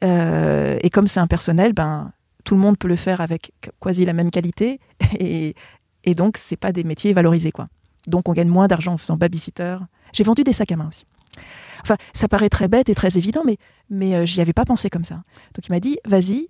Euh, 0.05 0.79
et 0.81 0.91
comme 0.91 1.09
c'est 1.09 1.21
impersonnel, 1.21 1.73
ben, 1.73 2.13
tout 2.45 2.55
le 2.55 2.61
monde 2.61 2.79
peut 2.79 2.89
le 2.89 2.97
faire 2.97 3.21
avec 3.21 3.51
quasi 3.81 4.05
la 4.05 4.13
même 4.13 4.31
qualité. 4.31 4.81
Et, 5.19 5.55
donc, 6.15 6.37
c'est 6.37 6.57
pas 6.57 6.71
des 6.71 6.85
métiers 6.85 7.13
valorisés. 7.13 7.51
Quoi. 7.51 7.67
Donc, 8.07 8.29
on 8.29 8.33
gagne 8.33 8.49
moins 8.49 8.67
d'argent 8.69 8.93
en 8.95 8.97
faisant 8.97 9.17
babysitter. 9.17 9.77
J'ai 10.13 10.25
vendu 10.25 10.45
des 10.45 10.53
sacs 10.53 10.73
à 10.73 10.77
main 10.77 10.89
aussi. 10.89 11.05
Enfin, 11.83 11.97
ça 12.15 12.29
paraît 12.29 12.49
très 12.49 12.69
bête 12.69 12.89
et 12.89 12.95
très 12.95 13.17
évident, 13.17 13.43
mais, 13.45 13.59
mais 13.91 14.15
euh, 14.15 14.25
j'y 14.27 14.41
avais 14.41 14.53
pas 14.53 14.65
pensé 14.65 14.89
comme 14.89 15.05
ça. 15.05 15.17
Donc, 15.55 15.69
il 15.69 15.73
m'a 15.73 15.81
dit, 15.81 15.99
vas-y, 16.05 16.49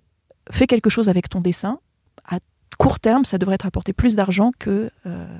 fais 0.51 0.67
quelque 0.67 0.89
chose 0.89 1.09
avec 1.09 1.29
ton 1.29 1.41
dessin. 1.41 1.79
À 2.29 2.39
court 2.77 2.99
terme, 2.99 3.25
ça 3.25 3.37
devrait 3.37 3.57
te 3.57 3.63
rapporter 3.63 3.93
plus 3.93 4.15
d'argent 4.15 4.51
que... 4.57 4.89
euh, 5.05 5.37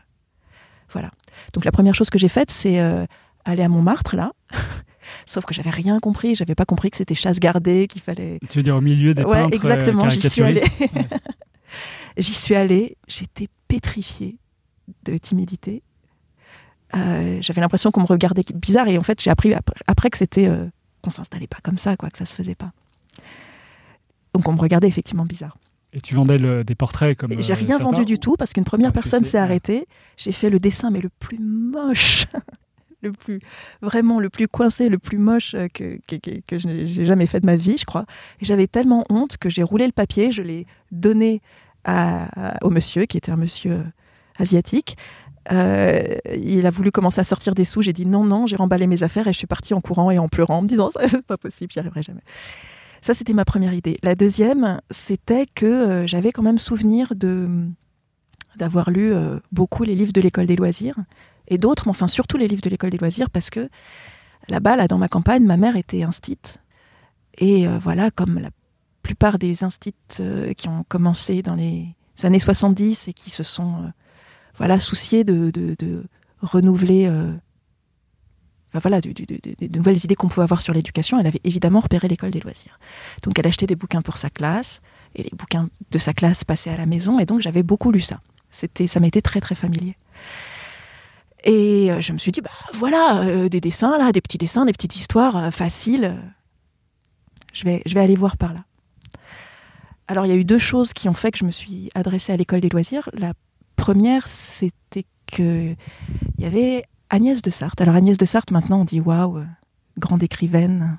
voilà. 0.91 1.09
Donc 1.53 1.65
la 1.65 1.71
première 1.71 1.93
chose 1.93 2.09
que 2.09 2.17
j'ai 2.17 2.29
faite, 2.29 2.49
c'est 2.49 2.79
euh, 2.79 3.05
aller 3.45 3.61
à 3.61 3.67
Montmartre, 3.69 4.15
là. 4.15 4.31
Sauf 5.25 5.45
que 5.45 5.53
j'avais 5.53 5.69
rien 5.69 5.99
compris. 5.99 6.33
J'avais 6.35 6.55
pas 6.55 6.65
compris 6.65 6.89
que 6.91 6.97
c'était 6.97 7.15
chasse 7.15 7.39
gardée, 7.39 7.87
qu'il 7.87 8.01
fallait. 8.01 8.39
Tu 8.49 8.59
veux 8.59 8.63
dire 8.63 8.75
au 8.75 8.81
milieu 8.81 9.13
des 9.13 9.23
Ouais, 9.23 9.33
peintres 9.43 9.53
euh, 9.53 9.57
exactement. 9.57 10.09
J'y 10.09 10.29
suis 10.29 10.43
allée. 10.43 10.63
Ouais. 10.79 11.07
J'y 12.17 12.33
suis 12.33 12.55
allée. 12.55 12.97
J'étais 13.07 13.47
pétrifiée 13.67 14.37
de 15.03 15.17
timidité. 15.17 15.83
Euh, 16.95 17.37
j'avais 17.41 17.61
l'impression 17.61 17.91
qu'on 17.91 18.01
me 18.01 18.05
regardait 18.07 18.43
bizarre. 18.55 18.87
Et 18.87 18.97
en 18.97 19.03
fait, 19.03 19.21
j'ai 19.21 19.29
appris 19.29 19.53
après, 19.87 20.09
que 20.09 20.17
c'était 20.17 20.47
euh, 20.47 20.65
qu'on 21.01 21.11
s'installait 21.11 21.47
pas 21.47 21.57
comme 21.63 21.77
ça, 21.77 21.97
quoi, 21.97 22.09
que 22.09 22.17
ça 22.17 22.25
se 22.25 22.33
faisait 22.33 22.55
pas. 22.55 22.71
Donc 24.33 24.47
on 24.47 24.53
me 24.53 24.59
regardait 24.59 24.87
effectivement 24.87 25.25
bizarre. 25.25 25.57
Et 25.93 26.01
tu 26.01 26.15
vendais 26.15 26.37
le- 26.37 26.63
des 26.63 26.75
portraits 26.75 27.17
comme. 27.17 27.31
J'ai 27.41 27.53
euh, 27.53 27.55
rien 27.55 27.77
vendu 27.79 28.05
du 28.05 28.13
ou- 28.15 28.17
tout 28.17 28.35
parce 28.37 28.53
qu'une 28.53 28.65
première 28.65 28.89
Ah, 28.89 28.93
personne 28.93 29.23
s'est 29.25 29.37
arrêtée. 29.37 29.87
J'ai 30.17 30.31
fait 30.31 30.49
le 30.49 30.59
dessin, 30.59 30.91
mais 30.91 31.01
le 31.01 31.09
plus 31.19 31.39
moche, 31.39 32.25
le 33.01 33.11
plus 33.13 33.39
vraiment 33.81 34.19
le 34.19 34.29
plus 34.29 34.47
coincé, 34.47 34.89
le 34.89 34.99
plus 34.99 35.17
moche 35.17 35.55
que, 35.73 35.97
que, 36.07 36.15
que- 36.17 36.41
que 36.45 36.57
je 36.57 36.67
n'ai 36.67 36.87
j'ai 36.87 37.05
jamais 37.05 37.25
fait 37.25 37.39
de 37.39 37.45
ma 37.45 37.55
vie, 37.55 37.77
je 37.77 37.85
crois. 37.85 38.05
Et 38.41 38.45
j'avais 38.45 38.67
tellement 38.67 39.05
honte 39.09 39.37
que 39.37 39.49
j'ai 39.49 39.63
roulé 39.63 39.85
le 39.85 39.93
papier, 39.93 40.31
je 40.31 40.41
l'ai 40.41 40.67
donné 40.91 41.41
à- 41.85 42.57
au 42.63 42.69
monsieur, 42.69 43.05
qui 43.05 43.17
était 43.17 43.31
un 43.31 43.37
monsieur 43.37 43.85
asiatique. 44.39 44.97
Euh, 45.51 46.15
il 46.35 46.65
a 46.65 46.69
voulu 46.69 46.91
commencer 46.91 47.21
à 47.21 47.23
sortir 47.23 47.55
des 47.55 47.65
sous. 47.65 47.81
J'ai 47.81 47.93
dit 47.93 48.05
non, 48.05 48.23
non. 48.23 48.47
J'ai 48.47 48.55
remballé 48.55 48.87
mes 48.87 49.03
affaires 49.03 49.27
et 49.27 49.33
je 49.33 49.37
suis 49.37 49.47
partie 49.47 49.73
en 49.73 49.81
courant 49.81 50.11
et 50.11 50.17
en 50.17 50.27
pleurant, 50.27 50.57
en 50.57 50.61
me 50.61 50.67
disant 50.67 50.89
c'est 51.07 51.25
pas 51.25 51.37
possible, 51.37 51.71
j'y 51.71 51.79
arriverai 51.79 52.01
jamais. 52.01 52.21
Ça, 53.01 53.13
c'était 53.13 53.33
ma 53.33 53.45
première 53.45 53.73
idée. 53.73 53.97
La 54.03 54.15
deuxième, 54.15 54.81
c'était 54.89 55.45
que 55.45 55.65
euh, 55.65 56.07
j'avais 56.07 56.31
quand 56.31 56.41
même 56.41 56.57
souvenir 56.57 57.13
de 57.15 57.47
d'avoir 58.55 58.89
lu 58.89 59.13
euh, 59.13 59.39
beaucoup 59.51 59.83
les 59.83 59.93
livres 59.93 60.13
de 60.13 60.19
l'école 60.19 60.47
des 60.47 60.55
loisirs 60.55 60.95
et 61.47 61.59
d'autres, 61.59 61.83
mais 61.85 61.91
enfin 61.91 62.07
surtout 62.07 62.37
les 62.37 62.47
livres 62.47 62.63
de 62.63 62.69
l'école 62.71 62.89
des 62.89 62.97
loisirs 62.97 63.29
parce 63.29 63.51
que 63.51 63.69
là-bas, 64.49 64.75
là 64.75 64.87
dans 64.87 64.97
ma 64.97 65.07
campagne, 65.07 65.43
ma 65.43 65.57
mère 65.57 65.75
était 65.75 66.01
instite 66.01 66.57
et 67.37 67.67
voilà, 67.67 68.09
comme 68.09 68.39
la 68.39 68.49
plupart 69.03 69.37
des 69.37 69.63
instits 69.63 69.93
qui 70.57 70.67
ont 70.67 70.83
commencé 70.89 71.43
dans 71.43 71.53
les 71.53 71.93
années 72.23 72.39
70 72.39 73.09
et 73.09 73.13
qui 73.13 73.29
se 73.29 73.43
sont 73.43 73.91
voilà 74.57 74.79
souciés 74.79 75.23
de, 75.23 75.51
de- 75.51 75.75
de 75.79 76.03
renouveler 76.41 77.07
euh, 77.07 77.31
voilà, 78.73 79.01
des 79.01 79.69
nouvelles 79.75 80.03
idées 80.03 80.13
qu'on 80.13 80.27
pouvait 80.27 80.43
avoir 80.43 80.61
sur 80.61 80.73
l'éducation, 80.73 81.19
elle 81.19 81.25
avait 81.25 81.41
évidemment 81.43 81.79
repéré 81.79 82.07
l'école 82.07 82.29
des 82.29 82.39
loisirs. 82.39 82.77
Donc 83.23 83.39
elle 83.39 83.47
achetait 83.47 83.65
des 83.65 83.75
bouquins 83.75 84.03
pour 84.03 84.17
sa 84.17 84.29
classe, 84.29 84.81
et 85.15 85.23
les 85.23 85.31
bouquins 85.33 85.67
de 85.89 85.97
sa 85.97 86.13
classe 86.13 86.43
passaient 86.43 86.69
à 86.69 86.77
la 86.77 86.85
maison, 86.85 87.17
et 87.17 87.25
donc 87.25 87.41
j'avais 87.41 87.63
beaucoup 87.63 87.91
lu 87.91 88.01
ça. 88.01 88.19
C'était, 88.51 88.85
ça 88.85 88.99
m'était 88.99 89.21
très 89.21 89.41
très 89.41 89.55
familier. 89.55 89.95
Et 91.43 91.91
euh, 91.91 92.01
je 92.01 92.13
me 92.13 92.17
suis 92.17 92.31
dit, 92.31 92.41
bah 92.41 92.51
voilà, 92.73 93.21
euh, 93.21 93.49
des 93.49 93.61
dessins 93.61 93.97
là, 93.97 94.11
des 94.11 94.21
petits 94.21 94.37
dessins, 94.37 94.65
des 94.65 94.73
petites 94.73 94.95
histoires 94.95 95.51
faciles. 95.51 96.15
Je 97.53 97.63
vais, 97.63 97.81
je 97.85 97.93
vais 97.95 98.01
aller 98.01 98.15
voir 98.15 98.37
par 98.37 98.53
là. 98.53 98.63
Alors 100.07 100.25
il 100.25 100.29
y 100.29 100.33
a 100.33 100.35
eu 100.37 100.45
deux 100.45 100.59
choses 100.59 100.93
qui 100.93 101.09
ont 101.09 101.13
fait 101.13 101.31
que 101.31 101.39
je 101.39 101.45
me 101.45 101.51
suis 101.51 101.89
adressée 101.95 102.31
à 102.31 102.37
l'école 102.37 102.61
des 102.61 102.69
loisirs. 102.69 103.09
La 103.13 103.33
première, 103.77 104.27
c'était 104.27 105.05
que 105.31 105.73
il 106.37 106.43
y 106.43 106.45
avait 106.45 106.83
Agnès 107.09 107.41
de 107.41 107.49
Sarthe. 107.49 107.79
Alors 107.79 107.95
Agnès 107.95 108.17
de 108.17 108.25
Sarthe, 108.25 108.51
maintenant 108.51 108.81
on 108.81 108.85
dit 108.85 108.99
waouh, 108.99 109.45
grande 109.97 110.23
écrivaine. 110.23 110.97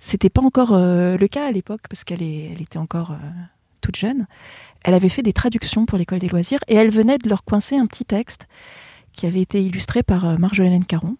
C'était 0.00 0.30
pas 0.30 0.42
encore 0.42 0.72
euh, 0.72 1.16
le 1.16 1.28
cas 1.28 1.46
à 1.46 1.52
l'époque 1.52 1.82
parce 1.88 2.04
qu'elle 2.04 2.22
elle 2.22 2.60
était 2.60 2.78
encore 2.78 3.12
euh, 3.12 3.30
toute 3.80 3.96
jeune. 3.96 4.26
Elle 4.84 4.94
avait 4.94 5.08
fait 5.08 5.22
des 5.22 5.32
traductions 5.32 5.86
pour 5.86 5.98
l'école 5.98 6.18
des 6.18 6.28
loisirs 6.28 6.60
et 6.68 6.74
elle 6.74 6.90
venait 6.90 7.18
de 7.18 7.28
leur 7.28 7.44
coincer 7.44 7.76
un 7.76 7.86
petit 7.86 8.04
texte 8.04 8.46
qui 9.12 9.26
avait 9.26 9.40
été 9.40 9.62
illustré 9.62 10.02
par 10.02 10.24
euh, 10.24 10.36
Marjolaine 10.36 10.84
Caron. 10.84 11.16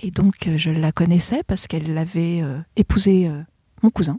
Et 0.00 0.10
donc 0.10 0.48
je 0.56 0.70
la 0.70 0.92
connaissais 0.92 1.42
parce 1.46 1.66
qu'elle 1.66 1.96
avait 1.96 2.40
euh, 2.42 2.58
épousé 2.76 3.30
mon 3.82 3.90
cousin. 3.90 4.18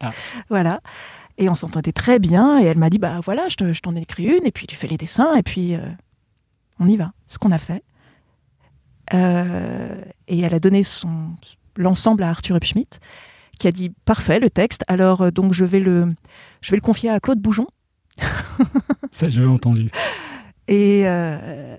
Ah. 0.00 0.10
voilà. 0.50 0.80
Et 1.38 1.48
on 1.50 1.54
s'entendait 1.54 1.92
très 1.92 2.18
bien. 2.18 2.58
Et 2.60 2.64
elle 2.64 2.78
m'a 2.78 2.90
dit 2.90 2.98
bah 2.98 3.20
voilà, 3.24 3.48
je 3.48 3.56
te- 3.56 3.72
je 3.72 3.80
t'en 3.80 3.94
écris 3.96 4.24
une 4.24 4.44
et 4.46 4.52
puis 4.52 4.66
tu 4.66 4.76
fais 4.76 4.86
les 4.86 4.96
dessins 4.96 5.34
et 5.34 5.42
puis 5.42 5.74
euh, 5.74 5.80
on 6.78 6.86
y 6.88 6.96
va. 6.96 7.12
Ce 7.26 7.38
qu'on 7.38 7.50
a 7.52 7.58
fait. 7.58 7.82
Euh, 9.12 10.00
et 10.28 10.40
elle 10.40 10.54
a 10.54 10.60
donné 10.60 10.82
son 10.84 11.30
l'ensemble 11.76 12.22
à 12.22 12.30
Arthur 12.30 12.56
Epschmidt, 12.56 12.98
qui 13.58 13.66
a 13.68 13.72
dit 13.72 13.90
parfait 14.04 14.38
le 14.40 14.48
texte. 14.48 14.82
Alors 14.88 15.22
euh, 15.22 15.30
donc 15.30 15.52
je 15.52 15.64
vais 15.64 15.80
le 15.80 16.08
je 16.60 16.70
vais 16.70 16.76
le 16.76 16.80
confier 16.82 17.10
à 17.10 17.20
Claude 17.20 17.40
Boujon. 17.40 17.66
Ça, 19.12 19.28
j'avais 19.28 19.46
entendu. 19.48 19.90
Et 20.68 21.02
euh, 21.04 21.76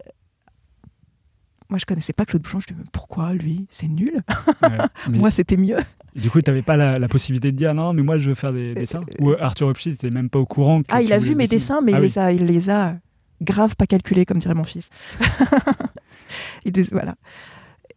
moi 1.69 1.79
je 1.79 1.85
connaissais 1.85 2.13
pas 2.13 2.25
Claude 2.25 2.41
Boujon. 2.43 2.59
Je 2.59 2.73
me 2.73 2.77
dis 2.77 2.83
mais 2.83 2.89
pourquoi 2.91 3.33
lui? 3.33 3.65
C'est 3.69 3.87
nul. 3.87 4.21
Ouais. 4.61 4.69
Mais- 5.09 5.17
Moi 5.17 5.31
c'était 5.31 5.57
mieux. 5.57 5.79
Et 6.15 6.19
du 6.19 6.29
coup, 6.29 6.41
tu 6.41 6.49
n'avais 6.49 6.61
pas 6.61 6.77
la, 6.77 6.97
la 6.99 7.07
possibilité 7.07 7.51
de 7.51 7.57
dire 7.57 7.73
non, 7.73 7.93
mais 7.93 8.01
moi, 8.01 8.17
je 8.17 8.29
veux 8.29 8.35
faire 8.35 8.53
des 8.53 8.73
dessins 8.73 9.03
Ou 9.19 9.31
euh, 9.31 9.37
Arthur 9.39 9.69
Upshit 9.69 9.91
n'était 9.91 10.09
même 10.15 10.29
pas 10.29 10.39
au 10.39 10.45
courant 10.45 10.81
que 10.81 10.87
Ah 10.89 11.01
il 11.01 11.11
a 11.13 11.19
vu 11.19 11.35
mes 11.35 11.47
dessins, 11.47 11.81
mais 11.81 11.93
Ah 11.93 11.97
il, 11.97 12.01
oui. 12.01 12.07
les 12.07 12.17
a, 12.19 12.31
il 12.31 12.45
les 12.45 12.69
a 12.69 12.95
grave 13.41 13.75
pas 13.75 13.85
calculés 13.85 14.25
comme 14.25 14.37
dirait 14.39 14.53
mon 14.55 14.63
fils. 14.63 14.89
Il 16.65 16.73
les- 16.73 16.83
voilà. 16.83 17.15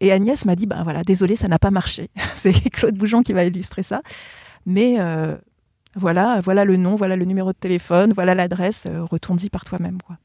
Et 0.01 0.13
Agnès 0.13 0.45
m'a 0.45 0.55
dit, 0.55 0.67
bah 0.67 0.81
voilà, 0.85 1.03
désolé, 1.03 1.35
ça 1.37 1.49
n'a 1.49 1.59
pas 1.59 1.71
marché. 1.71 2.11
C'est 2.37 2.53
Claude 2.71 2.97
Boujon 2.97 3.23
qui 3.23 3.33
va 3.33 3.45
illustrer 3.45 3.83
ça. 3.83 4.03
Mais 4.67 4.97
euh, 5.01 5.37
voilà, 5.97 6.41
voilà 6.41 6.65
le 6.65 6.77
nom, 6.77 6.95
voilà 6.95 7.17
le 7.17 7.25
numéro 7.25 7.53
de 7.53 7.57
téléphone, 7.59 8.13
voilà 8.13 8.35
l'adresse, 8.35 8.85
euh, 8.89 9.03
retourne-y 9.05 9.49
par 9.49 9.65
toi-même. 9.65 9.99
quoi. 10.03 10.19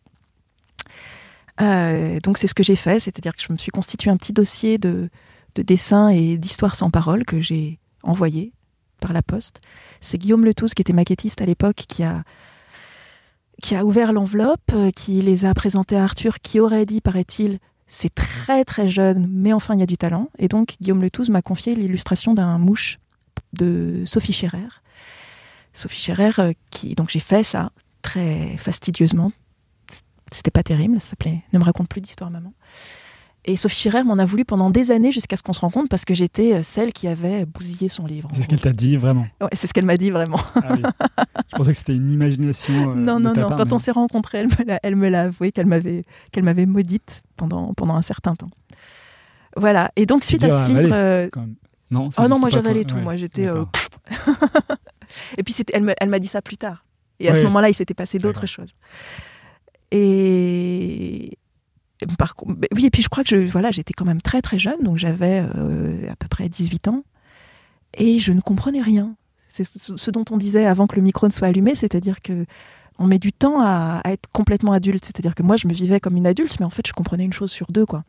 Euh, 1.61 2.17
donc 2.23 2.37
c'est 2.37 2.47
ce 2.47 2.53
que 2.55 2.63
j'ai 2.63 2.75
fait, 2.75 2.99
c'est-à-dire 2.99 3.35
que 3.35 3.41
je 3.41 3.51
me 3.53 3.57
suis 3.57 3.71
constitué 3.71 4.09
un 4.11 4.17
petit 4.17 4.33
dossier 4.33 4.77
de, 4.77 5.09
de 5.55 5.61
dessins 5.61 6.09
et 6.09 6.37
d'histoires 6.37 6.75
sans 6.75 6.89
parole 6.89 7.23
que 7.25 7.39
j'ai 7.39 7.79
envoyé 8.03 8.53
par 8.99 9.13
la 9.13 9.21
poste. 9.21 9.61
C'est 10.01 10.17
Guillaume 10.17 10.45
Letouze, 10.45 10.73
qui 10.73 10.81
était 10.81 10.93
maquettiste 10.93 11.41
à 11.41 11.45
l'époque, 11.45 11.83
qui 11.87 12.03
a, 12.03 12.23
qui 13.61 13.75
a 13.75 13.85
ouvert 13.85 14.13
l'enveloppe, 14.13 14.71
euh, 14.73 14.91
qui 14.91 15.21
les 15.21 15.45
a 15.45 15.53
présentés 15.53 15.97
à 15.97 16.03
Arthur, 16.03 16.39
qui 16.39 16.59
aurait 16.59 16.85
dit, 16.85 17.01
paraît-il, 17.01 17.59
c'est 17.87 18.13
très 18.13 18.63
très 18.63 18.87
jeune, 18.87 19.27
mais 19.29 19.53
enfin 19.53 19.73
il 19.73 19.79
y 19.79 19.83
a 19.83 19.87
du 19.87 19.97
talent. 19.97 20.29
Et 20.39 20.47
donc 20.47 20.75
Guillaume 20.81 21.01
Letouze 21.01 21.29
m'a 21.29 21.41
confié 21.41 21.75
l'illustration 21.75 22.33
d'un 22.33 22.57
mouche 22.57 22.99
de 23.53 24.03
Sophie 24.05 24.33
Scherer. 24.33 24.81
Sophie 25.73 26.01
Scherer, 26.01 26.31
euh, 26.39 26.53
qui 26.69 26.95
donc 26.95 27.09
j'ai 27.09 27.19
fait 27.19 27.43
ça 27.43 27.71
très 28.01 28.57
fastidieusement. 28.57 29.31
C'était 30.31 30.51
pas 30.51 30.63
terrible, 30.63 30.99
ça 30.99 31.09
s'appelait 31.09 31.43
Ne 31.51 31.59
me 31.59 31.63
raconte 31.63 31.87
plus 31.87 32.01
d'histoire, 32.01 32.31
maman. 32.31 32.53
Et 33.45 33.57
Sophie 33.57 33.77
Scherer 33.77 34.03
m'en 34.03 34.17
a 34.19 34.25
voulu 34.25 34.45
pendant 34.45 34.69
des 34.69 34.91
années 34.91 35.11
jusqu'à 35.11 35.35
ce 35.35 35.43
qu'on 35.43 35.51
se 35.51 35.59
rende 35.59 35.73
compte 35.73 35.89
parce 35.89 36.05
que 36.05 36.13
j'étais 36.13 36.53
euh, 36.53 36.63
celle 36.63 36.93
qui 36.93 37.09
avait 37.09 37.45
bousillé 37.45 37.89
son 37.89 38.05
livre. 38.05 38.29
C'est 38.33 38.43
ce 38.43 38.47
qu'elle 38.47 38.61
t'a 38.61 38.71
dit, 38.71 38.95
vraiment? 38.95 39.27
Ouais, 39.41 39.49
c'est 39.51 39.67
ce 39.67 39.73
qu'elle 39.73 39.85
m'a 39.85 39.97
dit 39.97 40.11
vraiment. 40.11 40.39
Ah 40.55 40.75
oui. 40.75 40.81
Je 41.51 41.57
pensais 41.57 41.71
que 41.73 41.77
c'était 41.77 41.95
une 41.95 42.09
imagination. 42.09 42.91
euh, 42.91 42.95
non, 42.95 43.19
non, 43.19 43.33
non. 43.33 43.47
part, 43.49 43.57
Quand 43.57 43.65
mais- 43.65 43.73
on 43.73 43.79
s'est 43.79 43.91
rencontrés, 43.91 44.37
elle 44.39 44.47
me 44.47 44.63
l'a, 44.65 44.79
elle 44.81 44.95
me 44.95 45.09
l'a 45.09 45.23
avoué 45.23 45.51
qu'elle 45.51 45.65
m'avait, 45.65 46.05
qu'elle 46.31 46.43
m'avait 46.45 46.65
maudite 46.65 47.21
pendant, 47.35 47.73
pendant 47.73 47.95
un 47.95 48.01
certain 48.01 48.33
temps. 48.35 48.49
Voilà. 49.57 49.91
Et 49.97 50.05
donc, 50.05 50.23
suite 50.23 50.43
à 50.45 50.65
ce 50.65 50.71
livre. 50.71 50.93
euh. 50.93 51.27
Non, 51.91 52.09
Oh 52.17 52.27
non, 52.29 52.39
moi 52.39 52.49
j'avalais 52.49 52.85
tout. 52.85 52.95
Ouais, 52.95 53.01
Moi 53.03 53.15
j'étais. 53.17 53.45
euh, 53.47 53.65
et 55.37 55.43
puis 55.43 55.53
c'était- 55.53 55.73
elle, 55.75 55.83
me- 55.83 55.93
elle 55.99 56.09
m'a 56.09 56.19
dit 56.19 56.27
ça 56.27 56.41
plus 56.41 56.57
tard. 56.57 56.85
Et 57.19 57.27
à 57.29 57.35
ce 57.35 57.41
moment-là, 57.43 57.69
il 57.69 57.73
s'était 57.75 57.93
passé 57.93 58.19
d'autres 58.19 58.45
choses. 58.47 58.71
Et. 59.91 61.37
Oui, 62.73 62.85
et 62.85 62.89
puis 62.89 63.01
je 63.01 63.09
crois 63.09 63.23
que 63.23 63.29
je, 63.29 63.51
voilà, 63.51 63.71
j'étais 63.71 63.93
quand 63.93 64.05
même 64.05 64.21
très 64.21 64.41
très 64.41 64.57
jeune, 64.57 64.81
donc 64.81 64.97
j'avais 64.97 65.45
euh, 65.55 66.11
à 66.11 66.15
peu 66.15 66.27
près 66.27 66.49
18 66.49 66.87
ans, 66.89 67.03
et 67.93 68.19
je 68.19 68.31
ne 68.33 68.41
comprenais 68.41 68.81
rien. 68.81 69.15
C'est 69.49 69.63
ce 69.63 70.11
dont 70.11 70.25
on 70.31 70.37
disait 70.37 70.65
avant 70.65 70.87
que 70.87 70.95
le 70.95 71.03
micro 71.03 71.27
ne 71.27 71.31
soit 71.31 71.47
allumé, 71.47 71.75
c'est-à-dire 71.75 72.21
que 72.21 72.45
on 72.99 73.07
met 73.07 73.19
du 73.19 73.31
temps 73.31 73.59
à, 73.59 74.01
être 74.05 74.29
complètement 74.31 74.71
adulte. 74.71 75.05
C'est-à-dire 75.05 75.35
que 75.35 75.43
moi, 75.43 75.55
je 75.55 75.67
me 75.67 75.73
vivais 75.73 75.99
comme 75.99 76.15
une 76.15 76.27
adulte, 76.27 76.59
mais 76.59 76.65
en 76.65 76.69
fait, 76.69 76.85
je 76.87 76.93
comprenais 76.93 77.23
une 77.23 77.33
chose 77.33 77.51
sur 77.51 77.71
deux, 77.71 77.85
quoi. 77.85 78.03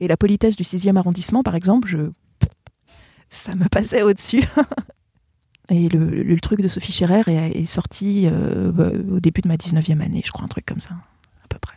Et 0.00 0.08
la 0.08 0.16
politesse 0.16 0.56
du 0.56 0.64
6e 0.64 0.96
arrondissement, 0.96 1.42
par 1.42 1.54
exemple, 1.54 1.88
je... 1.88 2.10
ça 3.30 3.54
me 3.54 3.68
passait 3.68 4.02
au-dessus. 4.02 4.42
Et 5.68 5.88
le, 5.88 6.38
truc 6.40 6.60
de 6.60 6.68
Sophie 6.68 6.92
Scherer 6.92 7.22
est, 7.26 7.60
est 7.60 7.64
sorti 7.64 8.24
euh, 8.26 8.72
bah, 8.72 8.90
au 9.10 9.20
début 9.20 9.40
de 9.40 9.48
ma 9.48 9.56
19e 9.56 10.00
année, 10.00 10.20
je 10.24 10.30
crois, 10.30 10.44
un 10.44 10.48
truc 10.48 10.66
comme 10.66 10.80
ça, 10.80 10.90
à 11.44 11.48
peu 11.48 11.58
près. 11.58 11.76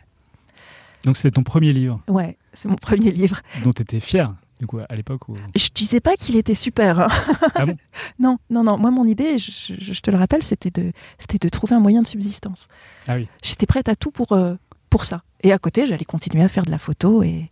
Donc 1.06 1.16
c'était 1.16 1.30
ton 1.30 1.42
premier 1.42 1.72
livre 1.72 2.02
Ouais, 2.08 2.36
c'est 2.52 2.68
mon 2.68 2.74
premier 2.76 3.10
livre. 3.10 3.40
dont 3.64 3.72
tu 3.72 3.80
étais 3.82 4.00
fier, 4.00 4.34
du 4.60 4.66
coup, 4.66 4.78
à 4.86 4.94
l'époque 4.96 5.28
où... 5.28 5.36
Je 5.54 5.68
disais 5.74 6.00
pas 6.00 6.16
qu'il 6.16 6.36
était 6.36 6.54
super. 6.54 7.00
hein. 7.00 7.08
Ah 7.54 7.64
bon 7.64 7.76
Non, 8.18 8.38
non, 8.50 8.62
non. 8.64 8.76
Moi, 8.76 8.90
mon 8.90 9.06
idée, 9.06 9.38
je, 9.38 10.00
te 10.00 10.10
le 10.10 10.18
rappelle, 10.18 10.42
c'était 10.42 10.70
de, 10.70 10.92
c'était 11.18 11.38
de 11.38 11.48
trouver 11.48 11.74
un 11.76 11.80
moyen 11.80 12.02
de 12.02 12.06
subsistance. 12.06 12.68
Ah 13.08 13.14
oui. 13.16 13.28
J'étais 13.42 13.66
prête 13.66 13.88
à 13.88 13.94
tout 13.96 14.10
pour, 14.10 14.32
euh, 14.32 14.56
pour 14.90 15.04
ça. 15.04 15.22
Et 15.42 15.52
à 15.52 15.58
côté, 15.58 15.86
j'allais 15.86 16.04
continuer 16.04 16.42
à 16.42 16.48
faire 16.48 16.64
de 16.64 16.70
la 16.72 16.78
photo 16.78 17.22
et, 17.22 17.50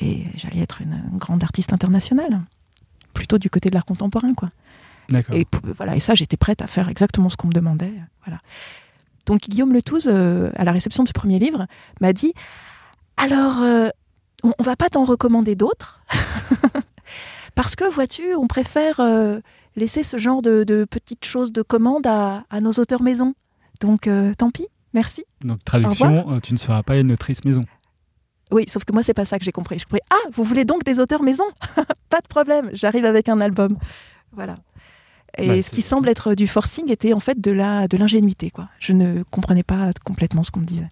et 0.00 0.24
j'allais 0.36 0.60
être 0.60 0.80
une, 0.80 1.02
une 1.12 1.18
grande 1.18 1.44
artiste 1.44 1.72
internationale. 1.72 2.40
Plutôt 3.12 3.38
du 3.38 3.50
côté 3.50 3.68
de 3.70 3.74
l'art 3.74 3.84
contemporain, 3.84 4.32
quoi. 4.34 4.48
D'accord. 5.10 5.36
Et 5.36 5.44
p- 5.44 5.58
voilà, 5.76 5.96
et 5.96 6.00
ça, 6.00 6.14
j'étais 6.14 6.36
prête 6.36 6.62
à 6.62 6.66
faire 6.66 6.88
exactement 6.88 7.28
ce 7.28 7.36
qu'on 7.36 7.48
me 7.48 7.52
demandait. 7.52 7.92
Voilà. 8.24 8.40
Donc 9.26 9.40
Guillaume 9.48 9.72
Letouze, 9.72 10.08
euh, 10.10 10.50
à 10.56 10.64
la 10.64 10.72
réception 10.72 11.02
de 11.02 11.08
ce 11.08 11.12
premier 11.12 11.38
livre, 11.38 11.66
m'a 12.00 12.12
dit 12.12 12.32
alors, 13.16 13.62
euh, 13.62 13.88
on, 14.42 14.52
on 14.58 14.62
va 14.62 14.76
pas 14.76 14.88
t'en 14.90 15.04
recommander 15.04 15.54
d'autres, 15.56 16.00
parce 17.54 17.76
que 17.76 17.84
vois-tu, 17.88 18.34
on 18.34 18.46
préfère 18.46 19.00
euh, 19.00 19.40
laisser 19.76 20.02
ce 20.02 20.16
genre 20.18 20.42
de, 20.42 20.64
de 20.64 20.84
petites 20.84 21.24
choses 21.24 21.52
de 21.52 21.62
commande 21.62 22.06
à, 22.06 22.44
à 22.50 22.60
nos 22.60 22.72
auteurs 22.72 23.02
maison. 23.02 23.34
Donc 23.80 24.06
euh, 24.06 24.32
tant 24.36 24.50
pis, 24.50 24.66
merci. 24.94 25.24
Donc 25.42 25.64
traduction, 25.64 26.40
tu 26.40 26.52
ne 26.52 26.58
seras 26.58 26.82
pas 26.82 26.96
une 26.96 27.12
autrice 27.12 27.44
maison. 27.44 27.64
Oui, 28.52 28.64
sauf 28.68 28.84
que 28.84 28.92
moi, 28.92 29.02
c'est 29.02 29.12
pas 29.14 29.24
ça 29.24 29.38
que 29.38 29.44
j'ai 29.44 29.50
compris. 29.52 29.78
J'ai 29.78 29.84
compris, 29.84 30.00
ah, 30.10 30.28
vous 30.32 30.44
voulez 30.44 30.64
donc 30.64 30.84
des 30.84 31.00
auteurs 31.00 31.22
maison? 31.24 31.42
Pas 32.10 32.20
de 32.20 32.28
problème, 32.28 32.70
j'arrive 32.72 33.04
avec 33.04 33.28
un 33.28 33.40
album. 33.40 33.76
Voilà. 34.30 34.54
Et 35.36 35.48
Bah, 35.48 35.62
ce 35.62 35.70
qui 35.70 35.82
semble 35.82 36.08
être 36.08 36.34
du 36.34 36.46
forcing 36.46 36.88
était 36.92 37.12
en 37.12 37.18
fait 37.18 37.40
de 37.40 37.50
la 37.50 37.88
de 37.88 37.96
l'ingénuité, 37.96 38.50
quoi. 38.50 38.68
Je 38.78 38.92
ne 38.92 39.24
comprenais 39.32 39.64
pas 39.64 39.90
complètement 40.04 40.44
ce 40.44 40.52
qu'on 40.52 40.60
me 40.60 40.64
disait. 40.66 40.88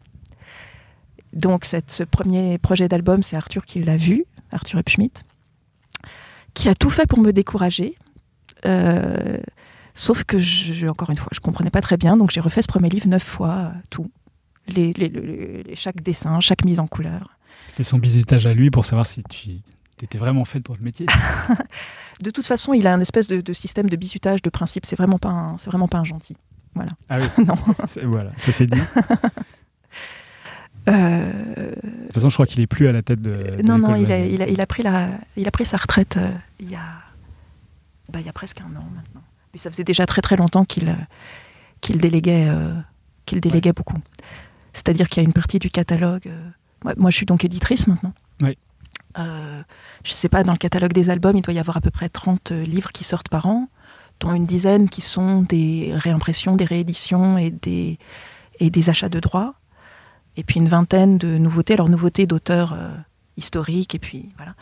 Donc, 1.34 1.64
cette, 1.64 1.90
ce 1.90 2.02
premier 2.04 2.58
projet 2.58 2.88
d'album, 2.88 3.22
c'est 3.22 3.36
Arthur 3.36 3.66
qui 3.66 3.80
l'a 3.82 3.96
vu, 3.96 4.24
Arthur 4.52 4.78
Epschmidt, 4.78 5.22
qui 6.54 6.68
a 6.68 6.74
tout 6.74 6.90
fait 6.90 7.06
pour 7.06 7.18
me 7.20 7.32
décourager. 7.32 7.96
Euh, 8.66 9.38
sauf 9.94 10.24
que, 10.24 10.38
je, 10.38 10.86
encore 10.86 11.10
une 11.10 11.16
fois, 11.16 11.28
je 11.32 11.40
comprenais 11.40 11.70
pas 11.70 11.80
très 11.80 11.96
bien, 11.96 12.16
donc 12.16 12.30
j'ai 12.30 12.40
refait 12.40 12.62
ce 12.62 12.68
premier 12.68 12.88
livre 12.88 13.08
neuf 13.08 13.22
fois, 13.24 13.72
tout. 13.90 14.10
Les, 14.68 14.92
les- 14.94 15.08
les- 15.08 15.62
les- 15.64 15.74
chaque 15.74 16.00
dessin, 16.02 16.40
chaque 16.40 16.64
mise 16.64 16.80
en 16.80 16.86
couleur. 16.86 17.36
C'était 17.68 17.82
son 17.82 17.98
bisutage 17.98 18.46
à 18.46 18.54
lui 18.54 18.70
pour 18.70 18.84
savoir 18.86 19.04
si 19.04 19.22
tu 19.24 19.60
étais 20.02 20.18
vraiment 20.18 20.44
faite 20.44 20.62
pour 20.62 20.76
le 20.76 20.82
métier. 20.82 21.06
De 22.22 22.30
toute 22.30 22.46
façon, 22.46 22.72
il 22.74 22.86
a 22.86 22.94
un 22.94 23.00
espèce 23.00 23.26
de, 23.26 23.40
de 23.40 23.52
système 23.52 23.90
de 23.90 23.96
bisutage, 23.96 24.40
de 24.42 24.50
principe. 24.50 24.86
C'est 24.86 24.96
vraiment 24.96 25.18
pas 25.18 25.30
un, 25.30 25.58
c'est 25.58 25.68
vraiment 25.70 25.88
pas 25.88 25.98
un 25.98 26.04
gentil. 26.04 26.36
Ah 27.08 27.18
oui, 27.18 27.44
non. 27.44 27.54
voilà, 28.04 28.30
ça 28.36 28.52
c'est 28.52 28.66
dit. 28.66 28.80
Euh, 30.88 31.70
De 31.72 32.06
toute 32.06 32.12
façon, 32.14 32.28
je 32.28 32.34
crois 32.34 32.46
qu'il 32.46 32.60
est 32.60 32.66
plus 32.66 32.86
à 32.88 32.92
la 32.92 33.02
tête 33.02 33.20
de. 33.22 33.56
de 33.56 33.62
non, 33.62 33.78
non, 33.78 33.94
il 33.94 34.10
a, 34.12 34.18
de- 34.20 34.26
il, 34.26 34.42
a, 34.42 34.48
il 34.48 34.60
a 34.60 34.66
pris 34.66 34.82
la, 34.82 35.08
il 35.36 35.46
a 35.48 35.50
pris 35.50 35.64
sa 35.64 35.76
retraite 35.76 36.16
euh, 36.18 36.30
il 36.60 36.70
y 36.70 36.74
a, 36.74 36.82
bah, 38.12 38.20
il 38.20 38.26
y 38.26 38.28
a 38.28 38.32
presque 38.32 38.60
un 38.60 38.66
an 38.76 38.84
maintenant. 38.94 39.22
Mais 39.52 39.58
ça 39.58 39.70
faisait 39.70 39.84
déjà 39.84 40.04
très 40.06 40.20
très 40.20 40.36
longtemps 40.36 40.64
qu'il, 40.64 40.88
euh, 40.88 40.94
qu'il 41.80 41.98
déléguait, 41.98 42.46
euh, 42.48 42.74
qu'il 43.24 43.40
déléguait 43.40 43.72
beaucoup. 43.72 43.98
C'est-à-dire 44.72 45.08
qu'il 45.08 45.22
y 45.22 45.24
a 45.24 45.28
une 45.28 45.32
partie 45.32 45.58
du 45.58 45.70
catalogue, 45.70 46.26
euh, 46.26 46.48
Moi, 46.84 46.94
moi, 46.96 47.10
je 47.10 47.16
suis 47.16 47.26
donc 47.26 47.44
éditrice 47.44 47.86
maintenant. 47.86 48.12
Oui. 48.42 48.58
Euh, 49.16 49.62
je 50.04 50.12
sais 50.12 50.28
pas, 50.28 50.42
dans 50.42 50.52
le 50.52 50.58
catalogue 50.58 50.92
des 50.92 51.08
albums, 51.08 51.36
il 51.36 51.42
doit 51.42 51.54
y 51.54 51.58
avoir 51.60 51.76
à 51.76 51.80
peu 51.80 51.90
près 51.92 52.08
30 52.08 52.50
euh, 52.50 52.64
livres 52.64 52.90
qui 52.90 53.04
sortent 53.04 53.28
par 53.28 53.46
an, 53.46 53.68
dont 54.20 54.34
une 54.34 54.44
dizaine 54.46 54.88
qui 54.88 55.00
sont 55.02 55.42
des 55.42 55.92
réimpressions, 55.94 56.56
des 56.56 56.64
rééditions 56.64 57.38
et 57.38 57.52
des, 57.52 57.98
et 58.58 58.70
des 58.70 58.90
achats 58.90 59.08
de 59.08 59.20
droits. 59.20 59.54
Et 60.36 60.42
puis 60.44 60.58
une 60.60 60.68
vingtaine 60.68 61.18
de 61.18 61.38
nouveautés, 61.38 61.74
alors 61.74 61.88
nouveautés 61.88 62.26
d'auteurs 62.26 62.72
euh, 62.72 62.90
historiques, 63.36 63.94
et 63.94 63.98
puis 63.98 64.30
voilà. 64.36 64.54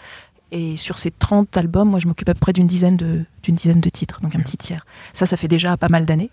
Et 0.50 0.76
sur 0.76 0.98
ces 0.98 1.10
30 1.10 1.56
albums, 1.56 1.88
moi, 1.88 1.98
je 1.98 2.06
m'occupe 2.06 2.28
à 2.28 2.34
peu 2.34 2.40
près 2.40 2.52
d'une 2.52 2.66
dizaine 2.66 2.96
de, 2.98 3.24
d'une 3.42 3.54
dizaine 3.54 3.80
de 3.80 3.88
titres, 3.88 4.20
donc 4.20 4.36
un 4.36 4.40
petit 4.40 4.58
tiers. 4.58 4.84
Ça, 5.14 5.24
ça 5.24 5.38
fait 5.38 5.48
déjà 5.48 5.76
pas 5.78 5.88
mal 5.88 6.04
d'années. 6.04 6.30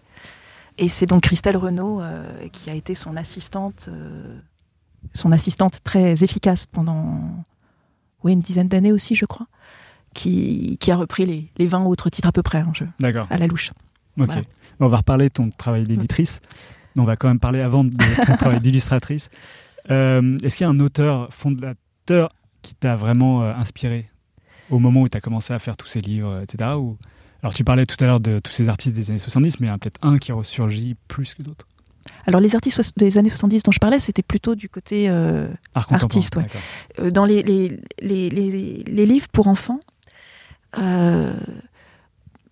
Et 0.78 0.90
c'est 0.90 1.06
donc 1.06 1.24
Christelle 1.24 1.56
Renaud 1.58 2.02
euh, 2.02 2.48
qui 2.50 2.70
a 2.70 2.74
été 2.74 2.96
son 2.96 3.16
assistante, 3.16 3.88
euh, 3.90 4.38
son 5.14 5.32
assistante 5.32 5.80
très 5.84 6.22
efficace 6.24 6.66
pendant 6.66 7.22
oui, 8.24 8.34
une 8.34 8.42
dizaine 8.42 8.68
d'années 8.68 8.92
aussi, 8.92 9.16
je 9.16 9.26
crois, 9.26 9.48
qui, 10.14 10.78
qui 10.82 10.92
a 10.92 10.98
repris 10.98 11.26
les, 11.26 11.50
les 11.58 11.68
20 11.68 11.86
autres 11.86 12.10
titres 12.10 12.28
à 12.28 12.32
peu 12.34 12.44
près, 12.44 12.60
hein, 12.60 12.72
je- 12.74 12.84
D'accord. 13.00 13.28
à 13.30 13.38
la 13.38 13.48
louche. 13.48 13.72
Ok. 14.20 14.26
Voilà. 14.26 14.42
On 14.82 14.88
va 14.90 14.98
reparler 14.98 15.30
de 15.30 15.34
ton 15.34 15.50
travail 15.52 15.86
d'éditrice. 15.86 16.42
Mais 16.44 16.58
on 16.98 17.04
va 17.04 17.16
quand 17.16 17.28
même 17.28 17.40
parler 17.40 17.62
avant 17.62 17.84
de 17.84 17.92
ton 18.26 18.36
travail 18.38 18.60
d'illustratrice. 18.62 19.30
Euh, 19.92 20.38
Est-ce 20.44 20.58
qu'il 20.58 20.66
y 20.66 20.68
a 20.68 20.70
un 20.72 20.80
auteur, 20.80 21.34
fondateur, 21.34 22.32
qui 22.62 22.76
t'a 22.76 22.96
vraiment 22.96 23.44
euh, 23.44 23.54
inspiré 23.54 24.10
au 24.70 24.80
moment 24.80 25.02
où 25.02 25.10
tu 25.10 25.18
as 25.18 25.22
commencé 25.22 25.54
à 25.54 25.60
faire 25.60 25.78
tous 25.78 25.88
ces 25.88 26.02
livres, 26.02 26.42
etc. 26.44 26.72
Ou... 26.78 26.98
Alors, 27.42 27.54
tu 27.54 27.64
parlais 27.64 27.86
tout 27.86 27.96
à 28.04 28.06
l'heure 28.08 28.20
de 28.20 28.40
tous 28.40 28.52
ces 28.52 28.68
artistes 28.70 28.96
des 28.96 29.10
années 29.10 29.20
70, 29.20 29.60
mais 29.60 29.68
il 29.68 29.70
y 29.70 29.72
en 29.72 29.76
a 29.76 29.78
peut-être 29.78 30.00
un 30.06 30.18
qui 30.18 30.32
ressurgit 30.32 30.96
plus 31.08 31.34
que 31.34 31.42
d'autres. 31.42 31.66
Alors 32.26 32.42
les 32.42 32.56
artistes 32.56 32.98
des 32.98 33.18
années 33.20 33.30
70 33.30 33.62
dont 33.64 33.72
je 33.72 33.78
parlais, 33.80 34.00
c'était 34.00 34.24
plutôt 34.24 34.56
du 34.56 34.68
côté 34.68 35.08
euh, 35.10 35.48
Art 35.76 35.88
Artiste, 35.92 36.38
ouais. 36.38 37.12
dans 37.12 37.24
les, 37.26 37.44
les, 37.44 37.80
les, 38.02 38.30
les- 38.30 38.84
les 38.88 39.06
livres 39.06 39.28
pour 39.32 39.48
enfants. 39.48 39.80
euh, 40.80 41.34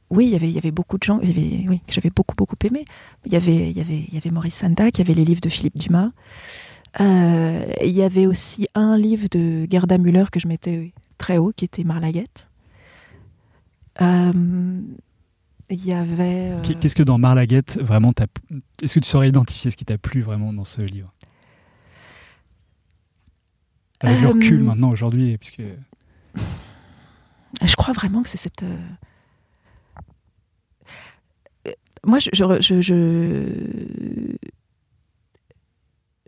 oui, 0.09 0.25
il 0.27 0.31
y 0.31 0.35
avait- 0.35 0.47
il 0.49 0.53
y 0.55 0.57
avait 0.57 0.71
beaucoup 0.71 0.97
de 0.97 1.03
gens 1.03 1.19
il 1.21 1.29
y 1.29 1.31
avait, 1.31 1.69
oui, 1.69 1.81
que 1.85 1.93
j'avais 1.93 2.09
beaucoup, 2.09 2.35
beaucoup 2.35 2.55
aimé. 2.63 2.85
Il 3.25 3.33
y 3.33 3.35
avait, 3.35 3.69
il 3.69 3.77
y 3.77 3.81
avait, 3.81 4.05
il 4.07 4.13
y 4.13 4.17
avait 4.17 4.31
Maurice 4.31 4.55
Sendak, 4.55 4.97
il 4.97 5.01
y 5.01 5.03
avait 5.03 5.13
les 5.13 5.25
livres 5.25 5.41
de 5.41 5.49
Philippe 5.49 5.77
Dumas. 5.77 6.11
Euh, 7.01 7.65
il 7.83 7.91
y 7.91 8.01
avait 8.01 8.25
aussi 8.25 8.67
un 8.73 8.97
livre 8.97 9.27
de 9.29 9.67
Gerda 9.69 9.97
Müller 9.97 10.25
que 10.31 10.39
je 10.39 10.47
mettais 10.47 10.93
très 11.17 11.37
haut, 11.37 11.51
qui 11.55 11.65
était 11.65 11.83
Marlaguette. 11.83 12.47
Euh, 14.01 14.31
il 15.69 15.85
y 15.85 15.91
avait. 15.91 16.51
euh, 16.51 16.61
Qu'est- 16.61 16.79
Qu'est-ce 16.79 16.95
que 16.95 17.03
dans 17.03 17.17
Marlaguette, 17.17 17.77
vraiment, 17.81 18.13
est-ce 18.81 18.93
que 18.93 18.99
tu 18.99 19.09
saurais 19.09 19.27
identifier 19.27 19.69
ce 19.71 19.75
qui 19.77 19.85
t'a 19.85 19.97
plu 19.97 20.21
vraiment 20.21 20.53
dans 20.53 20.63
ce 20.65 20.81
livre? 20.81 21.11
Avec 23.99 24.21
le 24.21 24.27
recul 24.27 24.63
maintenant, 24.63 24.89
aujourd'hui, 24.91 25.37
puisque 25.37 25.63
Je 27.65 27.75
crois 27.75 27.93
vraiment 27.93 28.21
que 28.21 28.29
c'est 28.29 28.37
cette. 28.37 28.63
Moi, 32.05 32.19
je, 32.19 32.29
je, 32.33 32.81
je, 32.81 32.81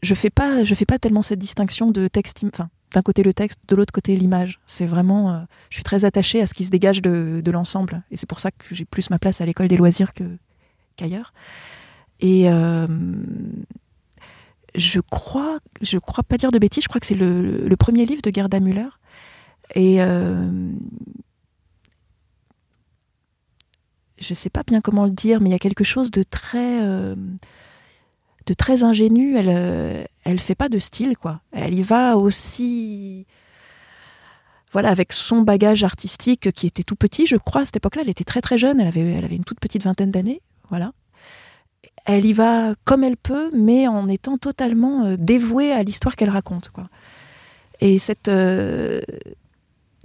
je, 0.01 0.13
fais 0.13 0.29
pas, 0.29 0.63
je 0.63 0.75
fais 0.75 0.86
pas 0.86 0.99
tellement 0.99 1.21
cette 1.21 1.39
distinction 1.39 1.91
de 1.91 2.08
texte, 2.08 2.43
enfin, 2.51 2.69
d'un 2.93 3.01
côté 3.01 3.23
le 3.23 3.34
texte, 3.34 3.60
de 3.67 3.75
l'autre 3.75 3.93
côté 3.93 4.15
l'image. 4.15 4.60
C'est 4.65 4.86
vraiment, 4.86 5.34
euh, 5.34 5.39
je 5.69 5.75
suis 5.75 5.84
très 5.84 6.05
attachée 6.05 6.41
à 6.41 6.47
ce 6.47 6.53
qui 6.53 6.65
se 6.65 6.71
dégage 6.71 7.01
de, 7.01 7.41
de 7.43 7.51
l'ensemble, 7.51 8.03
et 8.12 8.17
c'est 8.17 8.27
pour 8.27 8.39
ça 8.39 8.51
que 8.51 8.73
j'ai 8.73 8.86
plus 8.86 9.10
ma 9.10 9.19
place 9.19 9.41
à 9.41 9.45
l'école 9.45 9.67
des 9.67 9.77
loisirs 9.77 10.13
que 10.13 10.23
qu'ailleurs. 10.95 11.34
Et 12.19 12.49
euh, 12.49 12.88
je 14.75 14.99
crois, 14.99 15.60
je 15.82 15.97
crois 15.97 16.23
pas 16.23 16.38
dire 16.38 16.51
de 16.51 16.60
bêtises, 16.60 16.84
je 16.84 16.89
crois 16.89 16.99
que 16.99 17.08
c'est 17.08 17.15
le, 17.15 17.67
le 17.67 17.77
premier 17.77 18.05
livre 18.05 18.21
de 18.21 18.32
Gerda 18.34 18.60
Müller. 18.60 18.89
Et 19.75 20.01
euh, 20.01 20.71
je 24.19 24.34
sais 24.34 24.49
pas 24.49 24.63
bien 24.63 24.82
comment 24.82 25.05
le 25.05 25.12
dire, 25.12 25.41
mais 25.41 25.49
il 25.49 25.51
y 25.51 25.55
a 25.55 25.60
quelque 25.60 25.84
chose 25.84 26.12
de 26.12 26.23
très, 26.23 26.82
euh, 26.82 27.15
de 28.45 28.53
très 28.53 28.84
ingénu. 28.84 29.38
Elle, 29.38 29.49
euh, 29.49 30.03
elle 30.23 30.39
fait 30.39 30.55
pas 30.55 30.69
de 30.69 30.79
style, 30.79 31.17
quoi. 31.17 31.41
Elle 31.51 31.73
y 31.73 31.82
va 31.82 32.17
aussi, 32.17 33.25
voilà, 34.71 34.89
avec 34.89 35.13
son 35.13 35.41
bagage 35.41 35.84
artistique 35.84 36.51
qui 36.51 36.67
était 36.67 36.84
tout 36.84 36.95
petit, 36.95 37.25
je 37.25 37.38
crois, 37.38 37.62
à 37.62 37.65
cette 37.65 37.77
époque-là. 37.77 38.01
Elle 38.03 38.10
était 38.10 38.23
très 38.23 38.41
très 38.41 38.58
jeune. 38.58 38.79
Elle 38.79 38.88
avait, 38.88 39.01
elle 39.01 39.25
avait 39.25 39.36
une 39.36 39.45
toute 39.45 39.60
petite 39.60 39.84
vingtaine 39.84 40.12
d'années, 40.12 40.41
voilà. 40.69 40.91
Elle 42.05 42.25
y 42.25 42.34
va 42.34 42.75
comme 42.86 43.03
elle 43.03 43.17
peut, 43.17 43.51
mais 43.53 43.88
en 43.88 44.08
étant 44.08 44.38
totalement 44.38 45.05
euh, 45.05 45.15
dévouée 45.17 45.71
à 45.71 45.84
l'histoire 45.84 46.15
qu'elle 46.15 46.29
raconte, 46.29 46.69
quoi. 46.69 46.89
Et 47.82 47.97
cette, 47.97 48.27
euh, 48.27 48.99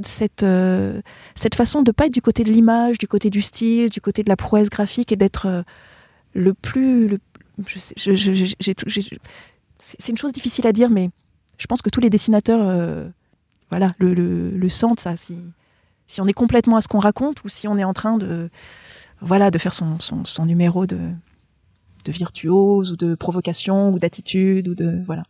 cette, 0.02 0.42
euh, 0.42 1.00
cette 1.34 1.54
façon 1.54 1.82
de 1.82 1.92
pas 1.92 2.06
être 2.06 2.12
du 2.14 2.22
côté 2.22 2.42
de 2.44 2.50
l'image, 2.50 2.98
du 2.98 3.06
côté 3.08 3.30
du 3.30 3.42
style, 3.42 3.90
du 3.90 4.00
côté 4.00 4.22
de 4.22 4.28
la 4.28 4.36
prouesse 4.36 4.68
graphique 4.70 5.12
et 5.12 5.16
d'être 5.16 5.46
euh, 5.46 5.62
le 6.34 6.54
plus. 6.54 7.06
Le, 7.08 7.18
je 7.66 7.78
sais- 7.78 7.94
je- 7.96 8.14
je- 8.14 8.54
c'est 9.78 10.08
une 10.08 10.16
chose 10.18 10.32
difficile 10.32 10.66
à 10.66 10.72
dire, 10.72 10.90
mais 10.90 11.10
je 11.58 11.66
pense 11.66 11.82
que 11.82 11.90
tous 11.90 12.00
les 12.00 12.10
dessinateurs 12.10 12.60
euh, 12.62 13.06
voilà, 13.70 13.94
le, 13.98 14.14
le, 14.14 14.50
le 14.50 14.68
sentent, 14.68 15.00
ça. 15.00 15.16
Si, 15.16 15.36
si 16.06 16.20
on 16.20 16.26
est 16.26 16.32
complètement 16.32 16.76
à 16.76 16.80
ce 16.80 16.88
qu'on 16.88 16.98
raconte 16.98 17.44
ou 17.44 17.48
si 17.48 17.68
on 17.68 17.76
est 17.78 17.84
en 17.84 17.92
train 17.92 18.16
de, 18.18 18.50
voilà, 19.20 19.50
de 19.50 19.58
faire 19.58 19.74
son, 19.74 20.00
son, 20.00 20.24
son 20.24 20.46
numéro 20.46 20.86
de, 20.86 20.98
de 22.04 22.12
virtuose 22.12 22.92
ou 22.92 22.96
de 22.96 23.14
provocation 23.14 23.90
ou 23.90 23.98
d'attitude 23.98 24.68
ou 24.68 24.74
de. 24.74 25.02
Voilà. 25.06 25.22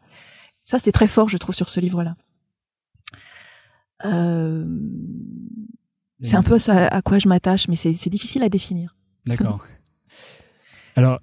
Ça, 0.64 0.79
c'est 0.79 0.92
très 0.92 1.07
fort, 1.09 1.29
je 1.29 1.37
trouve, 1.37 1.55
sur 1.55 1.68
ce 1.68 1.79
livre-là. 1.81 2.16
Euh, 4.05 4.64
c'est 6.23 6.37
un 6.37 6.43
peu 6.43 6.57
à 6.69 7.03
quoi 7.03 7.19
je 7.19 7.29
m'attache, 7.29 7.69
mais 7.69 7.77
c'est 7.77 8.09
difficile 8.11 8.43
à 8.43 8.49
définir. 8.49 8.97
D'accord. 9.27 9.64
Alors, 10.97 11.21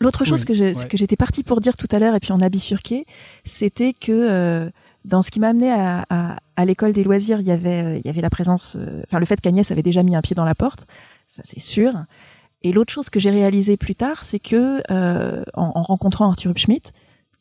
L'autre 0.00 0.26
chose 0.26 0.44
Oui, 0.46 0.56
que 0.56 0.62
ouais. 0.62 0.88
j'étais 0.92 1.16
partie 1.16 1.42
pour 1.42 1.60
dire 1.60 1.76
tout 1.78 1.86
à 1.90 1.98
l'heure, 1.98 2.14
et 2.14 2.20
puis 2.20 2.32
on 2.32 2.40
a 2.40 2.50
bifurqué, 2.50 3.06
c'était 3.44 3.94
que 3.94 4.12
euh, 4.12 4.70
dans 5.06 5.22
ce 5.22 5.30
qui 5.30 5.40
m'a 5.40 5.48
amené 5.48 5.70
à, 5.72 6.04
à, 6.10 6.36
à 6.56 6.64
l'école 6.66 6.92
des 6.92 7.02
loisirs, 7.02 7.40
il 7.40 7.46
y 7.46 7.50
avait, 7.50 7.82
euh, 7.82 7.96
il 7.96 8.04
y 8.04 8.10
avait 8.10 8.20
la 8.20 8.28
présence, 8.28 8.76
euh, 8.78 9.00
enfin 9.06 9.18
le 9.18 9.24
fait 9.24 9.40
qu'Agnès 9.40 9.70
avait 9.70 9.82
déjà 9.82 10.02
mis 10.02 10.14
un 10.14 10.20
pied 10.20 10.34
dans 10.36 10.44
la 10.44 10.54
porte, 10.54 10.86
ça 11.26 11.40
c'est 11.46 11.60
sûr. 11.60 11.94
Et 12.62 12.72
l'autre 12.72 12.92
chose 12.92 13.08
que 13.08 13.18
j'ai 13.18 13.30
réalisé 13.30 13.78
plus 13.78 13.94
tard, 13.94 14.22
c'est 14.22 14.38
que 14.38 14.82
en, 14.90 15.72
en 15.74 15.82
rencontrant 15.82 16.28
Arthur 16.28 16.52
Schmidt, 16.58 16.92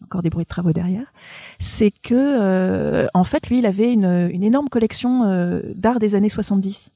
encore 0.03 0.21
des 0.21 0.29
bruits 0.29 0.45
de 0.45 0.49
travaux 0.49 0.73
derrière, 0.73 1.11
c'est 1.59 1.91
que 1.91 2.13
euh, 2.13 3.07
en 3.13 3.23
fait 3.23 3.47
lui, 3.47 3.59
il 3.59 3.65
avait 3.65 3.93
une, 3.93 4.29
une 4.31 4.43
énorme 4.43 4.69
collection 4.69 5.23
euh, 5.23 5.61
d'art 5.75 5.99
des 5.99 6.15
années 6.15 6.29
70 6.29 6.91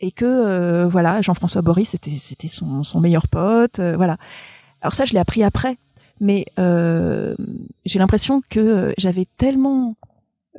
et 0.00 0.10
que 0.12 0.24
euh, 0.24 0.86
voilà 0.86 1.22
Jean-François 1.22 1.62
Boris 1.62 1.96
c'était 1.98 2.48
son, 2.48 2.82
son 2.82 3.00
meilleur 3.00 3.28
pote 3.28 3.80
voilà. 3.80 4.18
Alors 4.82 4.94
ça 4.94 5.06
je 5.06 5.14
l'ai 5.14 5.18
appris 5.18 5.42
après 5.42 5.78
mais 6.20 6.46
j'ai 6.58 7.98
l'impression 7.98 8.42
que 8.48 8.94
j'avais 8.98 9.26
tellement 9.36 9.96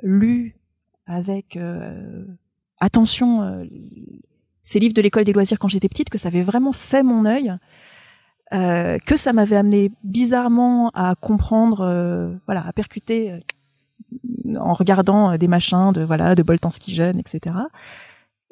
lu 0.02 0.56
avec 1.06 1.60
attention 2.80 3.67
ces 4.63 4.80
livres 4.80 4.93
de 4.93 5.02
l'école 5.02 5.23
des 5.23 5.34
loisirs 5.34 5.60
quand 5.60 5.67
j'étais 5.67 5.89
petite 5.89 6.10
que 6.10 6.17
ça 6.17 6.30
avait 6.30 6.41
vraiment 6.41 6.73
fait 6.73 7.04
mon 7.04 7.26
œil 7.26 7.56
euh, 8.53 8.97
que 8.99 9.17
ça 9.17 9.33
m'avait 9.33 9.55
amené 9.55 9.91
bizarrement 10.03 10.89
à 10.93 11.15
comprendre 11.15 11.81
euh, 11.81 12.33
voilà 12.45 12.65
à 12.65 12.71
percuter 12.73 13.31
euh, 13.31 14.60
en 14.60 14.73
regardant 14.73 15.31
euh, 15.31 15.38
des 15.38 15.47
machins 15.47 15.91
de 15.91 16.01
voilà 16.01 16.36
de 16.36 16.43
Boltanski 16.43 16.95
jeune 16.95 17.19
etc 17.19 17.55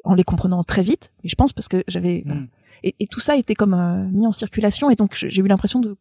en 0.06 0.14
les 0.14 0.24
comprenant 0.24 0.64
très 0.64 0.82
vite. 0.82 1.12
Et 1.24 1.28
je 1.28 1.34
pense 1.34 1.52
parce 1.52 1.68
que 1.68 1.84
j'avais 1.88 2.22
voilà. 2.24 2.40
hmm, 2.40 2.48
et, 2.84 2.94
et 3.00 3.06
tout 3.06 3.20
ça 3.20 3.36
était 3.36 3.54
comme 3.54 3.74
euh, 3.74 4.04
mis 4.04 4.26
en 4.26 4.32
circulation 4.32 4.88
et 4.90 4.96
donc 4.96 5.14
j'ai 5.14 5.40
eu 5.42 5.46
l'impression 5.46 5.80
de 5.80 5.96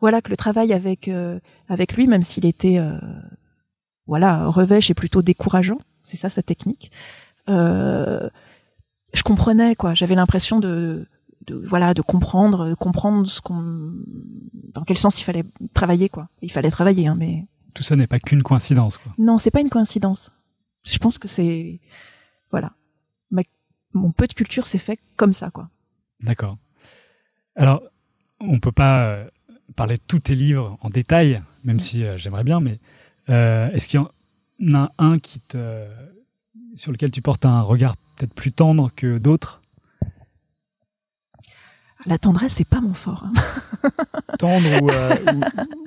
voilà 0.00 0.20
que 0.20 0.30
le 0.30 0.36
travail 0.36 0.72
avec 0.72 1.08
euh, 1.08 1.38
avec 1.68 1.94
lui, 1.94 2.06
même 2.06 2.22
s'il 2.22 2.44
était 2.44 2.78
euh, 2.78 2.98
voilà 4.06 4.46
revêche 4.46 4.90
et 4.90 4.94
plutôt 4.94 5.22
décourageant, 5.22 5.78
c'est 6.02 6.16
ça 6.16 6.28
sa 6.28 6.42
technique. 6.42 6.90
Euh, 7.48 8.28
je 9.14 9.22
comprenais 9.22 9.74
quoi. 9.74 9.94
J'avais 9.94 10.14
l'impression 10.14 10.58
de, 10.60 11.06
de 11.46 11.56
voilà 11.56 11.94
de 11.94 12.02
comprendre, 12.02 12.68
de 12.68 12.74
comprendre 12.74 13.26
ce 13.26 13.40
qu'on 13.40 13.92
dans 14.72 14.82
quel 14.84 14.98
sens 14.98 15.20
il 15.20 15.24
fallait 15.24 15.44
travailler 15.74 16.08
quoi. 16.08 16.28
Il 16.40 16.50
fallait 16.52 16.70
travailler 16.70 17.06
hein, 17.08 17.16
mais 17.18 17.46
tout 17.74 17.82
ça 17.82 17.96
n'est 17.96 18.06
pas 18.06 18.18
qu'une 18.18 18.42
coïncidence. 18.42 18.98
Quoi. 18.98 19.12
non, 19.18 19.38
c'est 19.38 19.50
pas 19.50 19.60
une 19.60 19.70
coïncidence. 19.70 20.30
Je 20.84 20.98
pense 20.98 21.18
que 21.18 21.28
c'est 21.28 21.80
voilà. 22.50 22.72
Ma- 23.30 23.42
mon 23.94 24.12
peu 24.12 24.26
de 24.26 24.32
culture 24.34 24.66
s'est 24.66 24.78
fait 24.78 24.98
comme 25.16 25.32
ça, 25.32 25.50
quoi. 25.50 25.70
D'accord. 26.22 26.58
Alors, 27.56 27.82
on 28.40 28.60
peut 28.60 28.72
pas 28.72 29.06
euh, 29.06 29.28
parler 29.76 29.96
de 29.96 30.02
tous 30.06 30.18
tes 30.18 30.34
livres 30.34 30.76
en 30.80 30.90
détail, 30.90 31.42
même 31.64 31.78
si 31.80 32.04
euh, 32.04 32.16
j'aimerais 32.18 32.44
bien, 32.44 32.60
mais 32.60 32.78
euh, 33.30 33.70
est-ce 33.70 33.88
qu'il 33.88 34.00
y 34.00 34.02
en 34.70 34.74
a 34.74 34.92
un 34.98 35.18
qui 35.18 35.40
te, 35.40 35.86
sur 36.74 36.92
lequel 36.92 37.10
tu 37.10 37.22
portes 37.22 37.46
un 37.46 37.60
regard 37.62 37.96
peut-être 38.16 38.34
plus 38.34 38.52
tendre 38.52 38.90
que 38.94 39.18
d'autres? 39.18 39.61
La 42.06 42.18
tendresse, 42.18 42.54
c'est 42.54 42.66
pas 42.68 42.80
mon 42.80 42.94
fort. 42.94 43.24
hein. 43.26 43.32
Tendre 44.38 44.82
ou, 44.82 44.88
euh, 44.90 45.16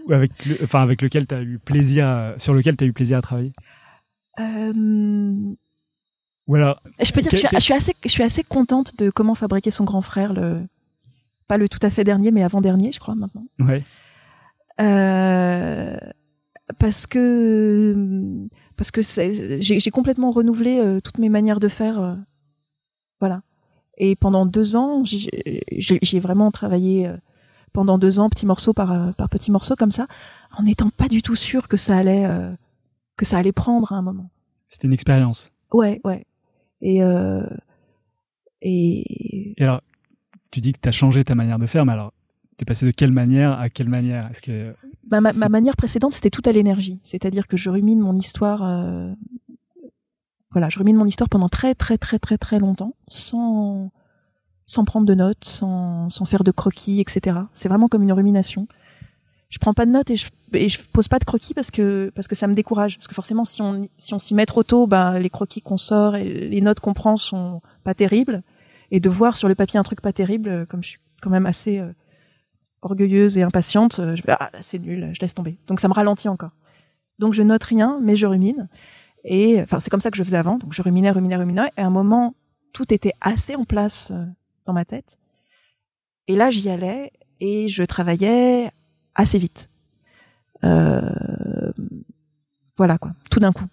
ou 0.08 0.14
avec, 0.14 0.46
le, 0.46 0.58
enfin, 0.64 0.82
avec 0.82 1.02
lequel 1.02 1.28
tu 1.28 1.36
as 1.36 1.42
eu 1.42 1.60
plaisir, 1.60 2.08
à- 2.08 2.34
sur 2.40 2.54
lequel 2.54 2.78
tu 2.78 2.84
as 2.84 2.88
eu 2.88 2.94
plaisir 2.94 3.18
à 3.18 3.22
travailler? 3.22 3.52
Euh, 4.40 4.74
Ou 6.48 6.56
alors, 6.56 6.82
Je 7.02 7.12
peux 7.12 7.22
dire 7.22 7.32
que 7.32 7.38
je 7.38 7.42
suis, 7.42 7.48
Quel- 7.50 7.60
je 7.60 7.64
suis 7.66 7.74
assez, 7.74 7.96
je 8.04 8.10
suis 8.10 8.24
assez 8.24 8.44
contente 8.44 8.98
de 8.98 9.10
comment 9.10 9.36
fabriquer 9.36 9.72
son 9.72 9.84
grand 9.84 10.02
frère, 10.02 10.34
le, 10.34 10.62
pas 11.48 11.58
le 11.58 11.68
tout 11.68 11.80
à 11.82 11.90
fait 11.90 12.04
dernier, 12.04 12.32
mais 12.32 12.44
avant-dernier, 12.44 12.92
je 12.92 13.00
crois, 13.00 13.16
maintenant. 13.16 13.46
ouais, 13.60 13.84
Euh, 14.82 15.98
parce 16.80 17.08
que, 17.08 17.96
parce 18.78 18.92
que 18.92 19.02
j'ai 19.02 19.80
j'ai 19.80 19.92
complètement 19.92 20.32
renouvelé 20.32 20.80
euh, 20.80 21.00
toutes 21.00 21.18
mes 21.20 21.30
manières 21.30 21.60
de 21.60 21.68
faire. 21.68 22.00
euh, 22.00 22.16
voilà. 23.20 23.42
Et 23.98 24.16
pendant 24.16 24.46
deux 24.46 24.76
ans, 24.76 25.04
j'ai 25.06 26.20
vraiment 26.20 26.52
travaillé 26.52 27.08
euh, 27.08 27.16
pendant 27.76 27.98
deux 27.98 28.20
ans, 28.20 28.30
petit 28.30 28.46
morceau 28.46 28.74
par, 28.74 28.92
euh, 28.92 29.12
par 29.12 29.30
petit 29.30 29.52
morceau, 29.52 29.76
comme 29.76 29.92
ça, 29.92 30.08
en 30.58 30.64
n'étant 30.64 30.90
pas 30.90 31.08
du 31.08 31.22
tout 31.22 31.36
sûr 31.36 31.68
que 31.68 31.78
ça 31.78 31.98
allait, 31.98 32.26
euh, 32.26 32.52
que 33.18 33.26
ça 33.26 33.38
allait 33.38 33.52
prendre 33.52 33.92
à 33.94 33.98
un 33.98 34.02
moment. 34.02 34.30
c'était 34.70 34.88
une 34.88 34.94
expérience. 34.94 35.52
Ouais, 35.72 36.02
ouais. 36.04 36.26
Et, 36.82 37.04
euh, 37.04 37.46
et 38.62 39.54
Et 39.60 39.64
alors, 39.64 39.82
tu 40.52 40.62
dis 40.62 40.74
que 40.74 40.80
tu 40.82 40.90
as 40.90 40.94
changé 40.94 41.24
ta 41.24 41.36
manière 41.36 41.60
de 41.60 41.66
faire, 41.66 41.86
mais 41.86 41.94
alors, 41.94 42.14
t'es 42.58 42.66
passé 42.66 42.86
de 42.86 42.92
quelle 42.92 43.12
manière 43.12 43.60
à 43.60 43.70
quelle 43.70 43.90
manière? 43.90 44.30
Est-ce 44.30 44.42
que 44.42 44.74
ma, 45.12 45.20
ma, 45.20 45.50
manière 45.50 45.76
précédente, 45.76 46.14
c'était 46.14 46.30
tout 46.30 46.42
à 46.46 46.52
l'énergie. 46.52 47.00
C'est-à-dire 47.04 47.48
que 47.48 47.58
je 47.58 47.70
rumine 47.70 48.00
mon 48.00 48.16
histoire. 48.16 48.64
euh, 48.64 49.14
voilà, 50.52 50.70
je 50.70 50.78
rumine 50.78 50.96
mon 50.96 51.06
histoire 51.06 51.30
pendant 51.30 51.50
très, 51.50 51.76
très, 51.76 51.98
très, 51.98 52.20
très, 52.20 52.38
très 52.38 52.60
longtemps, 52.60 52.96
sans, 53.08 53.92
sans 54.66 54.86
prendre 54.86 55.06
de 55.06 55.14
notes, 55.14 55.44
sans, 55.44 56.10
sans 56.10 56.26
faire 56.26 56.44
de 56.44 56.52
croquis, 56.52 57.02
etc. 57.02 57.40
C'est 57.54 57.70
vraiment 57.70 57.88
comme 57.88 58.04
une 58.04 58.14
rumination. 58.14 58.68
Je 59.50 59.60
prends 59.60 59.74
pas 59.74 59.86
de 59.86 59.92
notes 59.92 60.10
et 60.10 60.16
je, 60.16 60.28
et 60.54 60.68
pose 60.92 61.08
pas 61.08 61.20
de 61.20 61.26
croquis 61.26 61.54
parce 61.54 61.72
que, 61.72 62.12
parce 62.16 62.28
que 62.28 62.36
ça 62.36 62.48
me 62.48 62.54
décourage. 62.54 62.98
Parce 62.98 63.08
que 63.08 63.16
forcément, 63.16 63.46
si 63.46 63.62
on, 63.62 63.88
si 63.98 64.14
on 64.14 64.20
s'y 64.20 64.34
met 64.34 64.46
trop 64.46 64.64
tôt, 64.64 64.88
ben, 64.88 65.20
les 65.20 65.30
croquis 65.30 65.62
qu'on 65.62 65.78
sort 65.78 66.16
et 66.16 66.26
les 66.26 66.62
notes 66.62 66.80
qu'on 66.80 66.94
prend 66.94 67.18
sont 67.18 67.62
pas 67.84 67.94
terribles. 67.94 68.42
Et 68.92 69.00
de 69.00 69.10
voir 69.10 69.36
sur 69.36 69.48
le 69.48 69.56
papier 69.56 69.80
un 69.80 69.84
truc 69.84 70.02
pas 70.02 70.14
terrible, 70.14 70.50
euh, 70.50 70.66
comme 70.66 70.84
je 70.84 70.90
suis 70.90 71.00
quand 71.22 71.30
même 71.30 71.46
assez 71.46 71.80
euh, 71.80 71.92
orgueilleuse 72.82 73.38
et 73.38 73.44
impatiente, 73.44 74.00
euh, 74.00 74.16
je 74.16 74.22
ah, 74.28 74.52
c'est 74.62 74.80
nul, 74.80 75.10
je 75.14 75.20
laisse 75.22 75.34
tomber. 75.34 75.58
Donc 75.68 75.80
ça 75.80 75.88
me 75.88 75.94
ralentit 75.94 76.30
encore. 76.30 76.52
Donc 77.18 77.34
je 77.34 77.42
note 77.42 77.64
rien, 77.64 78.00
mais 78.02 78.16
je 78.16 78.28
rumine. 78.28 78.68
Et 79.26 79.62
enfin, 79.62 79.80
c'est 79.80 79.90
comme 79.90 80.00
ça 80.00 80.12
que 80.12 80.18
je 80.18 80.24
faisais 80.24 80.38
avant. 80.38 80.58
Donc 80.58 80.72
je 80.72 80.82
ruminais, 80.82 81.12
ruminais, 81.12 81.36
ruminais. 81.36 81.72
Et 81.78 81.82
à 81.82 81.88
un 81.88 81.90
moment, 81.90 82.36
tout 82.72 82.94
était 82.94 83.14
assez 83.22 83.56
en 83.56 83.66
place 83.66 84.12
euh, 84.12 84.26
dans 84.66 84.74
ma 84.74 84.86
tête. 84.86 85.18
Et 86.28 86.36
là, 86.36 86.52
j'y 86.52 86.70
allais 86.70 87.12
et 87.40 87.68
je 87.68 87.84
travaillais 87.84 88.72
assez 89.16 89.38
vite. 89.38 89.70
Euh, 90.64 91.72
voilà 92.78 92.98
quoi, 92.98 93.12
tout 93.30 93.40
d'un 93.40 93.52
coup. 93.52 93.66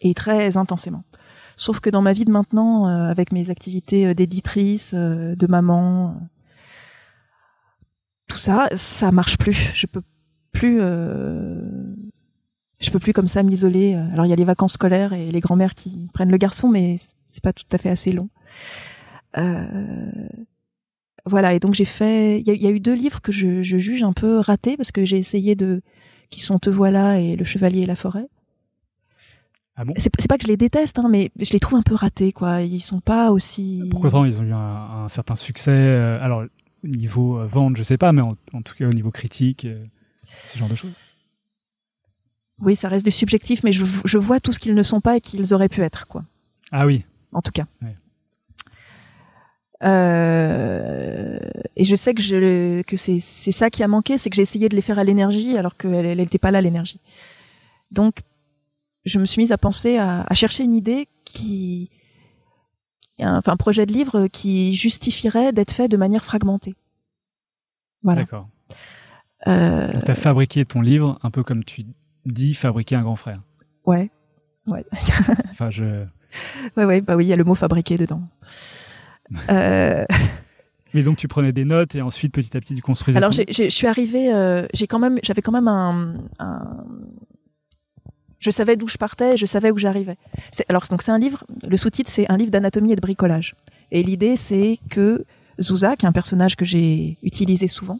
Et 0.00 0.14
très 0.14 0.56
intensément. 0.56 1.04
Sauf 1.56 1.80
que 1.80 1.90
dans 1.90 2.02
ma 2.02 2.12
vie 2.12 2.24
de 2.24 2.30
maintenant, 2.30 2.86
euh, 2.86 3.10
avec 3.10 3.32
mes 3.32 3.50
activités 3.50 4.06
euh, 4.06 4.14
d'éditrice, 4.14 4.94
de 4.94 5.46
maman, 5.46 6.20
tout 8.28 8.38
ça, 8.38 8.68
ça 8.74 9.10
marche 9.10 9.38
plus. 9.38 9.70
Je 9.74 9.86
peux 9.86 10.02
plus, 10.52 10.80
je 12.80 12.90
peux 12.90 12.98
plus 12.98 13.12
comme 13.12 13.26
ça 13.28 13.42
m'isoler. 13.42 13.94
Alors 14.12 14.26
il 14.26 14.28
y 14.28 14.32
a 14.32 14.36
les 14.36 14.44
vacances 14.44 14.74
scolaires 14.74 15.12
et 15.12 15.30
les 15.30 15.40
grands-mères 15.40 15.74
qui 15.74 16.08
prennent 16.12 16.30
le 16.30 16.36
garçon, 16.36 16.68
mais 16.68 16.96
c'est 17.26 17.42
pas 17.42 17.52
tout 17.52 17.64
à 17.72 17.78
fait 17.78 17.90
assez 17.90 18.12
long. 18.12 18.28
Euh, 19.38 20.10
voilà. 21.24 21.54
Et 21.54 21.58
donc 21.60 21.74
j'ai 21.74 21.84
fait. 21.84 22.40
Il 22.40 22.46
y, 22.46 22.50
a- 22.50 22.54
il 22.54 22.62
y 22.62 22.66
a 22.66 22.70
eu 22.70 22.80
deux 22.80 22.94
livres 22.94 23.20
que 23.20 23.32
je, 23.32 23.62
je 23.62 23.78
juge 23.78 24.02
un 24.02 24.12
peu 24.12 24.38
ratés 24.38 24.76
parce 24.76 24.92
que 24.92 25.04
j'ai 25.04 25.18
essayé 25.18 25.54
de, 25.54 25.82
qui 26.30 26.40
sont 26.40 26.58
Te 26.58 26.70
voilà 26.70 27.20
et 27.20 27.36
Le 27.36 27.44
Chevalier 27.44 27.82
et 27.82 27.86
la 27.86 27.96
forêt. 27.96 28.26
Ah 29.78 29.84
bon? 29.84 29.92
C'est 29.98 30.10
pas 30.28 30.38
que 30.38 30.44
je 30.44 30.48
les 30.48 30.56
déteste, 30.56 30.98
hein, 30.98 31.08
mais 31.10 31.30
je 31.38 31.52
les 31.52 31.60
trouve 31.60 31.78
un 31.78 31.82
peu 31.82 31.94
ratés, 31.94 32.32
quoi. 32.32 32.62
Ils 32.62 32.80
sont 32.80 33.00
pas 33.00 33.30
aussi. 33.30 33.82
Pourquoi 33.90 34.10
tant 34.10 34.24
ils 34.24 34.40
ont 34.40 34.44
eu 34.44 34.52
un, 34.52 35.04
un 35.04 35.08
certain 35.10 35.34
succès 35.34 35.70
euh, 35.70 36.18
Alors, 36.22 36.44
au 36.82 36.86
niveau 36.88 37.38
euh, 37.38 37.46
vente, 37.46 37.76
je 37.76 37.82
sais 37.82 37.98
pas, 37.98 38.12
mais 38.12 38.22
en, 38.22 38.36
en 38.54 38.62
tout 38.62 38.74
cas 38.74 38.86
au 38.88 38.92
niveau 38.94 39.10
critique, 39.10 39.66
euh, 39.66 39.84
ce 40.46 40.56
genre 40.58 40.68
de 40.70 40.74
choses? 40.76 40.94
Oui, 42.60 42.74
ça 42.76 42.88
reste 42.88 43.04
du 43.04 43.10
subjectif, 43.12 43.62
mais 43.64 43.72
je, 43.72 43.84
je 44.04 44.18
vois 44.18 44.40
tout 44.40 44.52
ce 44.52 44.58
qu'ils 44.58 44.74
ne 44.74 44.82
sont 44.82 45.00
pas 45.00 45.16
et 45.16 45.20
qu'ils 45.20 45.52
auraient 45.54 45.68
pu 45.68 45.82
être, 45.82 46.06
quoi. 46.06 46.24
Ah 46.72 46.86
oui, 46.86 47.04
En 47.32 47.42
tout 47.42 47.52
cas. 47.52 47.64
Ouais. 47.82 47.96
Euh, 49.82 51.38
et 51.76 51.84
je 51.84 51.94
sais 51.94 52.14
que, 52.14 52.22
je, 52.22 52.82
que 52.82 52.96
c'est, 52.96 53.20
ça 53.20 53.70
qui 53.70 53.82
a 53.82 53.88
manqué, 53.88 54.18
c'est 54.18 54.30
que 54.30 54.36
j'ai 54.36 54.42
essayé 54.42 54.68
de 54.68 54.74
les 54.74 54.82
faire 54.82 54.98
à 54.98 55.04
l'énergie 55.04 55.56
alors 55.56 55.76
qu'elle 55.76 56.16
n'était 56.16 56.38
pas 56.38 56.50
là 56.50 56.60
l'énergie. 56.60 57.00
Donc, 57.90 58.20
je 59.04 59.18
me 59.18 59.24
suis 59.26 59.40
mise 59.42 59.52
à 59.52 59.58
penser 59.58 59.98
à, 59.98 60.22
à 60.28 60.34
chercher 60.34 60.64
une 60.64 60.74
idée 60.74 61.08
qui, 61.24 61.90
un- 63.20 63.38
enfin, 63.38 63.52
un 63.52 63.56
projet 63.56 63.86
de 63.86 63.92
livre 63.92 64.26
qui 64.28 64.74
justifierait 64.74 65.52
d'être 65.52 65.72
fait 65.72 65.88
de 65.88 65.96
manière 65.96 66.24
fragmentée. 66.24 66.74
Voilà. 68.02 68.22
d'accord. 68.22 68.48
Euh, 69.46 69.92
tu 70.04 70.10
as 70.10 70.14
fabriqué 70.14 70.64
ton 70.64 70.80
livre 70.80 71.18
un 71.22 71.30
peu 71.30 71.42
comme 71.44 71.64
tu 71.64 71.84
dis 72.32 72.54
fabriquer 72.54 72.96
un 72.96 73.02
grand 73.02 73.16
frère. 73.16 73.40
ouais. 73.84 74.10
Ouais. 74.66 74.84
Enfin, 75.52 75.70
je. 75.70 76.04
ouais, 76.76 76.84
ouais, 76.84 77.00
bah 77.00 77.14
oui, 77.14 77.24
il 77.26 77.28
y 77.28 77.32
a 77.32 77.36
le 77.36 77.44
mot 77.44 77.54
fabriqué 77.54 77.96
dedans. 77.96 78.22
Euh, 79.50 80.04
Mais 80.94 81.02
donc, 81.02 81.16
tu 81.16 81.26
prenais 81.26 81.50
des 81.52 81.64
notes 81.64 81.96
et 81.96 82.00
ensuite, 82.02 82.32
petit 82.32 82.56
à 82.56 82.60
petit, 82.60 82.74
tu 82.76 82.80
construisais. 82.82 83.16
Alors, 83.18 83.32
je 83.32 83.68
suis 83.68 83.86
arrivée, 83.88 84.32
euh, 84.32 84.66
j'ai 84.72 84.86
quand 84.86 85.00
même, 85.00 85.18
j'avais 85.24 85.42
quand 85.42 85.50
même 85.52 85.66
un, 85.66 86.14
un- 86.38 86.84
je 88.38 88.50
savais 88.52 88.76
d'où 88.76 88.86
je 88.86 88.96
partais, 88.98 89.34
et 89.34 89.36
je 89.36 89.46
savais 89.46 89.72
où 89.72 89.78
j'arrivais. 89.78 90.16
Alors, 90.68 90.84
donc 90.90 91.02
c'est 91.02 91.10
un 91.10 91.18
livre. 91.18 91.44
Le 91.68 91.76
sous-titre, 91.76 92.08
c'est 92.10 92.30
un 92.30 92.36
livre 92.36 92.52
d'anatomie 92.52 92.92
et 92.92 92.96
de 92.96 93.00
bricolage. 93.00 93.56
Et 93.90 94.02
l'idée, 94.04 94.36
c'est 94.36 94.78
que 94.90 95.24
Zouza, 95.60 95.96
qui 95.96 96.06
est 96.06 96.08
un 96.08 96.12
personnage 96.12 96.54
que 96.54 96.64
j'ai 96.64 97.18
utilisé 97.22 97.66
souvent, 97.66 97.98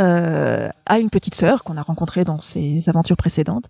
euh, 0.00 0.65
a 0.86 0.98
une 0.98 1.10
petite 1.10 1.34
sœur 1.34 1.64
qu'on 1.64 1.76
a 1.76 1.82
rencontrée 1.82 2.24
dans 2.24 2.40
ses 2.40 2.88
aventures 2.88 3.16
précédentes. 3.16 3.66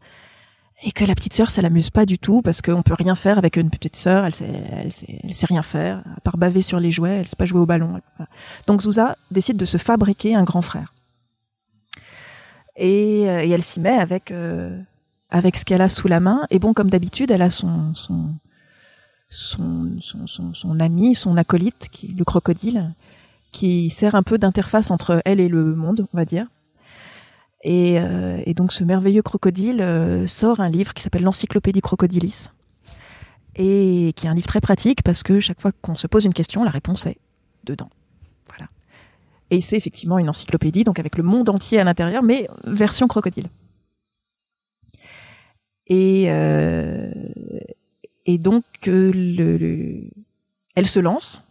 Et 0.83 0.93
que 0.93 1.05
la 1.05 1.15
petite 1.15 1.33
sœur, 1.33 1.51
ça 1.51 1.63
l'amuse 1.63 1.89
pas 1.89 2.05
du 2.05 2.19
tout 2.19 2.43
parce 2.43 2.61
qu'on 2.61 2.83
peut 2.83 2.95
rien 2.95 3.15
faire 3.15 3.39
avec 3.39 3.57
une 3.57 3.71
petite 3.71 3.97
sœur. 3.97 4.27
Elle 4.27 4.35
sait, 4.35 4.63
elle 4.73 4.93
sait, 4.93 5.21
elle 5.25 5.35
sait 5.35 5.47
rien 5.47 5.63
faire 5.63 6.03
à 6.17 6.21
part 6.21 6.37
baver 6.37 6.61
sur 6.61 6.79
les 6.81 6.91
jouets. 6.91 7.19
Elle 7.21 7.27
sait 7.27 7.37
pas 7.37 7.47
jouer 7.47 7.61
au 7.61 7.67
ballon. 7.67 8.01
Donc 8.67 8.83
Zouza 8.83 9.17
décide 9.31 9.57
de 9.57 9.65
se 9.65 9.79
fabriquer 9.79 10.35
un 10.35 10.45
grand 10.45 10.61
frère. 10.61 10.93
Et, 12.77 13.25
euh, 13.27 13.43
et 13.43 13.49
elle 13.49 13.63
s'y 13.63 13.81
met 13.81 13.97
avec 13.97 14.31
euh, 14.31 14.79
avec 15.31 15.57
ce 15.57 15.65
qu'elle 15.65 15.81
a 15.81 15.89
sous 15.89 16.09
la 16.09 16.21
main. 16.21 16.47
Et 16.51 16.59
bon, 16.59 16.75
comme 16.75 16.91
d'habitude, 16.91 17.31
elle 17.31 17.43
a 17.43 17.49
son 17.49 17.95
son 17.95 18.35
son, 19.29 19.97
son, 20.01 20.55
son, 20.55 20.81
ami, 20.81 21.15
son 21.15 21.37
acolyte, 21.37 21.89
qui 21.91 22.09
le 22.09 22.25
crocodile, 22.25 22.95
qui 23.51 23.91
sert 23.91 24.15
un 24.15 24.23
peu 24.23 24.39
d'interface 24.39 24.91
entre 24.91 25.21
elle 25.25 25.41
et 25.41 25.49
le 25.49 25.75
monde, 25.75 26.07
on 26.13 26.17
va 26.17 26.25
dire. 26.25 26.47
Et, 27.63 27.99
euh, 27.99 28.41
et 28.47 28.55
donc 28.55 28.73
ce 28.73 28.85
merveilleux 28.85 29.23
crocodile 29.23 29.81
euh, 29.81 30.27
sort 30.27 30.61
un 30.61 30.69
livre 30.69 30.95
qui 30.95 31.03
s'appelle 31.03 31.23
l'Encyclopédie 31.25 31.81
Crocodilis, 31.81 32.51
et 33.57 34.13
qui 34.15 34.27
est 34.27 34.29
un 34.29 34.35
livre 34.35 34.47
très 34.47 34.61
pratique 34.61 35.03
parce 35.03 35.23
que 35.23 35.41
chaque 35.41 35.61
fois 35.61 35.73
qu'on 35.73 35.97
se 35.97 36.07
pose 36.07 36.25
une 36.27 36.35
question, 36.35 36.63
la 36.63 36.71
réponse 36.71 37.07
est 37.07 37.19
dedans. 37.65 37.91
Voilà. 38.49 38.69
Et 39.51 39.61
c'est 39.61 39.77
effectivement 39.77 40.19
une 40.19 40.29
encyclopédie, 40.29 40.85
donc 40.85 40.99
avec 40.99 41.17
le 41.17 41.23
monde 41.23 41.49
entier 41.49 41.81
à 41.81 41.85
l'intérieur, 41.85 42.23
mais 42.23 42.49
version 42.65 43.09
crocodile. 43.09 43.49
Et, 45.89 46.27
euh, 46.29 47.11
et 48.27 48.39
donc, 48.39 48.65
euh, 48.89 49.11
le, 49.13 49.57
le- 49.57 50.11
elle 50.75 50.87
se 50.87 50.99
lance, 51.01 51.43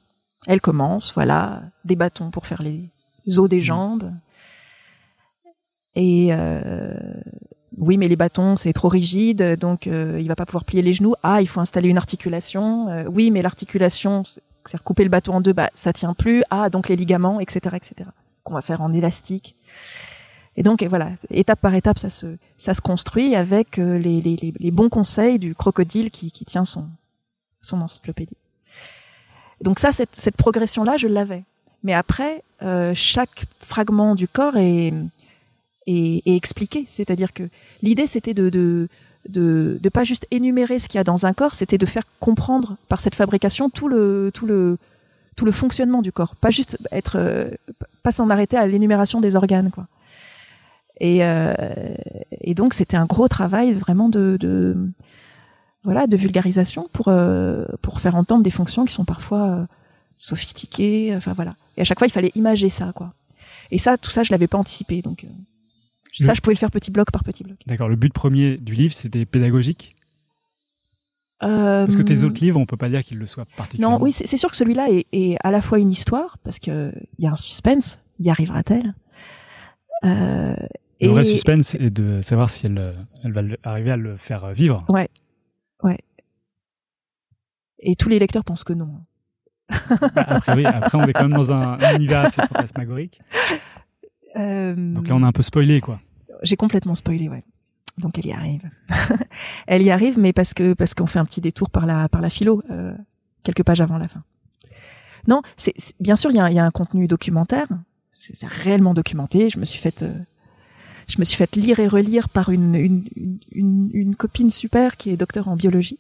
elle 0.46 0.62
commence, 0.62 1.14
voilà, 1.14 1.64
des 1.86 1.96
bâtons 1.96 2.32
pour 2.32 2.46
faire 2.46 2.62
les 2.62 2.90
os 3.38 3.50
des 3.50 3.62
jambes. 3.62 4.14
Et 5.96 6.28
euh, 6.32 6.94
oui, 7.78 7.98
mais 7.98 8.08
les 8.08 8.16
bâtons, 8.16 8.56
c'est 8.56 8.74
trop 8.74 8.90
rigide, 8.90 9.58
donc 9.58 9.88
euh, 9.88 10.18
il 10.20 10.28
va 10.28 10.36
pas 10.36 10.46
pouvoir 10.46 10.66
plier 10.66 10.82
les 10.82 10.94
genoux. 10.94 11.16
Ah, 11.24 11.42
il 11.42 11.48
faut 11.48 11.60
installer 11.60 11.90
une 11.90 11.98
articulation. 11.98 12.90
Euh, 12.90 13.06
oui, 13.06 13.32
mais 13.32 13.42
l'articulation, 13.42 14.24
c'est-à-dire 14.24 14.84
couper 14.84 15.04
le 15.04 15.10
bâton 15.10 15.36
en 15.36 15.42
deux, 15.42 15.54
bah, 15.54 15.70
ça 15.74 15.94
tient 15.94 16.14
plus. 16.14 16.44
Ah, 16.50 16.70
donc 16.70 16.90
les 16.90 16.96
ligaments, 16.96 17.40
etc., 17.40 17.76
etc. 17.76 18.10
Qu'on 18.44 18.54
va 18.54 18.62
faire 18.62 18.82
en 18.82 18.94
élastique. 18.94 19.56
Et 20.58 20.64
donc 20.64 20.84
voilà, 20.84 21.12
étape 21.32 21.60
par 21.60 21.76
étape, 21.76 22.00
ça 22.00 22.10
se 22.10 22.38
ça 22.58 22.74
se 22.74 22.80
construit 22.80 23.36
avec 23.36 23.78
euh, 23.78 23.98
les, 23.98 24.22
les, 24.22 24.54
les, 24.58 24.72
bons 24.72 24.88
conseils 24.88 25.38
du 25.38 25.54
crocodile 25.54 26.12
qui, 26.12 26.32
qui 26.32 26.46
tient 26.46 26.64
son 26.64 26.88
son 27.62 27.82
encyclopédie. 27.82 28.38
Donc 29.62 29.80
ça, 29.80 29.92
cette, 29.92 30.16
cette 30.16 30.38
progression-là, 30.38 30.96
je 30.98 31.08
l'avais. 31.08 31.44
Mais 31.84 31.94
après, 31.94 32.44
euh, 32.62 32.94
chaque 32.96 33.46
fragment 33.60 34.16
du 34.16 34.28
corps 34.28 34.58
est 34.58 34.94
est, 35.88 36.22
est 36.26 36.36
expliqué. 36.36 36.86
C'est-à-dire 36.88 37.34
que 37.34 37.44
l'idée, 37.82 38.08
c'était 38.08 38.34
de, 38.34 38.50
de 38.50 38.88
de 39.30 39.80
de 39.82 39.90
pas 39.90 40.04
juste 40.04 40.28
énumérer 40.32 40.80
ce 40.80 40.88
qu'il 40.88 40.98
y 40.98 41.02
a 41.02 41.04
dans 41.04 41.26
un 41.26 41.34
corps, 41.34 41.54
c'était 41.56 41.78
de 41.78 41.86
faire 41.86 42.04
comprendre 42.20 42.78
par 42.90 43.00
cette 43.00 43.16
fabrication 43.16 43.70
tout 43.70 43.88
le 43.88 44.32
tout 44.34 44.46
le 44.46 44.78
tout 45.36 45.46
le 45.46 45.52
fonctionnement 45.52 46.02
du 46.02 46.12
corps, 46.12 46.36
pas 46.36 46.52
juste 46.52 46.78
être 46.92 47.18
euh, 47.18 47.50
pas 48.04 48.12
s'en 48.12 48.30
arrêter 48.30 48.58
à 48.58 48.68
l'énumération 48.68 49.22
des 49.22 49.36
organes 49.36 49.72
quoi. 49.72 49.88
Et, 51.02 51.26
euh, 51.26 51.54
et 52.40 52.54
donc 52.54 52.74
c'était 52.74 52.96
un 52.96 53.06
gros 53.06 53.28
travail 53.28 53.74
vraiment 53.74 54.08
de, 54.08 54.38
de 54.40 54.78
voilà 55.84 56.08
de 56.08 56.16
vulgarisation 56.16 56.88
pour 56.94 57.10
euh, 57.10 57.66
pour 57.82 58.00
faire 58.00 58.16
entendre 58.16 58.44
des 58.44 58.52
fonctions 58.52 58.86
qui 58.86 58.94
sont 58.94 59.06
parfois 59.06 59.48
euh, 59.48 59.66
sophistiquées. 60.18 61.14
Enfin 61.18 61.34
voilà. 61.34 61.56
Et 61.76 61.82
à 61.82 61.84
chaque 61.84 62.00
fois 62.00 62.08
il 62.08 62.12
fallait 62.12 62.32
imager 62.36 62.70
ça 62.70 62.94
quoi. 62.94 63.14
Et 63.72 63.78
ça 63.78 63.98
tout 63.98 64.12
ça 64.12 64.24
je 64.24 64.32
l'avais 64.32 64.48
pas 64.48 64.58
anticipé 64.58 65.02
donc. 65.02 65.26
Euh, 66.22 66.26
ça, 66.26 66.34
je 66.34 66.42
pouvais 66.42 66.54
le 66.54 66.60
faire 66.60 66.72
petit 66.72 66.92
bloc 66.92 67.12
par 67.12 67.24
petit 67.24 67.44
bloc. 67.44 67.58
D'accord. 67.68 67.90
Le 67.90 67.96
but 67.96 68.14
premier 68.14 68.58
du 68.58 68.74
livre, 68.74 68.94
c'était 68.94 69.26
pédagogique? 69.26 69.96
Euh, 71.44 71.86
Parce 71.86 71.98
que 71.98 72.02
tes 72.02 72.24
autres 72.24 72.40
livres, 72.42 72.60
on 72.60 72.66
peut 72.66 72.78
pas 72.78 72.88
dire 72.90 73.04
qu'ils 73.04 73.18
le 73.18 73.26
soient 73.26 73.46
particulièrement. 73.58 73.98
Non, 74.00 74.04
oui, 74.04 74.12
c'est 74.14 74.38
sûr 74.38 74.50
que 74.50 74.56
celui-là 74.56 74.88
est, 74.90 75.06
est 75.12 75.38
à 75.44 75.52
la 75.52 75.62
fois 75.62 75.80
une 75.80 75.92
histoire, 75.92 76.38
parce 76.40 76.60
que 76.60 76.94
il 77.20 77.26
y 77.26 77.28
a 77.28 77.32
un 77.32 77.36
suspense, 77.36 78.00
y 78.20 78.30
arrivera-t-elle? 78.30 78.96
Euh, 80.06 80.56
Le 80.56 80.58
et- 81.02 81.08
vrai 81.10 81.26
suspense 81.26 81.76
est 81.76 81.90
de 81.90 82.22
savoir 82.22 82.50
si 82.50 82.68
elle, 82.68 82.78
euh, 82.78 82.94
elle 83.24 83.34
va 83.34 83.42
arriver 83.64 83.92
à 83.92 83.98
le 83.98 84.16
faire 84.18 84.52
vivre. 84.54 84.86
Et 87.80 87.96
tous 87.96 88.10
les 88.10 88.18
lecteurs 88.20 88.44
pensent 88.44 88.64
que 88.64 88.74
non. 88.74 88.90
Bah, 89.70 90.24
après, 90.28 90.54
on 90.96 91.04
est 91.06 91.14
quand 91.14 91.24
même 91.28 91.34
dans 91.38 91.52
un, 91.52 91.78
un 91.80 91.96
univers 91.96 92.22
assez 92.26 92.42
fantasmagorique. 92.48 93.20
Euh, 94.38 94.76
Donc 94.76 95.08
là, 95.08 95.16
on 95.16 95.24
a 95.24 95.28
un 95.28 95.32
peu 95.32 95.42
spoilé, 95.44 95.80
quoi. 95.80 96.02
J'ai 96.46 96.56
complètement 96.56 96.96
spoilé, 96.96 97.28
ouais. 97.28 97.44
Donc 97.98 98.18
elle 98.18 98.28
y 98.28 98.34
arrive. 98.34 98.70
elle 99.68 99.82
y 99.82 99.92
arrive, 99.92 100.20
mais 100.20 100.34
parce 100.34 100.54
que 100.54 100.74
parce 100.74 100.94
qu'on 100.94 101.08
fait 101.08 101.20
un 101.20 101.26
petit 101.26 101.42
détour 101.42 101.70
par 101.70 101.86
la 101.86 102.10
par 102.10 102.22
la 102.22 102.30
philo, 102.30 102.62
euh, 102.70 102.94
quelques 103.44 103.64
pages 103.64 103.82
avant 103.82 103.98
la 103.98 104.08
fin. 104.08 104.24
Non, 105.28 105.42
c'est 105.58 105.74
bien 106.00 106.16
sûr 106.16 106.30
il 106.32 106.38
y, 106.38 106.40
a 106.60 106.66
un- 106.66 106.72
contenu 106.72 107.08
documentaire. 107.08 107.68
C'est 108.14 108.48
réellement 108.48 108.94
documenté. 108.94 109.50
Je 109.50 109.60
me 109.60 109.66
suis 109.66 109.80
fait 109.80 110.06
je 111.08 111.20
me 111.20 111.24
suis 111.24 111.38
fait 111.38 111.56
lire 111.56 111.80
et 111.80 111.88
relire 111.88 112.30
par 112.30 112.50
une 112.50 112.76
une, 112.76 113.90
une, 113.94 114.16
copine 114.16 114.50
super 114.50 114.98
qui 114.98 115.12
est 115.12 115.18
docteur 115.18 115.48
en 115.48 115.56
biologie. 115.56 116.00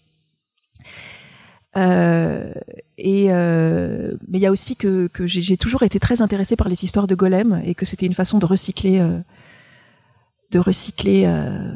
Euh, 1.77 2.53
et 2.97 3.27
euh, 3.29 4.15
mais 4.27 4.37
il 4.37 4.41
y 4.41 4.45
a 4.45 4.51
aussi 4.51 4.75
que, 4.75 5.07
que 5.07 5.27
j'ai 5.27 5.57
toujours 5.57 5.83
été 5.83 5.99
très 5.99 6.21
intéressée 6.21 6.55
par 6.55 6.69
les 6.69 6.83
histoires 6.83 7.07
de 7.07 7.15
golem 7.15 7.61
et 7.65 7.75
que 7.75 7.85
c'était 7.85 8.05
une 8.05 8.13
façon 8.13 8.39
de 8.39 8.45
recycler 8.45 8.99
euh, 8.99 9.19
de 10.51 10.59
recycler 10.59 11.23
euh, 11.25 11.75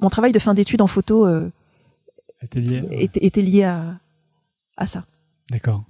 mon 0.00 0.08
travail 0.08 0.32
de 0.32 0.38
fin 0.38 0.54
d'études 0.54 0.82
en 0.82 0.86
photo 0.86 1.26
euh, 1.26 1.50
était, 2.42 3.24
était 3.24 3.42
lié 3.42 3.64
à, 3.64 3.98
à 4.76 4.86
ça. 4.86 5.04
D'accord. 5.50 5.84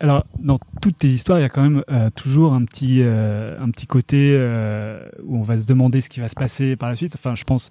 Alors, 0.00 0.26
dans 0.38 0.58
toutes 0.82 0.98
tes 0.98 1.08
histoires, 1.08 1.38
il 1.38 1.42
y 1.42 1.46
a 1.46 1.48
quand 1.48 1.62
même 1.62 1.82
euh, 1.90 2.10
toujours 2.10 2.52
un 2.52 2.64
petit, 2.64 3.00
euh, 3.00 3.58
un 3.60 3.70
petit 3.70 3.86
côté 3.86 4.34
euh, 4.34 5.08
où 5.22 5.38
on 5.38 5.42
va 5.42 5.56
se 5.56 5.66
demander 5.66 6.00
ce 6.00 6.10
qui 6.10 6.20
va 6.20 6.28
se 6.28 6.34
passer 6.34 6.76
par 6.76 6.88
la 6.88 6.96
suite. 6.96 7.14
Enfin, 7.14 7.34
je 7.34 7.44
pense 7.44 7.70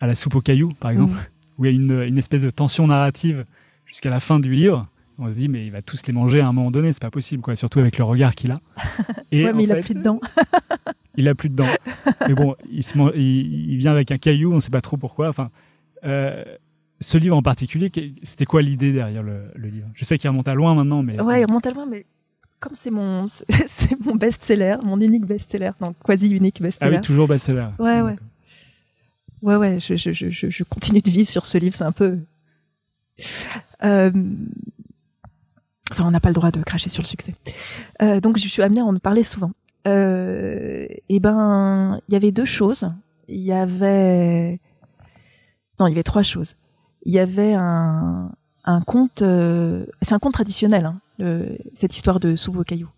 à 0.00 0.06
la 0.06 0.14
soupe 0.14 0.34
aux 0.34 0.40
cailloux, 0.40 0.70
par 0.80 0.90
exemple, 0.90 1.14
où 1.58 1.64
il 1.64 1.70
y 1.70 1.74
a 1.74 1.76
une, 1.76 2.02
une 2.02 2.18
espèce 2.18 2.42
de 2.42 2.50
tension 2.50 2.86
narrative 2.86 3.46
jusqu'à 3.86 4.10
la 4.10 4.20
fin 4.20 4.40
du 4.40 4.52
livre. 4.52 4.86
On 5.18 5.30
se 5.30 5.36
dit, 5.36 5.48
mais 5.48 5.64
il 5.64 5.72
va 5.72 5.82
tous 5.82 6.06
les 6.06 6.12
manger 6.12 6.40
à 6.40 6.48
un 6.48 6.52
moment 6.52 6.70
donné, 6.70 6.92
c'est 6.92 7.02
pas 7.02 7.10
possible, 7.10 7.42
quoi. 7.42 7.54
Surtout 7.54 7.78
avec 7.78 7.98
le 7.98 8.04
regard 8.04 8.34
qu'il 8.34 8.50
a. 8.50 8.60
Et 9.32 9.44
ouais, 9.44 9.52
mais 9.52 9.64
il 9.64 9.72
a 9.72 9.76
fait, 9.76 9.82
plus 9.82 9.94
dedans. 9.94 10.20
il 11.20 11.28
a 11.28 11.34
plus 11.34 11.48
de 11.48 11.54
dents. 11.54 11.66
Mais 12.28 12.34
bon, 12.34 12.56
il, 12.70 12.82
se 12.82 12.98
man- 12.98 13.12
il, 13.14 13.70
il 13.72 13.76
vient 13.76 13.92
avec 13.92 14.10
un 14.10 14.18
caillou, 14.18 14.52
on 14.52 14.60
sait 14.60 14.70
pas 14.70 14.80
trop 14.80 14.96
pourquoi. 14.96 15.28
Enfin, 15.28 15.50
euh, 16.04 16.42
ce 17.00 17.16
livre 17.18 17.36
en 17.36 17.42
particulier, 17.42 17.90
c'était 18.22 18.44
quoi 18.44 18.60
l'idée 18.62 18.92
derrière 18.92 19.22
le, 19.22 19.44
le 19.54 19.68
livre? 19.68 19.88
Je 19.94 20.04
sais 20.04 20.18
qu'il 20.18 20.28
remonte 20.28 20.48
à 20.48 20.54
loin 20.54 20.74
maintenant, 20.74 21.02
mais 21.02 21.20
Ouais, 21.20 21.40
il 21.40 21.44
remonte 21.46 21.66
à 21.66 21.70
loin, 21.70 21.86
mais 21.86 22.04
comme 22.58 22.74
c'est 22.74 22.90
mon, 22.90 23.26
c'est 23.28 23.98
mon 24.04 24.16
best-seller, 24.16 24.76
mon 24.84 25.00
unique 25.00 25.24
best-seller, 25.26 25.70
donc 25.80 25.96
quasi 26.04 26.28
unique 26.30 26.56
ah 26.60 26.64
best-seller. 26.64 26.96
oui, 26.96 27.00
toujours 27.02 27.26
best-seller. 27.28 27.68
Ouais, 27.78 28.00
ouais. 28.02 28.16
Ouais, 29.42 29.56
ouais, 29.56 29.80
je, 29.80 29.96
je, 29.96 30.12
je, 30.12 30.28
je- 30.28 30.50
je 30.50 30.64
continue 30.64 31.00
de 31.00 31.08
vivre 31.10 31.28
sur 31.28 31.46
ce 31.46 31.56
livre, 31.56 31.74
c'est 31.74 31.84
un 31.84 31.92
peu. 31.92 32.18
Euh, 33.84 34.10
Enfin, 35.92 36.04
on 36.06 36.12
n'a 36.12 36.20
pas 36.20 36.28
le 36.28 36.34
droit 36.34 36.52
de 36.52 36.62
cracher 36.62 36.88
sur 36.88 37.02
le 37.02 37.08
succès. 37.08 37.34
Euh, 38.00 38.20
donc, 38.20 38.38
je 38.38 38.46
suis 38.46 38.62
amenée 38.62 38.80
à 38.80 38.84
en 38.84 38.94
parler 38.98 39.24
souvent. 39.24 39.50
Euh, 39.86 40.86
et 41.08 41.20
ben, 41.20 42.00
il 42.08 42.12
y 42.12 42.16
avait 42.16 42.32
deux 42.32 42.44
choses. 42.44 42.90
Il 43.28 43.40
y 43.40 43.52
avait. 43.52 44.60
Non, 45.78 45.86
il 45.86 45.90
y 45.90 45.94
avait 45.94 46.02
trois 46.02 46.22
choses. 46.22 46.56
Il 47.04 47.12
y 47.12 47.18
avait 47.18 47.54
un, 47.54 48.30
un 48.64 48.80
conte. 48.82 49.22
euh, 49.22 49.86
C'est 50.02 50.14
un 50.14 50.18
conte 50.18 50.34
traditionnel, 50.34 50.84
hein, 50.86 51.00
le- 51.18 51.56
cette 51.74 51.94
histoire 51.96 52.20
de 52.20 52.36
soupe 52.36 52.56
aux 52.58 52.64
cailloux. 52.64 52.90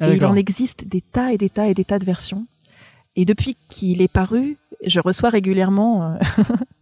Ah, 0.00 0.08
et 0.08 0.16
il 0.16 0.24
en 0.24 0.34
existe 0.36 0.86
des 0.88 1.00
tas 1.00 1.32
et 1.32 1.38
des 1.38 1.50
tas 1.50 1.68
et 1.68 1.74
des 1.74 1.84
tas 1.84 1.98
de 1.98 2.04
versions. 2.04 2.46
Et 3.16 3.24
depuis 3.24 3.56
qu'il 3.68 4.02
est 4.02 4.08
paru, 4.12 4.58
je 4.84 5.00
reçois 5.00 5.28
régulièrement 5.30 6.12
euh, 6.12 6.18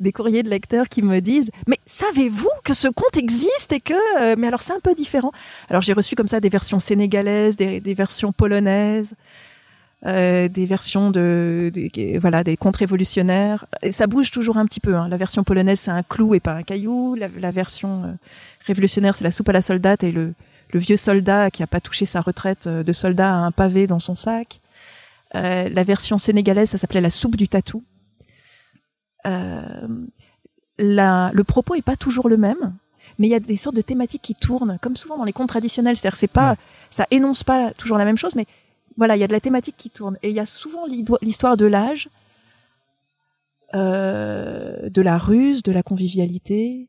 des 0.00 0.12
courriers 0.12 0.42
de 0.42 0.48
lecteurs 0.50 0.88
qui 0.88 1.02
me 1.02 1.20
disent 1.20 1.50
Mais 1.66 1.78
savez-vous 1.86 2.50
que 2.64 2.74
ce 2.74 2.88
conte 2.88 3.16
existe 3.16 3.72
et 3.72 3.80
que. 3.80 3.94
euh, 4.22 4.34
mais 4.38 4.46
alors 4.48 4.62
c'est 4.62 4.72
un 4.72 4.80
peu 4.80 4.94
différent. 4.94 5.32
Alors 5.70 5.82
j'ai 5.82 5.92
reçu 5.92 6.14
comme 6.16 6.28
ça 6.28 6.40
des 6.40 6.48
versions 6.48 6.80
sénégalaises, 6.80 7.56
des, 7.56 7.80
des 7.80 7.94
versions 7.94 8.32
polonaises. 8.32 9.14
euh, 10.04 10.48
des 10.48 10.66
versions 10.66 11.10
de, 11.12 11.70
de- 11.72 12.18
voilà 12.18 12.42
des 12.42 12.56
contes 12.56 12.78
révolutionnaires 12.78 13.66
et 13.82 13.92
ça 13.92 14.08
bouge 14.08 14.32
toujours 14.32 14.56
un 14.56 14.66
petit 14.66 14.80
peu 14.80 14.96
hein. 14.96 15.06
la 15.08 15.16
version 15.16 15.44
polonaise 15.44 15.78
c'est 15.78 15.92
un 15.92 16.02
clou 16.02 16.34
et 16.34 16.40
pas 16.40 16.54
un 16.54 16.64
caillou 16.64 17.14
la, 17.14 17.28
la 17.38 17.52
version 17.52 18.02
euh, 18.04 18.12
révolutionnaire 18.66 19.14
c'est 19.14 19.22
la 19.22 19.30
soupe 19.30 19.48
à 19.50 19.52
la 19.52 19.62
soldate 19.62 20.02
et 20.02 20.10
le, 20.10 20.34
le 20.72 20.80
vieux 20.80 20.96
soldat 20.96 21.52
qui 21.52 21.62
a 21.62 21.68
pas 21.68 21.78
touché 21.80 22.04
sa 22.04 22.20
retraite 22.20 22.66
euh, 22.66 22.82
de 22.82 22.92
soldat 22.92 23.30
a 23.32 23.36
un 23.36 23.52
pavé 23.52 23.86
dans 23.86 24.00
son 24.00 24.16
sac. 24.16 24.60
Euh, 25.36 25.68
la 25.72 25.84
version 25.84 26.18
sénégalaise, 26.18 26.70
ça 26.70 26.78
s'appelait 26.78 27.00
la 27.00 27.08
soupe 27.10 27.36
du 27.36 27.46
tatou. 27.48 27.82
Euh, 29.26 29.88
la- 30.78 31.30
le 31.32 31.44
propos 31.44 31.74
est 31.74 31.82
pas 31.82 31.96
toujours 31.96 32.28
le 32.28 32.36
même, 32.36 32.74
mais 33.18 33.28
il 33.28 33.30
y 33.30 33.34
a 33.34 33.40
des 33.40 33.56
sortes 33.56 33.76
de 33.76 33.80
thématiques 33.82 34.22
qui 34.22 34.34
tournent, 34.34 34.78
comme 34.80 34.96
souvent 34.96 35.16
dans 35.18 35.24
les 35.24 35.32
contes 35.32 35.48
traditionnels. 35.48 35.96
C'est-à-dire, 35.96 36.16
c'est 36.18 36.26
pas, 36.26 36.50
Ouais. 36.50 36.56
ça 36.90 37.06
énonce 37.10 37.44
pas 37.44 37.72
toujours 37.72 37.98
la 37.98 38.04
même 38.04 38.16
chose, 38.16 38.34
mais 38.34 38.46
voilà, 38.96 39.16
il 39.16 39.20
y 39.20 39.24
a 39.24 39.26
de 39.28 39.32
la 39.32 39.40
thématique 39.40 39.76
qui 39.76 39.90
tourne. 39.90 40.18
Et 40.22 40.30
il 40.30 40.34
y 40.34 40.40
a 40.40 40.46
souvent 40.46 40.84
l'histoire 41.22 41.56
de 41.56 41.66
l'âge, 41.66 42.08
euh, 43.74 44.88
de 44.90 45.02
la 45.02 45.16
ruse, 45.18 45.62
de 45.62 45.72
la 45.72 45.82
convivialité, 45.82 46.88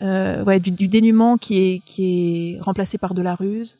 euh, 0.00 0.42
ouais, 0.44 0.60
du, 0.60 0.70
du 0.70 0.88
dénuement 0.88 1.36
qui 1.36 1.58
est, 1.60 1.78
qui 1.84 2.54
est 2.56 2.60
remplacé 2.60 2.96
par 2.98 3.14
de 3.14 3.20
la 3.22 3.34
ruse. 3.34 3.78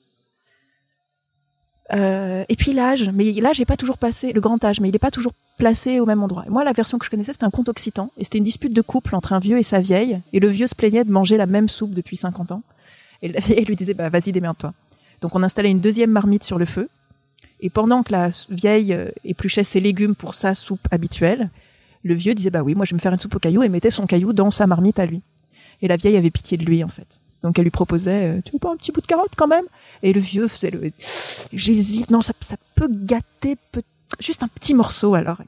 Euh, 1.94 2.44
et 2.50 2.56
puis 2.56 2.72
l'âge, 2.74 3.08
mais 3.14 3.32
l'âge 3.32 3.60
n'est 3.60 3.64
pas 3.64 3.78
toujours 3.78 3.96
passé, 3.96 4.32
le 4.32 4.40
grand 4.42 4.62
âge, 4.62 4.80
mais 4.80 4.88
il 4.88 4.92
n'est 4.92 4.98
pas 4.98 5.10
toujours 5.10 5.32
placé 5.58 6.00
au 6.00 6.06
même 6.06 6.22
endroit. 6.22 6.44
Et 6.46 6.50
moi, 6.50 6.64
la 6.64 6.72
version 6.72 6.98
que 6.98 7.04
je 7.04 7.10
connaissais, 7.10 7.32
c'était 7.32 7.44
un 7.44 7.50
conte 7.50 7.68
occitan, 7.68 8.10
et 8.16 8.24
c'était 8.24 8.38
une 8.38 8.44
dispute 8.44 8.72
de 8.72 8.80
couple 8.80 9.14
entre 9.14 9.32
un 9.32 9.38
vieux 9.38 9.58
et 9.58 9.62
sa 9.62 9.80
vieille, 9.80 10.20
et 10.32 10.40
le 10.40 10.48
vieux 10.48 10.66
se 10.66 10.74
plaignait 10.74 11.04
de 11.04 11.10
manger 11.10 11.36
la 11.36 11.46
même 11.46 11.68
soupe 11.68 11.94
depuis 11.94 12.16
50 12.16 12.52
ans, 12.52 12.62
et 13.22 13.28
la 13.28 13.40
vieille 13.40 13.64
lui 13.66 13.76
disait, 13.76 13.94
bah 13.94 14.08
vas-y, 14.08 14.32
démerde-toi. 14.32 14.72
Donc 15.20 15.34
on 15.34 15.42
installait 15.42 15.70
une 15.70 15.80
deuxième 15.80 16.10
marmite 16.10 16.44
sur 16.44 16.58
le 16.58 16.64
feu, 16.64 16.88
et 17.60 17.70
pendant 17.70 18.02
que 18.04 18.12
la 18.12 18.28
vieille 18.48 18.92
euh, 18.92 19.10
épluchait 19.24 19.64
ses 19.64 19.80
légumes 19.80 20.14
pour 20.14 20.34
sa 20.34 20.54
soupe 20.54 20.86
habituelle, 20.92 21.50
le 22.04 22.14
vieux 22.14 22.34
disait, 22.34 22.50
bah 22.50 22.62
oui, 22.62 22.74
moi 22.76 22.84
je 22.84 22.92
vais 22.92 22.96
me 22.96 23.00
faire 23.00 23.12
une 23.12 23.18
soupe 23.18 23.34
au 23.34 23.40
caillou, 23.40 23.62
et 23.64 23.68
mettait 23.68 23.90
son 23.90 24.06
caillou 24.06 24.32
dans 24.32 24.50
sa 24.50 24.66
marmite 24.66 24.98
à 25.00 25.06
lui. 25.06 25.20
Et 25.82 25.88
la 25.88 25.96
vieille 25.96 26.16
avait 26.16 26.30
pitié 26.30 26.56
de 26.56 26.64
lui, 26.64 26.82
en 26.82 26.88
fait. 26.88 27.20
Donc 27.42 27.58
elle 27.58 27.64
lui 27.64 27.70
proposait, 27.70 28.38
euh, 28.38 28.40
tu 28.44 28.52
veux 28.52 28.58
pas 28.58 28.72
un 28.72 28.76
petit 28.76 28.90
bout 28.92 29.00
de 29.00 29.06
carotte 29.06 29.32
quand 29.36 29.46
même? 29.46 29.64
Et 30.02 30.12
le 30.12 30.20
vieux 30.20 30.48
faisait 30.48 30.70
le, 30.70 30.90
j'hésite, 31.52 32.10
non, 32.10 32.22
ça, 32.22 32.32
ça 32.40 32.56
peut 32.74 32.88
gâter, 32.90 33.56
peut- 33.72 33.82
juste 34.20 34.42
un 34.42 34.48
petit 34.48 34.74
morceau 34.74 35.14
alors. 35.14 35.38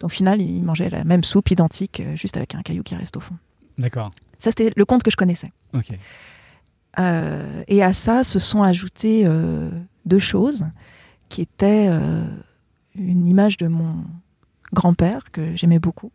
Donc 0.00 0.04
au 0.04 0.08
final, 0.08 0.40
il 0.40 0.62
mangeait 0.62 0.90
la 0.90 1.04
même 1.04 1.24
soupe 1.24 1.50
identique, 1.50 2.00
euh, 2.00 2.16
juste 2.16 2.36
avec 2.36 2.54
un 2.54 2.62
caillou 2.62 2.82
qui 2.82 2.94
reste 2.94 3.16
au 3.16 3.20
fond. 3.20 3.36
D'accord. 3.78 4.10
Ça, 4.38 4.50
c'était 4.50 4.72
le 4.74 4.84
conte 4.84 5.02
que 5.02 5.10
je 5.10 5.16
connaissais. 5.16 5.52
Ok. 5.72 5.90
Euh, 6.98 7.64
et 7.66 7.82
à 7.82 7.92
ça 7.92 8.24
se 8.24 8.38
sont 8.38 8.62
ajoutées 8.62 9.24
euh, 9.26 9.70
deux 10.04 10.18
choses 10.18 10.64
qui 11.28 11.42
étaient 11.42 11.86
euh, 11.88 12.24
une 12.94 13.26
image 13.26 13.56
de 13.56 13.66
mon 13.66 14.04
grand-père 14.72 15.30
que 15.32 15.56
j'aimais 15.56 15.78
beaucoup, 15.78 16.12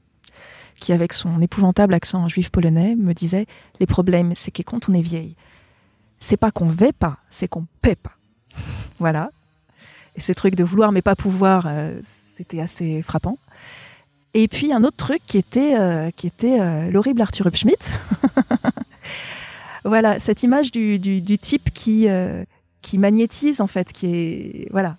qui 0.79 0.93
avec 0.93 1.13
son 1.13 1.41
épouvantable 1.41 1.93
accent 1.93 2.27
juif 2.27 2.49
polonais 2.49 2.95
me 2.95 3.13
disait 3.13 3.45
les 3.79 3.85
problèmes, 3.85 4.33
c'est 4.35 4.51
que 4.51 4.61
quand 4.61 4.89
on 4.89 4.93
est 4.93 5.01
vieille, 5.01 5.35
c'est 6.19 6.37
pas 6.37 6.51
qu'on 6.51 6.67
veut 6.67 6.93
pas, 6.97 7.17
c'est 7.29 7.47
qu'on 7.47 7.65
paie 7.81 7.95
pas. 7.95 8.15
voilà. 8.99 9.31
Et 10.19 10.21
ce 10.21 10.33
truc 10.33 10.55
de 10.55 10.65
vouloir 10.65 10.91
mais 10.91 11.01
pas 11.01 11.15
pouvoir, 11.15 11.63
euh, 11.69 11.97
c'était 12.03 12.59
assez 12.59 13.01
frappant. 13.01 13.37
Et 14.33 14.49
puis 14.49 14.73
un 14.73 14.83
autre 14.83 14.97
truc 14.97 15.21
qui 15.25 15.37
était, 15.37 15.75
euh, 15.79 16.11
qui 16.13 16.27
était 16.27 16.59
euh, 16.59 16.91
l'horrible 16.91 17.21
Arthur 17.21 17.47
Hubschmidt. 17.47 17.89
voilà, 19.85 20.19
cette 20.19 20.43
image 20.43 20.71
du, 20.73 20.99
du, 20.99 21.21
du 21.21 21.37
type 21.37 21.69
qui, 21.73 22.07
qui 22.81 22.97
magnétise 22.97 23.61
en 23.61 23.67
fait, 23.67 23.93
qui 23.93 24.07
est 24.07 24.67
voilà. 24.71 24.97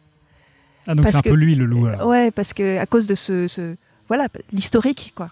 Ah, 0.87 0.95
donc 0.95 1.03
Parce 1.05 1.13
c'est 1.13 1.19
un 1.19 1.23
que- 1.23 1.29
peu 1.29 1.37
lui 1.37 1.55
le 1.55 1.67
loup, 1.67 1.85
alors. 1.87 2.07
Ouais, 2.09 2.31
parce 2.31 2.55
que 2.55 2.79
à 2.79 2.87
cause 2.87 3.07
de 3.07 3.15
ce, 3.15 3.47
ce 3.47 3.77
voilà 4.09 4.29
l'historique 4.53 5.13
quoi, 5.15 5.31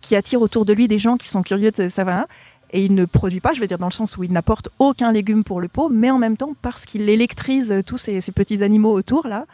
qui 0.00 0.14
attire 0.14 0.40
autour 0.40 0.64
de 0.64 0.72
lui 0.72 0.86
des 0.86 1.00
gens 1.00 1.16
qui 1.16 1.28
sont 1.28 1.42
curieux 1.42 1.72
de 1.72 1.88
savoir. 1.88 2.26
Et 2.72 2.84
il 2.84 2.94
ne 2.94 3.04
produit 3.04 3.40
pas, 3.40 3.52
je 3.52 3.60
veux 3.60 3.66
dire 3.66 3.78
dans 3.78 3.88
le 3.88 3.92
sens 3.92 4.16
où 4.16 4.22
il 4.24 4.32
n'apporte 4.32 4.68
aucun 4.78 5.10
légume 5.12 5.42
pour 5.44 5.60
le 5.60 5.66
pot, 5.68 5.88
mais 5.88 6.10
en 6.10 6.18
même 6.18 6.36
temps 6.36 6.54
parce 6.62 6.84
qu'il 6.84 7.08
électrise 7.08 7.74
tous 7.84 7.96
ces, 7.96 8.20
ces 8.20 8.30
petits 8.32 8.62
animaux 8.62 8.92
autour 8.92 9.26
là, 9.26 9.46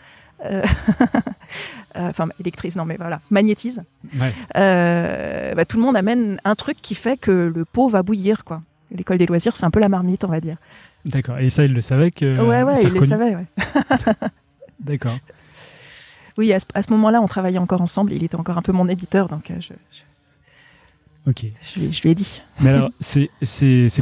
euh, 0.44 0.62
euh, 1.96 2.08
enfin 2.10 2.28
électrise, 2.40 2.76
non 2.76 2.84
mais 2.84 2.96
voilà, 2.96 3.20
magnétise, 3.30 3.82
Ouais. 4.20 4.32
euh, 4.56 5.54
bah, 5.54 5.64
tout 5.64 5.78
le 5.78 5.82
monde 5.82 5.96
amène 5.96 6.38
un 6.44 6.54
truc 6.54 6.76
qui 6.82 6.94
fait 6.94 7.16
que 7.16 7.52
le 7.54 7.64
pot 7.64 7.88
va 7.88 8.02
bouillir, 8.02 8.44
quoi. 8.44 8.60
L'école 8.90 9.18
des 9.18 9.26
loisirs, 9.26 9.56
c'est 9.56 9.64
un 9.64 9.70
peu 9.70 9.80
la 9.80 9.88
marmite, 9.88 10.24
on 10.24 10.28
va 10.28 10.40
dire. 10.40 10.56
D'accord. 11.04 11.38
Et 11.38 11.50
ça, 11.50 11.64
il 11.64 11.72
le 11.72 11.80
savait 11.80 12.10
que. 12.10 12.38
ouais, 12.40 12.62
ouais, 12.62 12.82
il 12.82 12.92
le 12.92 13.06
savait, 13.06 13.34
ouais. 13.34 13.46
D'accord. 14.80 15.16
Oui, 16.38 16.52
à 16.52 16.60
ce, 16.60 16.90
moment-là, 16.92 17.20
on 17.22 17.26
travaillait 17.26 17.58
encore 17.58 17.80
ensemble. 17.80 18.12
Il 18.12 18.22
était 18.22 18.36
encore 18.36 18.58
un 18.58 18.62
peu 18.62 18.72
mon 18.72 18.88
éditeur, 18.88 19.28
donc 19.28 19.50
euh, 19.50 19.54
je, 19.58 19.68
je- 19.90 20.02
Ok. 21.26 21.44
je 21.74 21.90
je 21.90 22.02
lui 22.02 22.10
ai 22.10 22.14
dit. 22.14 22.40
Mais 22.60 22.70
alors, 22.70 22.90
c'est 23.00 23.28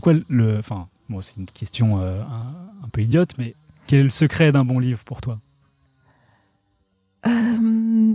quoi 0.02 0.12
le. 0.28 0.58
Enfin, 0.58 0.88
bon, 1.08 1.20
c'est 1.20 1.36
une 1.36 1.46
question 1.46 2.00
euh, 2.00 2.22
un, 2.22 2.54
un 2.84 2.88
peu 2.92 3.00
idiote, 3.02 3.30
mais 3.38 3.54
quel 3.86 4.00
est 4.00 4.04
le 4.04 4.10
secret 4.10 4.52
d'un 4.52 4.64
bon 4.64 4.78
livre 4.78 5.02
pour 5.04 5.20
toi? 5.20 5.40
Euh, 7.26 8.14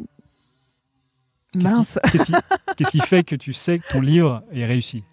Qu'est-ce 1.54 1.66
qui- 1.66 1.74
Mince. 1.74 2.00
Qu'est-ce 2.12 2.24
qui, 2.26 2.34
qu'est-ce 2.78 2.92
qui 2.92 3.00
fait 3.00 3.24
que 3.24 3.36
tu 3.36 3.54
sais 3.54 3.80
que 3.80 3.88
ton 3.92 4.02
livre 4.02 4.44
est 4.52 4.66
réussi? 4.66 5.04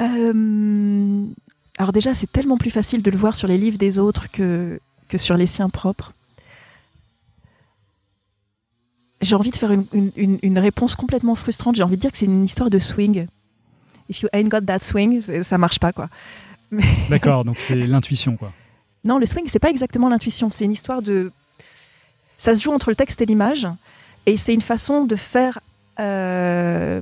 Euh, 0.00 1.26
alors 1.78 1.92
déjà, 1.92 2.14
c'est 2.14 2.30
tellement 2.30 2.56
plus 2.58 2.70
facile 2.70 3.02
de 3.02 3.10
le 3.10 3.16
voir 3.16 3.36
sur 3.36 3.48
les 3.48 3.58
livres 3.58 3.78
des 3.78 3.98
autres 3.98 4.30
que, 4.30 4.80
que 5.08 5.18
sur 5.18 5.36
les 5.36 5.46
siens 5.46 5.68
propres. 5.68 6.12
J'ai 9.24 9.34
envie 9.36 9.50
de 9.50 9.56
faire 9.56 9.72
une, 9.72 9.86
une- 9.92 10.12
une- 10.16 10.38
une 10.42 10.58
réponse 10.58 10.94
complètement 10.96 11.34
frustrante. 11.34 11.76
J'ai 11.76 11.82
envie 11.82 11.96
de 11.96 12.00
dire 12.00 12.12
que 12.12 12.18
c'est 12.18 12.26
une 12.26 12.44
histoire 12.44 12.70
de 12.70 12.78
swing. 12.78 13.26
If 14.08 14.20
you 14.22 14.28
ain't 14.32 14.48
got 14.48 14.60
that 14.62 14.80
swing, 14.80 15.22
ça 15.42 15.56
marche 15.58 15.78
pas, 15.80 15.92
quoi. 15.92 16.08
D'accord, 17.10 17.44
donc 17.44 17.56
c'est 17.58 17.74
l'intuition, 17.74 18.36
quoi. 18.36 18.52
Non, 19.04 19.18
le 19.18 19.26
swing, 19.26 19.44
c'est 19.48 19.58
pas 19.58 19.70
exactement 19.70 20.08
l'intuition. 20.08 20.50
C'est 20.50 20.64
une 20.64 20.72
histoire 20.72 21.02
de. 21.02 21.30
Ça 22.38 22.54
se 22.54 22.62
joue 22.62 22.72
entre 22.72 22.90
le 22.90 22.96
texte 22.96 23.20
et 23.22 23.26
l'image, 23.26 23.66
et 24.26 24.36
c'est 24.36 24.52
une 24.54 24.60
façon 24.60 25.04
de 25.04 25.16
faire. 25.16 25.60
euh, 26.00 27.00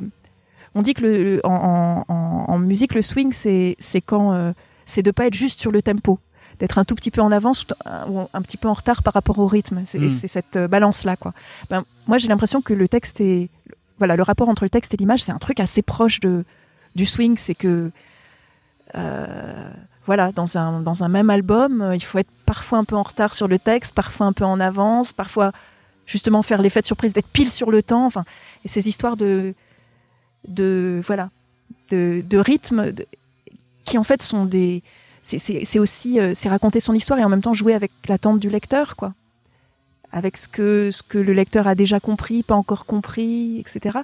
On 0.75 0.83
dit 0.83 0.95
que 0.95 1.03
le, 1.03 1.41
en, 1.45 2.05
en- 2.09 2.13
en- 2.15 2.45
en 2.49 2.59
musique, 2.59 2.95
le 2.95 3.03
swing, 3.03 3.33
c'est 3.33 3.77
c'est 3.79 4.01
quand 4.01 4.33
euh, 4.33 4.53
c'est 4.85 5.03
de 5.03 5.11
pas 5.11 5.27
être 5.27 5.35
juste 5.35 5.61
sur 5.61 5.71
le 5.71 5.83
tempo, 5.83 6.19
d'être 6.59 6.79
un 6.79 6.85
tout 6.85 6.95
petit 6.95 7.11
peu 7.11 7.21
en 7.21 7.33
avance 7.33 7.63
ou, 7.63 7.67
t- 7.67 7.75
ou 8.09 8.21
un 8.33 8.43
petit 8.43 8.57
peu 8.57 8.69
en 8.69 8.73
retard 8.75 9.03
par 9.03 9.15
rapport 9.15 9.39
au 9.39 9.47
rythme. 9.47 9.83
C'est 9.85 9.99
Mm. 9.99 10.09
c'est 10.09 10.29
cette 10.29 10.59
balance 10.59 11.05
là, 11.05 11.17
quoi. 11.17 11.33
Ben, 11.71 11.85
moi, 12.07 12.19
j'ai 12.19 12.29
l'impression 12.29 12.61
que 12.63 12.73
le 12.75 12.89
texte 12.89 13.21
est 13.21 13.49
voilà, 13.99 14.17
le 14.17 14.23
rapport 14.23 14.49
entre 14.49 14.65
le 14.65 14.71
texte 14.71 14.95
et 14.95 14.97
l'image, 14.97 15.23
c'est 15.23 15.33
un 15.33 15.39
truc 15.39 15.61
assez 15.61 15.83
proche 15.83 16.21
de 16.21 16.45
du 16.97 17.07
swing. 17.07 17.37
C'est 17.39 17.55
que 17.55 17.91
euh, 18.95 19.71
voilà, 20.07 20.33
dans 20.33 20.59
un, 20.59 20.81
dans 20.81 21.05
un 21.05 21.09
même 21.09 21.31
album, 21.31 21.81
euh, 21.81 21.95
il 21.97 22.01
faut 22.03 22.19
être 22.19 22.31
parfois 22.47 22.79
un 22.79 22.85
peu 22.85 22.97
en 22.97 23.03
retard 23.03 23.35
sur 23.35 23.49
le 23.49 23.59
texte, 23.59 23.95
parfois 23.95 24.27
un 24.27 24.33
peu 24.33 24.45
en 24.45 24.59
avance, 24.61 25.13
parfois 25.13 25.53
justement 26.07 26.43
faire 26.43 26.61
l'effet 26.61 26.81
de 26.81 26.87
surprise 26.87 27.13
d'être 27.15 27.29
pile 27.29 27.51
sur 27.51 27.71
le 27.71 27.83
temps. 27.83 28.05
Enfin, 28.07 28.25
et 28.65 28.69
ces 28.69 28.89
histoires 28.89 29.17
de, 29.17 29.55
de 30.49 31.01
voilà, 31.07 31.31
de, 31.91 32.23
de 32.29 32.39
rythme 32.39 32.91
de- 32.93 33.07
qui 33.85 33.97
en 33.99 34.03
fait 34.05 34.23
sont 34.23 34.45
des, 34.45 34.83
c'est- 35.23 35.79
aussi 35.79 36.19
euh, 36.21 36.33
c'est 36.35 36.49
raconter 36.49 36.81
son 36.81 36.93
histoire 36.95 37.19
et 37.19 37.25
en 37.25 37.29
même 37.29 37.41
temps 37.43 37.55
jouer 37.55 37.75
avec 37.75 37.91
l'attente 38.09 38.39
du 38.41 38.51
lecteur, 38.51 38.97
quoi, 38.97 39.15
avec 40.13 40.37
ce 40.37 40.49
que 40.49 40.91
ce 40.91 41.03
que 41.03 41.19
le 41.19 41.33
lecteur 41.33 41.67
a 41.67 41.75
déjà 41.75 42.01
compris, 42.01 42.43
pas 42.43 42.55
encore 42.57 42.85
compris, 42.87 43.59
etc. 43.61 44.01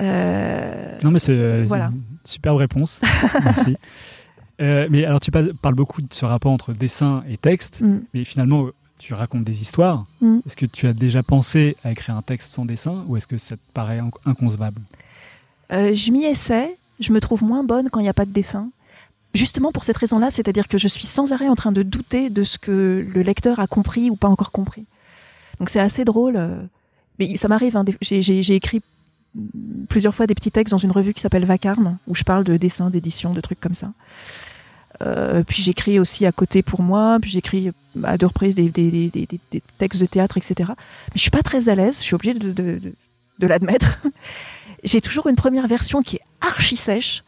Euh, 0.00 0.98
Non, 1.02 1.10
mais 1.10 1.18
c'est 1.18 1.32
euh, 1.32 1.64
Voilà. 1.66 1.88
c'est 1.90 1.94
une 1.96 2.02
superbe 2.24 2.56
réponse. 2.58 3.00
Merci. 3.44 3.76
Euh, 4.60 4.86
mais 4.90 5.04
alors, 5.04 5.20
tu 5.20 5.30
parles 5.30 5.74
beaucoup 5.74 6.02
de 6.02 6.12
ce 6.12 6.24
rapport 6.24 6.52
entre 6.52 6.72
dessin 6.72 7.22
et 7.28 7.36
texte, 7.36 7.80
mm, 7.82 8.00
mais 8.12 8.24
finalement, 8.24 8.66
tu 8.98 9.14
racontes 9.14 9.44
des 9.44 9.62
histoires. 9.62 10.06
mm. 10.20 10.40
Est-ce 10.46 10.56
que 10.56 10.66
tu 10.66 10.86
as 10.86 10.92
déjà 10.92 11.22
pensé 11.22 11.76
à 11.84 11.90
écrire 11.92 12.16
un 12.16 12.22
texte 12.22 12.50
sans 12.50 12.64
dessin 12.64 13.04
ou 13.08 13.16
est-ce 13.16 13.26
que 13.26 13.38
ça 13.38 13.56
te 13.56 13.62
paraît 13.72 14.00
inc- 14.00 14.12
inconcevable? 14.26 14.80
Je 15.70 16.10
m'y 16.10 16.24
essaie, 16.24 16.76
je 16.98 17.12
me 17.12 17.20
trouve 17.20 17.44
moins 17.44 17.62
bonne 17.62 17.90
quand 17.90 18.00
il 18.00 18.04
n'y 18.04 18.08
a 18.08 18.14
pas 18.14 18.24
de 18.26 18.32
dessin. 18.32 18.68
Justement 19.34 19.70
pour 19.70 19.84
cette 19.84 19.96
raison-là, 19.96 20.30
c'est-à-dire 20.30 20.66
que 20.66 20.76
je 20.78 20.88
suis 20.88 21.06
sans 21.06 21.32
arrêt 21.32 21.48
en 21.48 21.54
train 21.54 21.72
de 21.72 21.82
douter 21.82 22.30
de 22.30 22.42
ce 22.42 22.58
que 22.58 23.06
le 23.14 23.22
lecteur 23.22 23.60
a 23.60 23.66
compris 23.66 24.10
ou 24.10 24.16
pas 24.16 24.28
encore 24.28 24.50
compris. 24.50 24.84
Donc 25.58 25.70
c'est 25.70 25.80
assez 25.80 26.04
drôle. 26.04 26.34
euh, 26.36 26.60
Mais 27.18 27.36
ça 27.36 27.46
m'arrive, 27.48 27.76
hein, 27.76 27.84
j'ai 28.00 28.54
écrit 28.54 28.82
plusieurs 29.88 30.14
fois 30.14 30.26
des 30.26 30.34
petits 30.34 30.50
textes 30.50 30.72
dans 30.72 30.78
une 30.78 30.90
revue 30.90 31.14
qui 31.14 31.20
s'appelle 31.20 31.44
Vacarme, 31.44 31.98
où 32.08 32.14
je 32.16 32.24
parle 32.24 32.42
de 32.42 32.56
dessin, 32.56 32.90
d'édition, 32.90 33.32
de 33.32 33.40
trucs 33.40 33.60
comme 33.60 33.74
ça. 33.74 33.92
Euh, 35.02 35.44
puis 35.44 35.62
j'écris 35.62 35.98
aussi 35.98 36.26
à 36.26 36.32
côté 36.32 36.62
pour 36.62 36.82
moi, 36.82 37.18
puis 37.22 37.30
j'écris 37.30 37.70
à 38.02 38.18
deux 38.18 38.26
reprises 38.26 38.54
des, 38.56 38.70
textes 39.78 40.00
de 40.00 40.06
théâtre, 40.06 40.36
etc. 40.36 40.54
Mais 40.68 41.14
je 41.14 41.20
suis 41.20 41.30
pas 41.30 41.42
très 41.42 41.68
à 41.68 41.74
l'aise, 41.74 41.98
je 41.98 42.02
suis 42.02 42.14
obligée 42.14 42.34
de, 42.34 42.50
de- 42.52 43.46
l'admettre. 43.46 43.98
J'ai 44.84 45.00
toujours 45.00 45.26
une 45.28 45.36
première 45.36 45.66
version 45.66 46.02
qui 46.02 46.16
est 46.16 46.22
archi 46.40 46.76
sèche, 46.76 47.22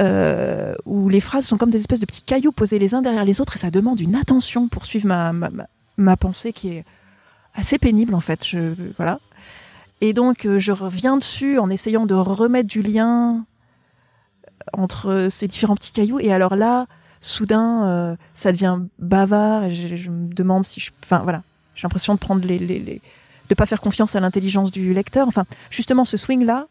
euh, 0.00 0.74
où 0.84 1.08
les 1.08 1.20
phrases 1.20 1.46
sont 1.46 1.56
comme 1.56 1.70
des 1.70 1.78
espèces 1.78 2.00
de 2.00 2.06
petits 2.06 2.22
cailloux 2.22 2.52
posés 2.52 2.78
les 2.78 2.94
uns 2.94 3.02
derrière 3.02 3.24
les 3.24 3.40
autres, 3.40 3.56
et 3.56 3.58
ça 3.58 3.70
demande 3.70 4.00
une 4.00 4.16
attention 4.16 4.68
pour 4.68 4.84
suivre 4.84 5.06
ma, 5.06 5.32
ma, 5.32 5.50
ma- 5.96 6.16
pensée 6.16 6.52
qui 6.52 6.70
est 6.70 6.84
assez 7.54 7.78
pénible 7.78 8.14
en 8.14 8.20
fait. 8.20 8.44
Je, 8.46 8.74
voilà. 8.96 9.20
Et 10.00 10.12
donc 10.12 10.46
euh, 10.46 10.58
je 10.58 10.72
reviens 10.72 11.16
dessus 11.16 11.58
en 11.58 11.70
essayant 11.70 12.06
de 12.06 12.14
remettre 12.14 12.68
du 12.68 12.82
lien 12.82 13.44
entre 14.72 15.28
ces 15.30 15.46
différents 15.46 15.76
petits 15.76 15.92
cailloux. 15.92 16.18
Et 16.20 16.32
alors 16.32 16.56
là, 16.56 16.86
soudain, 17.20 17.84
euh, 17.86 18.16
ça 18.34 18.50
devient 18.52 18.78
bavard. 18.98 19.64
Et 19.64 19.70
je, 19.74 20.10
me 20.10 20.32
demande 20.32 20.64
si 20.64 20.80
je. 20.80 20.90
Enfin 21.04 21.18
voilà, 21.18 21.42
j'ai 21.74 21.82
l'impression 21.86 22.14
de 22.14 22.18
prendre 22.18 22.44
les, 22.46 22.58
les, 22.58 22.78
les- 22.78 23.00
de 23.50 23.54
pas 23.54 23.66
faire 23.66 23.80
confiance 23.82 24.16
à 24.16 24.20
l'intelligence 24.20 24.70
du 24.70 24.94
lecteur. 24.94 25.28
Enfin, 25.28 25.44
justement, 25.70 26.04
ce 26.06 26.16
swing 26.16 26.44
là, 26.44 26.66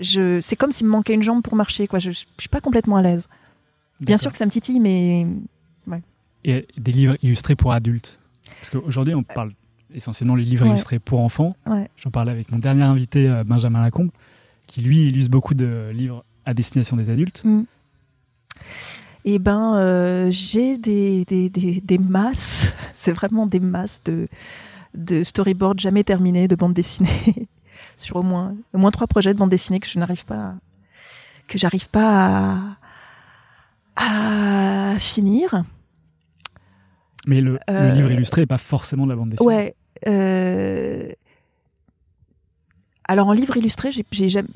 je, 0.00 0.40
c'est 0.40 0.56
comme 0.56 0.70
s'il 0.72 0.86
me 0.86 0.92
manquait 0.92 1.14
une 1.14 1.22
jambe 1.22 1.42
pour 1.42 1.54
marcher. 1.56 1.86
Quoi, 1.86 1.98
je, 1.98 2.10
je 2.10 2.24
suis 2.38 2.48
pas 2.50 2.60
complètement 2.60 2.96
à 2.96 3.02
l'aise. 3.02 3.28
Bien 4.00 4.16
sûr 4.18 4.30
que 4.30 4.38
ça 4.38 4.46
me 4.46 4.50
titille, 4.50 4.80
mais 4.80 5.26
Et 6.44 6.66
des 6.76 6.92
livres 6.92 7.16
illustrés 7.22 7.56
pour 7.56 7.72
adultes? 7.72 8.18
Parce 8.60 8.70
qu'aujourd'hui, 8.70 9.14
on 9.14 9.22
parle 9.24 9.50
essentiellement 9.92 10.36
des 10.36 10.44
livres 10.44 10.64
Ouais. 10.64 10.70
illustrés 10.70 10.98
pour 10.98 11.20
enfants. 11.20 11.56
ouais. 11.66 11.88
J'en 11.96 12.10
parlais 12.10 12.30
avec 12.32 12.50
mon 12.52 12.58
dernier 12.58 12.82
invité, 12.82 13.28
euh, 13.28 13.42
Benjamin 13.44 13.82
Lacombe, 13.82 14.10
qui 14.66 14.80
lui 14.82 15.06
illustre 15.08 15.30
beaucoup 15.30 15.54
de 15.54 15.90
livres 15.92 16.24
à 16.44 16.54
destination 16.54 16.96
des 16.96 17.10
adultes. 17.10 17.42
Eh 19.24 19.38
ben, 19.38 19.74
euh, 19.76 20.28
j'ai 20.30 20.78
des, 20.78 21.24
des, 21.24 21.50
des, 21.50 21.80
des 21.80 21.98
masses, 21.98 22.72
c'est 22.94 23.12
vraiment 23.12 23.46
des 23.46 23.60
masses 23.60 24.00
de, 24.04 24.28
de 24.94 25.22
storyboards 25.22 25.78
jamais 25.78 26.04
terminés, 26.04 26.48
de 26.48 26.54
bandes 26.56 26.72
dessinées, 26.74 27.08
sur 27.98 28.16
au 28.16 28.22
moins, 28.22 28.54
au 28.72 28.78
moins 28.78 28.90
trois 28.90 29.06
projets 29.06 29.34
de 29.34 29.38
bandes 29.38 29.50
dessinées 29.50 29.80
que 29.80 29.88
je 29.88 29.98
n'arrive 29.98 30.24
pas, 30.24 30.36
à- 30.36 30.54
que 31.48 31.58
j'arrive 31.58 31.88
pas 31.90 32.58
à, 33.96 34.92
à 34.94 34.98
finir. 34.98 35.64
Mais 37.26 37.40
le, 37.40 37.52
le 37.54 37.58
Euh, 37.74 37.90
livre 37.92 38.10
illustré 38.12 38.42
n'est 38.42 38.46
pas 38.46 38.56
forcément 38.58 39.04
de 39.04 39.10
la 39.10 39.16
bande 39.16 39.30
dessinée. 39.30 39.46
Ouais. 39.46 39.74
euh, 40.06 41.10
Alors 43.06 43.26
en 43.28 43.32
livre 43.32 43.56
illustré, 43.56 43.90
je, 43.92 44.02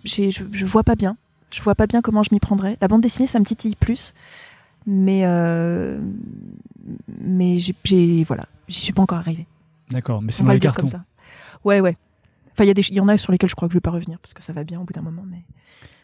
je 0.04 0.64
vois 0.66 0.84
pas 0.84 0.94
bien. 0.94 1.16
Je 1.50 1.60
vois 1.62 1.74
pas 1.74 1.86
bien 1.86 2.00
comment 2.00 2.22
je 2.22 2.30
m'y 2.32 2.40
prendrais. 2.40 2.78
La 2.80 2.88
bande 2.88 3.02
dessinée, 3.02 3.26
ça 3.26 3.38
me 3.38 3.44
titille 3.44 3.76
plus. 3.76 4.14
Mais 4.86 5.22
euh, 5.24 6.00
mais 7.20 7.58
j'ai, 7.58 8.24
voilà, 8.24 8.46
j'y 8.68 8.80
suis 8.80 8.92
pas 8.92 9.02
encore 9.02 9.18
arrivée. 9.18 9.46
D'accord, 9.90 10.22
mais 10.22 10.32
c'est 10.32 10.42
dans 10.44 10.52
les 10.52 10.58
cartons. 10.58 10.80
comme 10.82 10.88
ça. 10.88 11.04
Ouais, 11.64 11.80
ouais. 11.80 11.96
Enfin, 12.52 12.64
il 12.64 12.68
y, 12.68 12.70
a 12.70 12.74
des- 12.74 12.88
il 12.88 12.94
y 12.94 13.00
en 13.00 13.08
a 13.08 13.16
sur 13.16 13.32
lesquels 13.32 13.48
je 13.50 13.54
crois 13.54 13.66
que 13.68 13.72
je 13.72 13.76
vais 13.76 13.80
pas 13.82 13.90
revenir 13.90 14.18
parce 14.20 14.34
que 14.34 14.42
ça 14.42 14.52
va 14.52 14.62
bien 14.64 14.80
au 14.80 14.84
bout 14.84 14.92
d'un 14.92 15.02
moment. 15.02 15.24
Mais 15.28 15.44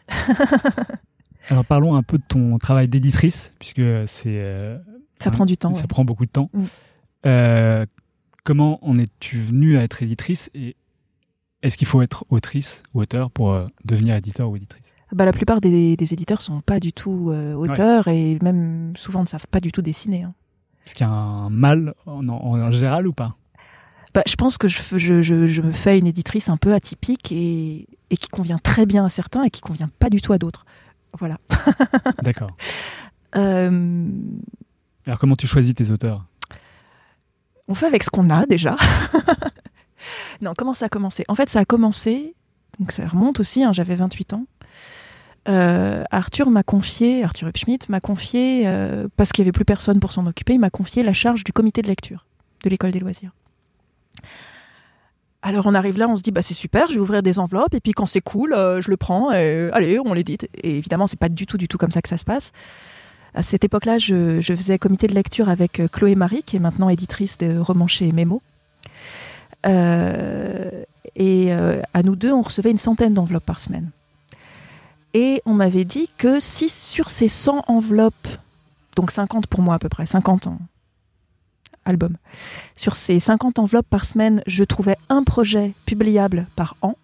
Alors 1.49 1.65
parlons 1.65 1.95
un 1.95 2.03
peu 2.03 2.17
de 2.17 2.23
ton 2.27 2.57
travail 2.57 2.87
d'éditrice, 2.87 3.53
puisque 3.59 3.81
c'est 4.07 4.39
euh, 4.41 4.77
ça 5.19 5.31
prend 5.31 5.45
du 5.45 5.57
temps. 5.57 5.73
ça 5.73 5.81
ouais. 5.81 5.87
prend 5.87 6.05
beaucoup 6.05 6.25
de 6.25 6.31
temps. 6.31 6.49
Mm. 6.53 6.63
Euh, 7.25 7.85
comment 8.43 8.83
en 8.87 8.97
es-tu 8.99 9.37
venue 9.39 9.77
à 9.77 9.83
être 9.83 10.03
éditrice 10.03 10.49
et 10.53 10.75
est-ce 11.61 11.77
qu'il 11.77 11.87
faut 11.87 12.01
être 12.01 12.25
autrice 12.29 12.83
ou 12.93 13.01
auteur 13.01 13.31
pour 13.31 13.51
euh, 13.51 13.67
devenir 13.85 14.15
éditeur 14.15 14.49
ou 14.49 14.55
éditrice? 14.55 14.93
Bah, 15.11 15.25
la 15.25 15.33
plupart 15.33 15.59
des, 15.59 15.95
des 15.97 16.13
éditeurs 16.13 16.41
sont 16.41 16.61
pas 16.61 16.79
du 16.79 16.93
tout 16.93 17.31
auteurs 17.31 18.07
et 18.07 18.37
même 18.43 18.93
souvent 18.95 19.21
ne 19.21 19.27
savent 19.27 19.47
pas 19.47 19.59
du 19.59 19.71
tout 19.71 19.81
dessiner. 19.81 20.21
hein. 20.23 20.33
Est-ce 20.85 20.93
qu'il 20.95 21.05
y 21.05 21.09
a 21.09 21.13
un 21.13 21.49
mal 21.49 21.93
en, 22.05 22.27
en- 22.29 22.61
en 22.61 22.71
général 22.71 23.07
ou 23.07 23.13
pas? 23.13 23.35
Bah, 24.13 24.23
je 24.27 24.35
pense 24.35 24.57
que 24.57 24.67
je, 24.67 24.79
f- 24.79 24.97
je, 24.97 25.21
je- 25.21 25.47
je 25.47 25.61
me 25.61 25.71
fais 25.71 25.99
une 25.99 26.07
éditrice 26.07 26.49
un 26.49 26.57
peu 26.57 26.73
atypique 26.73 27.31
et, 27.31 27.87
et 28.09 28.17
qui 28.17 28.27
convient 28.29 28.57
très 28.57 28.85
bien 28.85 29.05
à 29.05 29.09
certains 29.09 29.43
et 29.43 29.49
qui 29.51 29.61
convient 29.61 29.89
pas 29.99 30.09
du 30.09 30.19
tout 30.21 30.33
à 30.33 30.37
d'autres. 30.39 30.65
Voilà. 31.19 31.37
D'accord. 32.23 32.51
Euh, 33.35 34.07
Alors 35.05 35.19
comment 35.19 35.35
tu 35.35 35.45
choisis 35.47 35.75
tes 35.75 35.91
auteurs? 35.91 36.25
On 37.67 37.75
fait 37.75 37.85
avec 37.85 38.03
ce 38.03 38.09
qu'on 38.09 38.29
a 38.31 38.45
déjà. 38.47 38.75
non, 40.41 40.53
comment 40.57 40.73
ça 40.73 40.85
a 40.85 40.89
commencé? 40.89 41.23
En 41.27 41.35
fait, 41.35 41.49
ça 41.49 41.59
a 41.59 41.65
commencé, 41.65 42.33
donc 42.79 42.91
ça 42.91 43.05
remonte 43.07 43.39
aussi, 43.39 43.63
hein, 43.63 43.71
j'avais 43.73 43.95
28 43.95 44.33
ans. 44.33 44.45
euh, 45.47 46.03
Arthur 46.09 46.49
m'a 46.49 46.63
confié, 46.63 47.23
Arthur 47.23 47.47
Upschmidt 47.47 47.85
m'a 47.89 47.99
confié, 47.99 48.63
euh, 48.65 49.07
parce 49.17 49.31
qu'il 49.31 49.43
n'y 49.43 49.47
avait 49.49 49.51
plus 49.55 49.65
personne 49.65 49.99
pour 49.99 50.11
s'en 50.11 50.25
occuper, 50.25 50.53
il 50.53 50.59
m'a 50.59 50.71
confié 50.71 51.03
la 51.03 51.13
charge 51.13 51.43
du 51.43 51.53
comité 51.53 51.83
de 51.83 51.87
lecture 51.87 52.25
de 52.63 52.69
l'école 52.69 52.89
des 52.91 52.99
loisirs. 52.99 53.31
Alors 55.41 55.67
on 55.67 55.73
arrive 55.73 55.97
là, 55.97 56.07
on 56.09 56.17
se 56.17 56.21
dit 56.21 56.31
bah 56.31 56.41
c'est 56.41 56.53
super, 56.53 56.87
je 56.87 56.95
vais 56.95 56.99
ouvrir 56.99 57.23
des 57.23 57.39
enveloppes 57.39 57.73
et 57.73 57.79
puis 57.79 57.93
quand 57.93 58.05
c'est 58.05 58.21
cool, 58.21 58.53
euh, 58.53 58.81
je 58.81 58.89
le 58.89 58.97
prends 58.97 59.31
et 59.31 59.69
allez, 59.71 59.99
on 59.99 60.13
l'édite. 60.13 60.49
Et 60.63 60.77
évidemment, 60.77 61.07
c'est 61.07 61.19
pas 61.19 61.29
du 61.29 61.45
tout 61.45 61.57
du 61.57 61.67
tout 61.67 61.77
comme 61.77 61.91
ça 61.91 62.01
que 62.01 62.09
ça 62.09 62.17
se 62.17 62.25
passe. 62.25 62.51
À 63.35 63.43
cette 63.43 63.63
époque-là, 63.63 63.97
je, 63.97 64.41
faisais 64.41 64.77
comité 64.79 65.07
de 65.07 65.13
lecture 65.13 65.49
avec 65.49 65.79
euh, 65.79 65.87
Chloé 65.87 66.15
Marie, 66.15 66.43
qui 66.43 66.55
est 66.55 66.59
maintenant 66.59 66.89
éditrice 66.89 67.37
de 67.37 67.57
romans 67.57 67.87
chez 67.87 68.11
Memo. 68.11 68.41
Euh, 69.65 70.83
et 71.15 71.53
euh, 71.53 71.81
à 71.93 72.03
nous 72.03 72.15
deux, 72.15 72.31
on 72.31 72.41
recevait 72.41 72.71
une 72.71 72.77
centaine 72.77 73.13
d'enveloppes 73.13 73.45
par 73.45 73.59
semaine. 73.59 73.91
Et 75.13 75.41
on 75.45 75.53
m'avait 75.53 75.85
dit 75.85 76.09
que 76.17 76.39
si 76.39 76.69
sur 76.69 77.09
ces 77.09 77.27
100 77.27 77.65
enveloppes, 77.67 78.27
donc 78.95 79.11
50 79.11 79.47
pour 79.47 79.61
moi 79.61 79.75
à 79.75 79.79
peu 79.79 79.89
près, 79.89 80.05
50 80.05 80.47
en 80.47 80.59
album, 81.89 82.15
sur 82.77 82.95
ces 82.95 83.19
50 83.19 83.59
enveloppes 83.59 83.89
par 83.89 84.05
semaine, 84.05 84.41
je 84.47 84.63
trouvais 84.63 84.95
un 85.09 85.23
projet 85.23 85.73
publiable 85.85 86.47
par 86.55 86.75
an, 86.81 86.95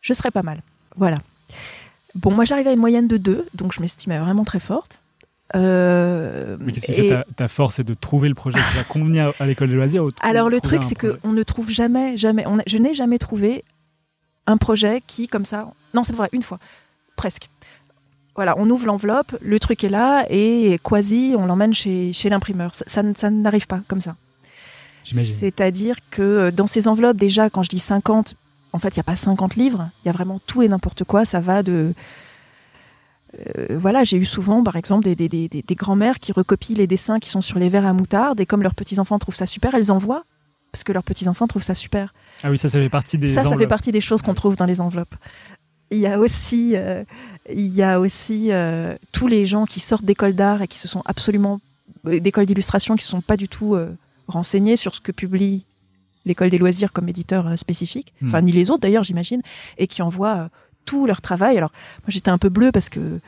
je 0.00 0.12
serais 0.14 0.30
pas 0.30 0.42
mal. 0.42 0.62
Voilà. 0.96 1.18
Bon, 2.14 2.32
moi 2.32 2.44
j'arrivais 2.44 2.70
à 2.70 2.72
une 2.72 2.78
moyenne 2.80 3.06
de 3.08 3.16
2, 3.16 3.46
donc 3.54 3.72
je 3.72 3.80
m'estimais 3.80 4.18
vraiment 4.18 4.44
très 4.44 4.60
forte. 4.60 5.00
Euh, 5.54 6.56
Mais 6.60 6.72
qu'est-ce 6.72 6.86
qui 6.86 6.92
fait 6.92 7.08
ta, 7.08 7.24
ta 7.36 7.48
force 7.48 7.76
C'est 7.76 7.84
de 7.84 7.94
trouver 7.94 8.28
le 8.28 8.34
projet 8.34 8.58
qui 8.58 8.76
va 8.76 8.84
convenir 8.88 9.32
à 9.40 9.46
l'école 9.46 9.68
des 9.70 9.74
loisirs 9.76 10.04
ou 10.04 10.10
de 10.10 10.16
Alors 10.20 10.48
le 10.50 10.60
truc, 10.60 10.82
c'est 10.82 10.94
qu'on 10.94 11.32
ne 11.32 11.42
trouve 11.42 11.70
jamais, 11.70 12.16
jamais, 12.16 12.46
on 12.46 12.58
a- 12.58 12.62
je 12.66 12.76
n'ai 12.78 12.92
jamais 12.94 13.18
trouvé 13.18 13.64
un 14.46 14.56
projet 14.56 15.02
qui, 15.06 15.26
comme 15.28 15.44
ça, 15.44 15.70
non 15.94 16.04
c'est 16.04 16.14
vrai, 16.14 16.28
une 16.32 16.42
fois, 16.42 16.58
presque. 17.16 17.48
Voilà, 18.38 18.54
on 18.56 18.70
ouvre 18.70 18.86
l'enveloppe, 18.86 19.36
le 19.42 19.58
truc 19.58 19.82
est 19.82 19.88
là, 19.88 20.24
et 20.30 20.78
quasi, 20.84 21.34
on 21.36 21.44
l'emmène 21.46 21.74
chez, 21.74 22.12
chez 22.12 22.28
l'imprimeur. 22.28 22.72
Ça, 22.72 23.02
ça 23.16 23.30
n'arrive 23.30 23.66
pas 23.66 23.80
comme 23.88 24.00
ça. 24.00 24.14
J'imagine. 25.02 25.34
C'est-à-dire 25.34 25.96
que 26.12 26.22
euh, 26.22 26.50
dans 26.52 26.68
ces 26.68 26.86
enveloppes, 26.86 27.16
déjà, 27.16 27.50
quand 27.50 27.64
je 27.64 27.68
dis 27.68 27.80
50, 27.80 28.36
en 28.72 28.78
fait, 28.78 28.90
il 28.90 28.98
n'y 28.98 29.00
a 29.00 29.04
pas 29.04 29.16
50 29.16 29.56
livres, 29.56 29.90
il 30.04 30.06
y 30.06 30.08
a 30.08 30.12
vraiment 30.12 30.40
tout 30.46 30.62
et 30.62 30.68
n'importe 30.68 31.02
quoi. 31.02 31.24
Ça 31.24 31.40
va 31.40 31.64
de. 31.64 31.92
Euh, 33.58 33.76
voilà, 33.78 34.04
j'ai 34.04 34.16
eu 34.16 34.24
souvent, 34.24 34.62
par 34.62 34.76
exemple, 34.76 35.04
des, 35.04 35.16
des, 35.16 35.28
des, 35.28 35.48
des- 35.48 35.62
des 35.62 35.74
grands-mères 35.74 36.18
qui 36.20 36.30
recopient 36.32 36.76
les 36.76 36.86
dessins 36.86 37.18
qui 37.18 37.30
sont 37.30 37.40
sur 37.40 37.58
les 37.58 37.68
verres 37.68 37.86
à 37.86 37.92
moutarde, 37.92 38.40
et 38.40 38.46
comme 38.46 38.62
leurs 38.62 38.74
petits-enfants 38.74 39.18
trouvent 39.18 39.34
ça 39.34 39.46
super, 39.46 39.74
elles 39.74 39.90
envoient, 39.92 40.24
parce 40.72 40.84
que 40.84 40.92
leurs 40.92 41.02
petits-enfants 41.02 41.46
trouvent 41.46 41.62
ça 41.64 41.74
super. 41.74 42.14
Ah 42.42 42.50
oui, 42.50 42.56
ça, 42.58 42.68
ça 42.68 42.78
fait 42.78 42.88
partie 42.88 43.18
des 43.18 43.28
ça, 43.28 43.34
ça 43.36 43.42
fait 43.42 43.48
enveloppes. 43.54 43.68
partie 43.68 43.92
des 43.92 44.00
choses 44.00 44.22
qu'on 44.22 44.34
trouve 44.34 44.56
dans 44.56 44.64
les 44.66 44.80
enveloppes. 44.80 45.14
Il 45.90 45.98
y 45.98 46.06
a 46.06 46.18
aussi, 46.18 46.72
euh, 46.76 47.02
il 47.52 47.68
y 47.68 47.82
a 47.82 48.00
aussi 48.00 48.52
euh, 48.52 48.94
tous 49.12 49.26
les 49.26 49.46
gens 49.46 49.64
qui 49.66 49.80
sortent 49.80 50.04
d'école 50.04 50.34
d'art 50.34 50.62
et 50.62 50.68
qui 50.68 50.78
se 50.78 50.88
sont 50.88 51.02
absolument 51.04 51.60
euh, 52.06 52.20
d'école 52.20 52.46
d'illustration 52.46 52.94
qui 52.96 53.04
ne 53.04 53.08
sont 53.08 53.20
pas 53.20 53.36
du 53.36 53.48
tout 53.48 53.74
euh, 53.74 53.90
renseignés 54.26 54.76
sur 54.76 54.94
ce 54.94 55.00
que 55.00 55.12
publie 55.12 55.64
l'école 56.24 56.50
des 56.50 56.58
loisirs 56.58 56.92
comme 56.92 57.08
éditeur 57.08 57.46
euh, 57.46 57.56
spécifique, 57.56 58.12
Hmm. 58.20 58.28
enfin 58.28 58.42
ni 58.42 58.52
les 58.52 58.70
autres 58.70 58.80
d'ailleurs 58.80 59.04
j'imagine, 59.04 59.42
et 59.78 59.86
qui 59.86 60.02
envoient 60.02 60.36
euh, 60.36 60.48
tout 60.84 61.06
leur 61.06 61.20
travail. 61.20 61.56
Alors 61.56 61.72
moi 62.02 62.08
j'étais 62.08 62.30
un 62.30 62.38
peu 62.38 62.48
bleue 62.50 62.72
parce 62.72 62.88
que 62.88 63.20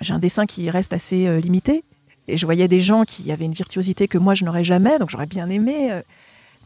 j'ai 0.00 0.14
un 0.14 0.18
dessin 0.18 0.46
qui 0.46 0.70
reste 0.70 0.92
assez 0.92 1.40
limité, 1.40 1.84
et 2.26 2.36
je 2.36 2.46
voyais 2.46 2.68
des 2.68 2.80
gens 2.80 3.04
qui 3.04 3.30
avaient 3.30 3.44
une 3.44 3.52
virtuosité 3.52 4.08
que 4.08 4.18
moi 4.18 4.34
je 4.34 4.44
n'aurais 4.44 4.64
jamais, 4.64 4.98
donc 4.98 5.10
j'aurais 5.10 5.26
bien 5.26 5.48
aimé, 5.50 6.02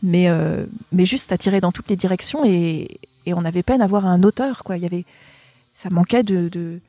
mais 0.03 0.29
euh, 0.29 0.65
mais 0.93 1.07
juste 1.07 1.33
à 1.33 1.39
tirer 1.39 1.61
dans 1.61 1.73
toutes 1.73 1.91
les 1.91 1.97
directions 1.97 2.45
et, 2.45 3.01
et 3.27 3.35
on 3.35 3.45
avait 3.45 3.63
peine 3.65 3.81
à 3.81 3.85
avoir 3.85 4.07
un 4.07 4.23
auteur 4.23 4.63
quoi. 4.65 4.77
Il 4.77 4.83
y 4.83 4.87
avait 4.87 5.05
ça 5.79 5.91
manquait 5.91 6.25
de 6.25 6.49
de, 6.49 6.81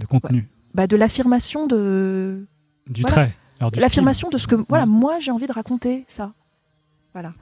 de 0.00 0.06
contenu, 0.06 0.48
bah, 0.74 0.86
de 0.86 0.96
l'affirmation 0.96 1.66
de 1.66 2.46
du 2.88 3.02
Voilà. 3.02 3.14
trait. 3.14 3.36
L'affirmation 3.80 4.30
de 4.30 4.38
ce 4.38 4.46
que 4.46 4.54
voilà 4.68 4.84
Ouais. 4.84 4.90
moi 4.90 5.18
j'ai 5.18 5.30
envie 5.32 5.46
de 5.46 5.52
raconter 5.52 6.04
ça. 6.08 6.32
Voilà. 7.12 7.32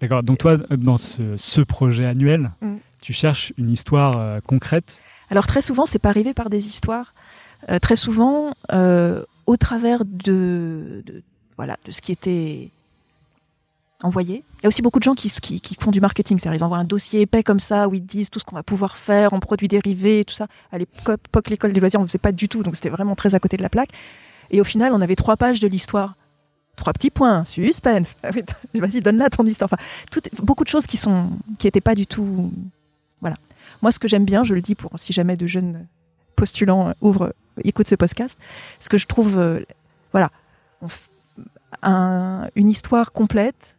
D'accord. 0.00 0.22
Donc 0.22 0.38
toi, 0.38 0.56
dans 0.56 0.96
ce, 0.96 1.36
ce 1.36 1.60
projet 1.60 2.06
annuel, 2.06 2.50
Mm. 2.62 2.76
tu 3.02 3.12
cherches 3.12 3.52
une 3.58 3.70
histoire 3.70 4.16
euh, 4.16 4.40
concrète? 4.40 5.02
Alors 5.30 5.46
très 5.46 5.62
souvent, 5.62 5.84
c'est 5.86 5.98
pas 6.00 6.08
arrivé 6.08 6.32
par 6.34 6.48
des 6.50 6.66
histoires. 6.66 7.14
Euh, 7.70 7.78
très 7.78 7.96
souvent, 7.96 8.54
euh, 8.72 9.22
au 9.46 9.56
travers 9.56 10.04
de, 10.06 11.02
de- 11.06 11.22
voilà 11.58 11.76
de 11.84 11.90
ce 11.92 12.00
qui 12.00 12.10
était 12.12 12.70
envoyé. 14.02 14.44
Il 14.58 14.62
y 14.64 14.66
a 14.66 14.68
aussi 14.68 14.82
beaucoup 14.82 14.98
de 14.98 15.04
gens 15.04 15.14
qui, 15.14 15.30
qui, 15.30 15.76
font 15.80 15.90
du 15.90 16.00
marketing, 16.00 16.38
c'est-à-dire 16.38 16.60
ils 16.60 16.64
envoient 16.64 16.78
un 16.78 16.84
dossier 16.84 17.22
épais 17.22 17.42
comme 17.42 17.58
ça 17.58 17.88
où 17.88 17.94
ils 17.94 18.04
disent 18.04 18.30
tout 18.30 18.38
ce 18.38 18.44
qu'on 18.44 18.56
va 18.56 18.62
pouvoir 18.62 18.96
faire 18.96 19.32
en 19.32 19.40
produits 19.40 19.68
dérivés, 19.68 20.24
tout 20.24 20.34
ça. 20.34 20.46
À 20.70 20.78
l'époque, 20.78 21.50
l'école 21.50 21.72
des 21.72 21.80
loisirs, 21.80 22.00
on 22.00 22.04
ne 22.04 22.08
faisait 22.08 22.18
pas 22.18 22.32
du 22.32 22.48
tout, 22.48 22.62
donc 22.62 22.76
c'était 22.76 22.88
vraiment 22.88 23.14
très 23.14 23.34
à 23.34 23.40
côté 23.40 23.56
de 23.56 23.62
la 23.62 23.68
plaque. 23.68 23.90
Et 24.50 24.60
au 24.60 24.64
final, 24.64 24.92
on 24.92 25.00
avait 25.00 25.16
trois 25.16 25.36
pages 25.36 25.60
de 25.60 25.68
l'histoire. 25.68 26.16
Trois 26.76 26.92
petits 26.92 27.10
points, 27.10 27.44
suspense. 27.44 28.16
Ah 28.24 28.30
Vas-y, 28.74 29.00
donne-la 29.00 29.30
ton 29.30 29.44
histoire. 29.44 29.70
Enfin, 29.72 29.82
beaucoup 30.42 30.64
de 30.64 30.68
choses 30.68 30.86
qui 30.86 30.96
sont 30.96 31.30
qui 31.58 31.66
n'étaient 31.66 31.80
pas 31.80 31.94
du 31.94 32.06
tout. 32.06 32.50
Voilà. 33.20 33.36
Moi, 33.82 33.92
ce 33.92 33.98
que 33.98 34.08
j'aime 34.08 34.24
bien, 34.24 34.44
je 34.44 34.54
le 34.54 34.62
dis 34.62 34.74
pour 34.74 34.90
si 34.96 35.12
jamais 35.12 35.36
de 35.36 35.46
jeunes 35.46 35.86
postulants 36.36 36.88
euh, 36.88 36.92
ouvrent, 37.00 37.34
écoutent 37.64 37.88
ce 37.88 37.94
podcast, 37.94 38.38
ce 38.80 38.88
que 38.88 38.98
je 38.98 39.06
trouve, 39.06 39.38
euh, 39.38 39.60
voilà, 40.12 40.30
une 42.54 42.68
histoire 42.68 43.12
complète 43.12 43.76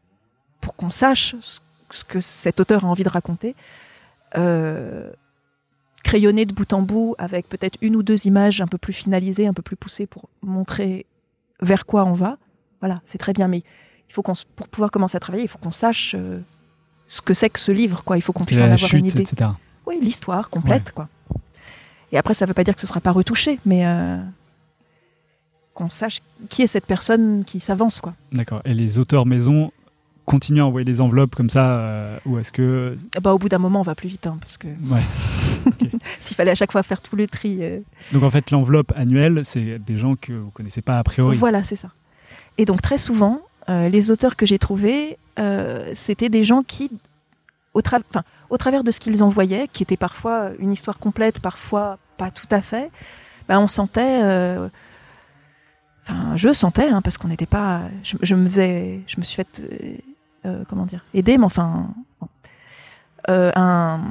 pour 0.63 0.77
qu'on 0.77 0.91
sache 0.91 1.35
ce, 1.41 2.03
que 2.05 2.21
cet 2.21 2.61
auteur 2.61 2.85
a 2.85 2.87
envie 2.87 3.03
de 3.03 3.09
raconter, 3.09 3.53
euh, 4.37 5.11
crayonné 6.03 6.45
de 6.45 6.53
bout 6.53 6.71
en 6.73 6.81
bout 6.81 7.15
avec 7.17 7.49
peut-être 7.49 7.77
une 7.81 7.97
ou 7.97 8.01
deux 8.01 8.25
images 8.27 8.61
un 8.61 8.67
peu 8.67 8.77
plus 8.77 8.93
finalisées, 8.93 9.45
un 9.45 9.53
peu 9.53 9.61
plus 9.61 9.75
poussées 9.75 10.07
pour 10.07 10.29
montrer 10.41 11.05
vers 11.61 11.85
quoi 11.85 12.05
on 12.05 12.13
va. 12.13 12.37
Voilà, 12.79 13.01
c'est 13.05 13.17
très 13.17 13.33
bien, 13.33 13.49
mais 13.49 13.57
il 13.57 14.13
faut 14.13 14.21
qu'on, 14.21 14.33
pour 14.55 14.69
pouvoir 14.69 14.89
commencer 14.89 15.17
à 15.17 15.19
travailler, 15.19 15.43
il 15.43 15.49
faut 15.49 15.57
qu'on 15.57 15.71
sache 15.71 16.15
euh, 16.17 16.39
ce 17.07 17.21
que 17.21 17.33
c'est 17.33 17.49
que 17.49 17.59
ce 17.59 17.73
livre, 17.73 18.03
quoi. 18.05 18.17
Il 18.17 18.21
faut 18.21 18.31
qu'on 18.31 18.45
puisse 18.45 18.61
en 18.61 18.65
avoir 18.65 18.77
chute, 18.77 18.99
une 18.99 19.05
idée. 19.07 19.21
etc. 19.21 19.51
Oui, 19.85 19.99
l'histoire 20.01 20.49
complète, 20.49 20.93
quoi. 20.93 21.09
Et 22.13 22.17
après, 22.17 22.33
ça 22.33 22.45
ne 22.45 22.47
veut 22.47 22.53
pas 22.53 22.63
dire 22.63 22.75
que 22.75 22.81
ce 22.81 22.87
sera 22.87 23.01
pas 23.01 23.11
retouché, 23.11 23.59
mais 23.65 23.85
euh, 23.85 24.17
qu'on 25.73 25.89
sache 25.89 26.21
qui 26.47 26.61
est 26.61 26.67
cette 26.67 26.85
personne 26.85 27.43
qui 27.43 27.59
s'avance, 27.59 27.99
quoi. 27.99 28.13
D'accord. 28.31 28.61
Et 28.63 28.73
les 28.73 28.97
auteurs 28.97 29.25
maison 29.25 29.71
continuent 30.25 30.61
à 30.61 30.65
envoyer 30.65 30.85
des 30.85 31.01
enveloppes 31.01 31.35
comme 31.35 31.49
ça 31.49 31.65
euh, 31.79 32.17
ou 32.25 32.37
est-ce 32.39 32.51
que 32.51 32.95
Ah 33.15 33.19
Bah, 33.19 33.33
au 33.33 33.37
bout 33.37 33.49
d'un 33.49 33.57
moment, 33.57 33.79
on 33.81 33.83
va 33.83 33.95
plus 33.95 34.07
vite, 34.09 34.25
hein, 34.27 34.37
parce 34.41 34.57
que 34.57 34.67
ouais. 34.67 35.01
s'il 36.19 36.35
fallait 36.35 36.51
à 36.51 36.55
chaque 36.55 36.71
fois 36.71 36.83
faire 36.83 37.01
tout 37.01 37.15
le 37.15 37.27
tri. 37.27 37.59
euh, 37.61 37.79
Donc 38.13 38.23
en 38.23 38.29
fait, 38.31 38.49
l'enveloppe 38.51 38.93
annuelle, 38.95 39.41
c'est 39.43 39.79
des 39.79 39.97
gens 39.97 40.15
que 40.15 40.31
vous 40.33 40.51
connaissez 40.51 40.81
pas 40.81 40.97
a 40.99 41.03
priori. 41.03 41.35
Voilà, 41.37 41.63
c'est 41.63 41.75
ça. 41.75 41.89
Et 42.57 42.65
donc, 42.65 42.81
très 42.81 42.97
souvent, 42.97 43.41
euh, 43.69 43.89
les 43.89 44.11
auteurs 44.11 44.35
que 44.35 44.45
j'ai 44.45 44.59
trouvés, 44.59 45.17
c'était 45.93 46.29
des 46.29 46.43
gens 46.43 46.61
qui, 46.63 46.91
au, 47.73 47.81
tra- 47.81 48.01
enfin, 48.09 48.23
au 48.49 48.57
travers 48.57 48.83
de 48.83 48.91
ce 48.91 48.99
qu'ils 48.99 49.23
envoyaient, 49.23 49.67
qui 49.71 49.81
était 49.83 49.97
parfois 49.97 50.51
une 50.59 50.71
histoire 50.71 50.99
complète, 50.99 51.39
parfois 51.39 51.97
pas 52.17 52.29
tout 52.31 52.47
à 52.51 52.61
fait, 52.61 52.91
bah, 53.49 53.59
on 53.59 53.67
sentait. 53.67 54.21
Enfin, 56.05 56.35
je 56.35 56.51
sentais, 56.53 56.89
hein, 56.89 57.01
parce 57.01 57.17
qu'on 57.17 57.29
n'était 57.29 57.45
pas. 57.45 57.81
Je, 58.03 58.17
je 58.21 58.35
me 58.35 58.47
faisais. 58.47 59.01
Je 59.07 59.15
me 59.19 59.23
suis 59.23 59.35
fait. 59.35 59.63
Euh, 60.45 60.63
comment 60.67 60.85
dire 60.85 61.03
Aider, 61.13 61.37
mais 61.37 61.45
enfin. 61.45 61.87
Euh, 63.29 63.51
un, 63.55 64.01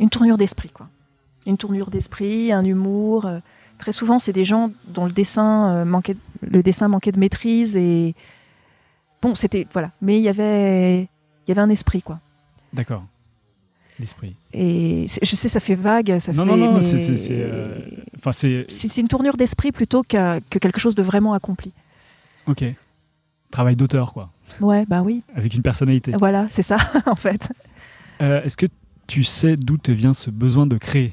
une 0.00 0.10
tournure 0.10 0.36
d'esprit, 0.36 0.70
quoi. 0.70 0.88
Une 1.46 1.56
tournure 1.56 1.90
d'esprit, 1.90 2.52
un 2.52 2.64
humour. 2.64 3.26
euh, 3.26 3.38
très 3.78 3.92
souvent, 3.92 4.18
c'est 4.18 4.32
des 4.32 4.44
gens 4.44 4.72
dont 4.88 5.06
le 5.06 5.12
dessin 5.12 5.84
manquait, 5.84 6.16
le 6.42 6.62
dessin 6.62 6.88
manquait 6.88 7.12
de 7.12 7.18
maîtrise 7.20 7.76
et 7.76 8.14
bon, 9.20 9.34
c'était 9.36 9.66
voilà. 9.72 9.90
Mais 10.00 10.18
il 10.18 10.22
y 10.22 10.28
avait, 10.28 11.02
il 11.02 11.48
y 11.48 11.52
avait 11.52 11.60
un 11.60 11.70
esprit, 11.70 12.02
quoi. 12.02 12.18
D'accord. 12.72 13.04
L'esprit. 14.00 14.34
Et 14.52 15.06
je 15.22 15.36
sais, 15.36 15.48
ça 15.48 15.60
fait 15.60 15.74
vague, 15.76 16.18
ça 16.18 16.32
Non, 16.32 16.44
fait. 16.44 16.50
non, 16.50 16.56
non, 16.56 16.74
mais 16.74 16.82
c'est- 16.82 17.16
c'est- 17.16 17.46
Enfin, 18.16 18.32
une 19.00 19.08
tournure 19.08 19.36
d'esprit 19.36 19.70
plutôt 19.70 20.02
que 20.02 20.40
quelque 20.58 20.80
chose 20.80 20.94
de 20.96 21.02
vraiment 21.02 21.34
accompli. 21.34 21.72
ok. 22.48 22.64
Travail 23.52 23.76
d'auteur, 23.76 24.12
quoi, 24.12 24.30
Ouais, 24.60 24.84
bah 24.86 25.02
oui. 25.02 25.22
avec 25.36 25.54
une 25.54 25.62
personnalité. 25.62 26.12
Voilà, 26.18 26.46
c'est 26.50 26.62
ça, 26.62 26.78
en 27.06 27.14
fait. 27.14 27.48
Euh, 28.20 28.42
Est-ce 28.42 28.56
que 28.56 28.66
tu 29.06 29.22
sais 29.22 29.54
d'où 29.56 29.76
te 29.78 29.92
vient 29.92 30.12
ce 30.14 30.30
besoin 30.30 30.66
de 30.66 30.76
créer? 30.78 31.12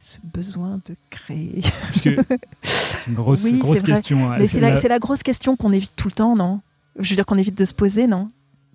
Ce 0.00 0.16
besoin 0.24 0.80
de 0.88 0.96
créer. 1.10 1.60
Parce 1.82 2.00
que 2.00 2.16
c'est 2.62 3.08
une 3.10 3.14
grosse, 3.14 3.44
Oui, 3.44 3.58
grosse 3.60 3.82
question. 3.82 4.32
hein. 4.32 4.36
Mais 4.38 4.46
C'est 4.48 4.58
la, 4.58 4.70
la- 4.70 4.76
c'est 4.76 4.88
la 4.88 4.98
grosse 4.98 5.22
question 5.22 5.54
qu'on 5.56 5.70
évite 5.70 5.92
tout 5.94 6.08
le 6.08 6.12
temps, 6.12 6.34
non? 6.34 6.60
Je 6.98 7.08
veux 7.10 7.14
dire 7.16 7.24
qu'on 7.26 7.38
évite 7.38 7.56
de 7.56 7.64
se 7.64 7.72
poser, 7.74 8.06
non? 8.08 8.26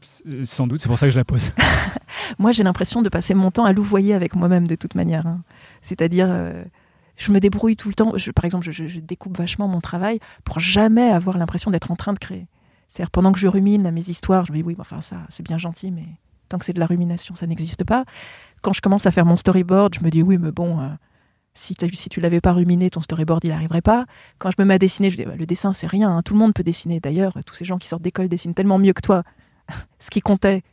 C'est- 0.01 0.45
Sans 0.45 0.67
doute, 0.67 0.79
c'est 0.79 0.87
pour 0.87 0.97
ça 0.99 1.07
que 1.07 1.11
je 1.11 1.17
la 1.17 1.25
pose. 1.25 1.53
Moi, 2.39 2.51
j'ai 2.53 2.63
l'impression 2.63 3.01
de 3.01 3.09
passer 3.09 3.33
mon 3.33 3.51
temps 3.51 3.65
à 3.65 3.73
louvoyer 3.73 4.13
avec 4.13 4.35
moi-même 4.35 4.67
de 4.67 4.75
toute 4.75 4.95
manière. 4.95 5.27
hein. 5.27 5.41
C'est-à-dire, 5.81 6.27
euh, 6.29 6.63
je 7.17 7.31
me 7.31 7.39
débrouille 7.39 7.75
tout 7.75 7.89
le 7.89 7.95
temps. 7.95 8.13
Par 8.35 8.45
exemple, 8.45 8.69
je, 8.71 8.99
découpe 8.99 9.37
vachement 9.37 9.67
mon 9.67 9.81
travail 9.81 10.19
pour 10.45 10.59
jamais 10.59 11.09
avoir 11.09 11.37
l'impression 11.37 11.71
d'être 11.71 11.91
en 11.91 11.95
train 11.95 12.13
de 12.13 12.19
créer. 12.19 12.47
C'est-à-dire, 12.87 13.11
pendant 13.11 13.33
que 13.33 13.39
je 13.39 13.47
rumine 13.47 13.85
à 13.85 13.91
mes 13.91 14.09
histoires, 14.09 14.45
je 14.45 14.53
me 14.53 14.57
dis, 14.57 14.63
oui, 14.63 14.75
enfin, 14.79 15.01
ça, 15.01 15.17
c'est 15.29 15.43
bien 15.43 15.57
gentil, 15.57 15.91
mais 15.91 16.05
tant 16.47 16.57
que 16.57 16.63
c'est 16.63 16.73
de 16.73 16.79
la 16.79 16.85
rumination, 16.85 17.35
ça 17.35 17.47
n'existe 17.47 17.83
pas. 17.83 18.05
Quand 18.61 18.71
je 18.71 18.81
commence 18.81 19.05
à 19.05 19.11
faire 19.11 19.25
mon 19.25 19.35
storyboard, 19.35 19.95
je 19.95 20.03
me 20.05 20.09
dis 20.09 20.21
oui, 20.21 20.37
mais 20.37 20.51
bon, 20.51 20.79
euh, 20.79 20.87
si, 21.53 21.75
tu 21.75 21.93
si 21.95 22.07
tu 22.07 22.21
l'avais 22.21 22.39
pas 22.39 22.53
ruminé, 22.53 22.89
ton 22.89 23.01
storyboard, 23.01 23.43
il 23.43 23.49
n'arriverait 23.49 23.81
pas. 23.81 24.05
Quand 24.37 24.51
je 24.51 24.55
me 24.59 24.65
mets 24.65 24.75
à 24.75 24.79
dessiner, 24.79 25.09
je 25.09 25.17
dis 25.17 25.25
bah, 25.25 25.35
le 25.35 25.45
dessin, 25.45 25.73
c'est 25.73 25.87
rien, 25.87 26.15
hein, 26.15 26.21
tout 26.21 26.33
le 26.33 26.39
monde 26.39 26.53
peut 26.53 26.63
dessiner. 26.63 26.99
D'ailleurs, 26.99 27.33
tous 27.45 27.55
ces 27.55 27.65
gens 27.65 27.77
qui 27.77 27.87
sortent 27.87 28.03
d'école 28.03 28.29
dessinent 28.29 28.53
tellement 28.53 28.79
mieux 28.79 28.93
que 28.93 29.01
toi. 29.01 29.23
Ce 29.99 30.09
qui 30.09 30.21
comptait, 30.21 30.63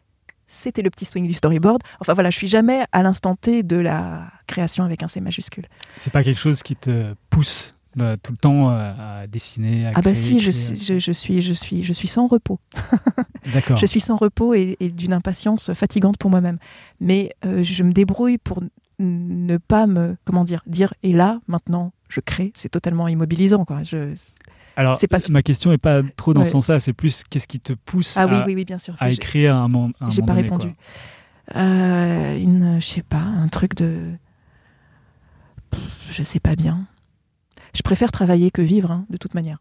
c'était 0.46 0.82
le 0.82 0.90
petit 0.90 1.04
swing 1.04 1.26
du 1.26 1.34
storyboard. 1.34 1.82
Enfin 2.00 2.14
voilà, 2.14 2.30
je 2.30 2.36
suis 2.36 2.48
jamais 2.48 2.84
à 2.92 3.02
l'instant 3.02 3.34
T 3.36 3.62
de 3.62 3.76
la 3.76 4.24
création 4.46 4.84
avec 4.84 5.02
un 5.02 5.08
C 5.08 5.20
majuscule. 5.20 5.66
C'est 5.96 6.12
pas 6.12 6.22
quelque 6.24 6.40
chose 6.40 6.62
qui 6.62 6.76
te 6.76 7.14
pousse 7.30 7.74
euh, 8.00 8.16
tout 8.22 8.32
le 8.32 8.38
temps 8.38 8.70
euh, 8.70 9.22
à 9.22 9.26
dessiner, 9.26 9.86
à 9.86 9.90
Ah 9.90 10.02
bah 10.02 10.12
créer, 10.12 10.14
si, 10.16 10.40
je, 10.40 10.50
suis- 10.50 10.76
je, 10.76 10.98
je 10.98 11.12
suis, 11.12 11.42
je 11.42 11.52
suis, 11.52 11.82
je 11.84 11.92
suis 11.92 12.08
sans 12.08 12.26
repos. 12.26 12.58
D'accord. 13.52 13.76
Je 13.76 13.86
suis 13.86 14.00
sans 14.00 14.16
repos 14.16 14.54
et, 14.54 14.76
et 14.80 14.90
d'une 14.90 15.12
impatience 15.12 15.72
fatigante 15.74 16.18
pour 16.18 16.30
moi-même. 16.30 16.58
Mais 17.00 17.30
euh, 17.44 17.62
je 17.62 17.82
me 17.82 17.92
débrouille 17.92 18.38
pour 18.38 18.60
ne 18.98 19.56
pas 19.58 19.86
me, 19.86 20.16
comment 20.24 20.44
dire, 20.44 20.62
dire 20.66 20.94
et 21.02 21.12
là 21.12 21.40
maintenant 21.48 21.92
je 22.08 22.20
crée. 22.20 22.52
C'est 22.54 22.68
totalement 22.68 23.08
immobilisant 23.08 23.64
quoi. 23.64 23.82
Je... 23.82 24.14
Alors, 24.76 24.96
c'est 24.96 25.06
pas- 25.08 25.18
ma 25.30 25.42
question 25.42 25.70
est 25.72 25.78
pas 25.78 26.02
trop 26.16 26.34
dans 26.34 26.40
Ouais. 26.40 26.46
ce 26.46 26.52
sens-là, 26.52 26.80
c'est 26.80 26.92
plus 26.92 27.22
qu'est-ce 27.30 27.46
qui 27.46 27.60
te 27.60 27.72
pousse 27.72 28.16
Ah 28.16 28.22
à, 28.22 28.44
oui, 28.46 28.54
oui, 28.54 28.64
bien 28.64 28.78
sûr. 28.78 28.96
à 28.98 29.10
écrire 29.10 29.54
un 29.56 29.68
moment, 29.68 29.92
J'ai 30.08 30.20
pas 30.22 30.28
donné, 30.28 30.42
répondu. 30.42 30.74
Euh, 31.56 32.38
une, 32.38 32.80
je 32.80 32.86
sais 32.86 33.02
pas, 33.02 33.18
un 33.18 33.48
truc 33.48 33.74
de, 33.76 34.12
Pff, 35.70 36.08
je 36.10 36.22
sais 36.22 36.40
pas 36.40 36.56
bien. 36.56 36.86
Je 37.74 37.82
préfère 37.82 38.10
travailler 38.12 38.50
que 38.50 38.62
vivre, 38.62 38.90
hein, 38.90 39.06
de 39.10 39.16
toute 39.16 39.34
manière. 39.34 39.58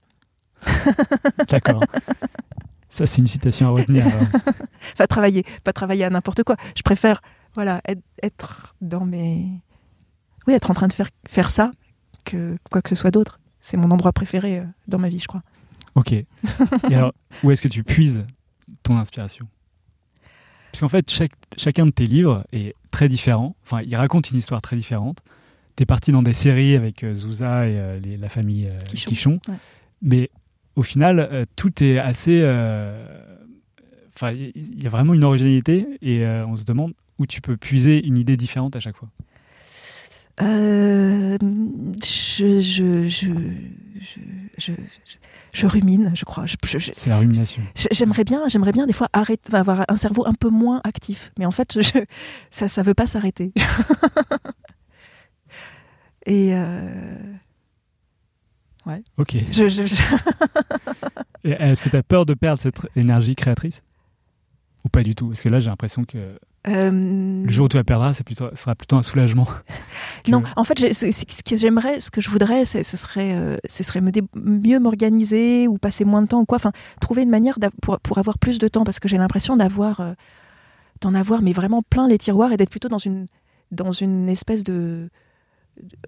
D'accord. 1.49 1.83
Ça, 2.89 3.05
c'est 3.07 3.21
une 3.21 3.27
citation 3.27 3.67
à 3.67 3.69
retenir. 3.71 4.05
Enfin, 4.93 5.05
travailler, 5.09 5.43
pas 5.63 5.73
travailler 5.73 6.05
à 6.05 6.09
n'importe 6.09 6.43
quoi. 6.43 6.55
Je 6.75 6.83
préfère, 6.83 7.21
voilà, 7.55 7.81
être, 7.85 8.03
être 8.21 8.75
dans 8.81 9.03
mes, 9.05 9.49
oui, 10.47 10.53
être 10.53 10.69
en 10.69 10.75
train 10.75 10.87
de 10.87 10.93
faire 10.93 11.09
faire 11.27 11.49
ça 11.49 11.71
que 12.23 12.55
quoi 12.71 12.81
que 12.81 12.89
ce 12.89 12.95
soit 12.95 13.11
d'autre. 13.11 13.39
C'est 13.65 13.77
mon 13.77 13.89
endroit 13.91 14.11
préféré 14.11 14.59
euh, 14.59 14.63
dans 14.89 14.99
ma 14.99 15.07
vie, 15.07 15.19
je 15.19 15.27
crois. 15.27 15.41
Ok. 15.95 16.11
Et 16.11 16.25
alors, 16.91 17.13
où 17.43 17.51
est-ce 17.51 17.61
que 17.61 17.69
tu 17.69 17.81
puises 17.83 18.25
ton 18.83 18.97
inspiration? 18.97 19.47
Parce 20.71 20.81
qu'en 20.81 20.89
fait, 20.89 21.09
chaque- 21.09 21.31
chacun 21.55 21.85
de 21.85 21.91
tes 21.91 22.05
livres 22.05 22.43
est 22.51 22.75
très 22.91 23.07
différent. 23.07 23.55
Enfin, 23.63 23.81
il 23.83 23.95
raconte 23.95 24.31
une 24.31 24.37
histoire 24.37 24.61
très 24.61 24.75
différente. 24.75 25.19
Tu 25.77 25.83
es 25.83 25.85
parti 25.85 26.11
dans 26.11 26.21
des 26.21 26.33
séries 26.33 26.75
avec 26.75 27.03
euh, 27.05 27.13
Zouza 27.13 27.69
et 27.69 27.79
euh, 27.79 27.99
les- 27.99 28.17
la 28.17 28.27
famille 28.27 28.67
euh, 28.67 28.77
Quichon. 28.81 29.09
Quichon. 29.09 29.39
Ouais. 29.47 29.55
Mais 30.01 30.29
au 30.75 30.83
final, 30.83 31.19
euh, 31.31 31.45
tout 31.55 31.81
est 31.83 31.99
assez. 31.99 32.41
Enfin, 34.15 34.31
il 34.31 34.81
y- 34.83 34.87
a 34.87 34.89
vraiment 34.89 35.13
une 35.13 35.23
originalité 35.23 35.87
et 36.01 36.25
on 36.27 36.57
se 36.57 36.65
demande 36.65 36.93
où 37.17 37.25
tu 37.25 37.39
peux 37.39 37.55
puiser 37.55 38.05
une 38.05 38.17
idée 38.17 38.35
différente 38.37 38.75
à 38.75 38.79
chaque 38.81 38.97
fois. 38.97 39.09
Euh, 40.41 41.37
je, 42.03 42.59
je, 42.61 43.07
je, 43.07 43.29
je, 43.99 44.19
je, 44.57 44.73
je 45.53 45.67
rumine, 45.67 46.11
je 46.15 46.25
crois. 46.25 46.45
C'est 46.65 47.07
la 47.09 47.17
rumination. 47.19 47.61
J'aimerais 47.91 48.23
bien, 48.23 48.47
j'aimerais 48.47 48.71
bien 48.71 48.87
des 48.87 48.93
fois 48.93 49.09
arrêter, 49.13 49.53
avoir 49.55 49.85
un 49.87 49.95
cerveau 49.95 50.25
un 50.25 50.33
peu 50.33 50.49
moins 50.49 50.81
actif. 50.83 51.31
Mais 51.37 51.45
en 51.45 51.51
fait, 51.51 51.77
ça, 52.51 52.67
ça 52.67 52.81
veut 52.81 52.95
pas 52.95 53.05
s'arrêter. 53.07 53.53
Et 56.25 56.51
euh, 56.53 57.15
Ok. 59.17 59.35
je- 59.51 59.67
Et 61.43 61.49
Est-ce 61.51 61.83
que 61.83 61.89
tu 61.89 61.95
as 61.97 62.03
peur 62.03 62.25
de 62.25 62.33
perdre 62.33 62.59
cette 62.61 62.79
énergie 62.95 63.35
créatrice? 63.35 63.83
Ou 64.85 64.89
pas 64.89 65.03
du 65.03 65.15
tout? 65.15 65.27
Parce 65.29 65.41
que 65.43 65.49
là, 65.49 65.59
j'ai 65.59 65.69
l'impression 65.69 66.05
que 66.05 66.39
euh, 66.67 67.43
le 67.45 67.51
jour 67.51 67.65
où 67.65 67.69
tu 67.69 67.75
la 67.75 67.83
perdras, 67.83 68.13
ce 68.13 68.23
sera 68.55 68.75
plutôt 68.75 68.95
un 68.95 69.03
soulagement. 69.03 69.47
non, 70.27 70.43
en 70.55 70.63
fait, 70.63 70.93
ce, 70.93 71.43
que 71.43 71.57
j'aimerais, 71.57 71.99
ce 71.99 72.09
que 72.09 72.21
je 72.21 72.29
voudrais, 72.29 72.63
ce 72.65 72.83
serait, 72.83 73.35
euh, 73.37 73.57
ce 73.67 73.83
serait 73.83 73.99
me 73.99 74.11
mieux 74.35 74.79
m'organiser 74.79 75.67
ou 75.67 75.77
passer 75.77 76.05
moins 76.05 76.21
de 76.21 76.27
temps 76.27 76.41
ou 76.41 76.45
quoi. 76.45 76.55
Enfin, 76.55 76.71
trouver 77.01 77.23
une 77.23 77.29
manière 77.29 77.57
pour, 77.81 77.99
pour 77.99 78.17
avoir 78.17 78.37
plus 78.37 78.59
de 78.59 78.67
temps 78.67 78.85
parce 78.85 78.99
que 78.99 79.09
j'ai 79.09 79.17
l'impression 79.17 79.57
d'avoir, 79.57 79.99
euh, 79.99 80.13
d'en 81.01 81.13
avoir, 81.13 81.41
mais 81.41 81.51
vraiment 81.51 81.81
plein 81.81 82.07
les 82.07 82.17
tiroirs 82.17 82.53
et 82.53 82.57
d'être 82.57 82.69
plutôt 82.69 82.89
dans 82.89 82.97
une, 82.97 83.25
dans 83.71 83.91
une 83.91 84.29
espèce 84.29 84.63
de. 84.63 85.09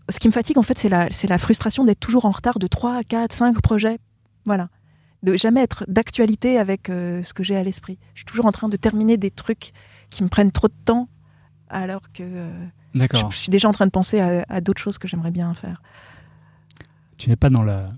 Ce 0.09 0.19
qui 0.19 0.27
me 0.27 0.33
fatigue, 0.33 0.57
en 0.57 0.61
fait, 0.61 0.77
c'est 0.77 0.89
la, 0.89 1.37
frustration 1.37 1.83
d'être 1.83 1.99
toujours 1.99 2.25
en 2.25 2.31
retard 2.31 2.59
de 2.59 2.67
3, 2.67 3.03
4, 3.03 3.33
5 3.33 3.61
projets. 3.61 3.97
Voilà. 4.45 4.69
De 5.23 5.35
jamais 5.35 5.61
être 5.61 5.83
d'actualité 5.87 6.59
avec 6.59 6.81
ce 6.85 7.33
que 7.33 7.41
j'ai 7.41 7.55
à 7.55 7.63
l'esprit. 7.63 7.97
Je 8.13 8.19
suis 8.19 8.25
toujours 8.25 8.45
en 8.45 8.51
train 8.51 8.69
de 8.69 8.77
terminer 8.77 9.17
des 9.17 9.31
trucs 9.31 9.71
qui 10.09 10.23
me 10.23 10.29
prennent 10.29 10.51
trop 10.51 10.67
de 10.67 10.73
temps 10.85 11.07
alors 11.69 12.11
que. 12.13 12.23
euh, 12.23 12.67
je, 12.95 13.05
je 13.29 13.35
suis 13.35 13.49
déjà 13.49 13.67
en 13.67 13.71
train 13.73 13.85
de 13.85 13.91
penser 13.91 14.19
à, 14.19 14.45
à 14.47 14.61
d'autres 14.61 14.81
choses 14.81 14.97
que 14.97 15.07
j'aimerais 15.07 15.31
bien 15.31 15.53
faire. 15.53 15.81
Tu 17.17 17.29
n'es 17.29 17.35
pas 17.35 17.49
dans 17.49 17.63
la, 17.63 17.91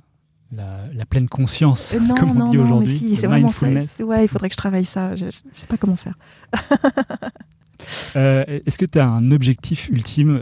la, 0.51 0.87
la 0.93 1.05
pleine 1.05 1.27
conscience, 1.29 1.93
Euh, 1.93 1.99
non, 1.99 2.15
comme 2.15 2.31
on 2.31 2.45
non, 2.45 2.49
dit 2.51 2.57
aujourd'hui. 2.57 2.97
si, 2.97 3.15
c'est 3.15 3.27
vraiment 3.27 3.49
ça. 3.49 3.67
Ouais, 4.03 4.25
il 4.25 4.27
faudrait 4.27 4.49
que 4.49 4.53
je 4.53 4.57
travaille 4.57 4.85
ça. 4.85 5.15
Je, 5.15 5.25
je 5.31 5.39
sais 5.51 5.67
pas 5.67 5.77
comment 5.77 5.95
faire. 5.95 6.17
Euh, 8.15 8.43
Est-ce 8.65 8.79
que 8.79 8.85
tu 8.85 8.97
as 8.97 9.07
un 9.07 9.29
objectif 9.29 9.87
ultime, 9.89 10.41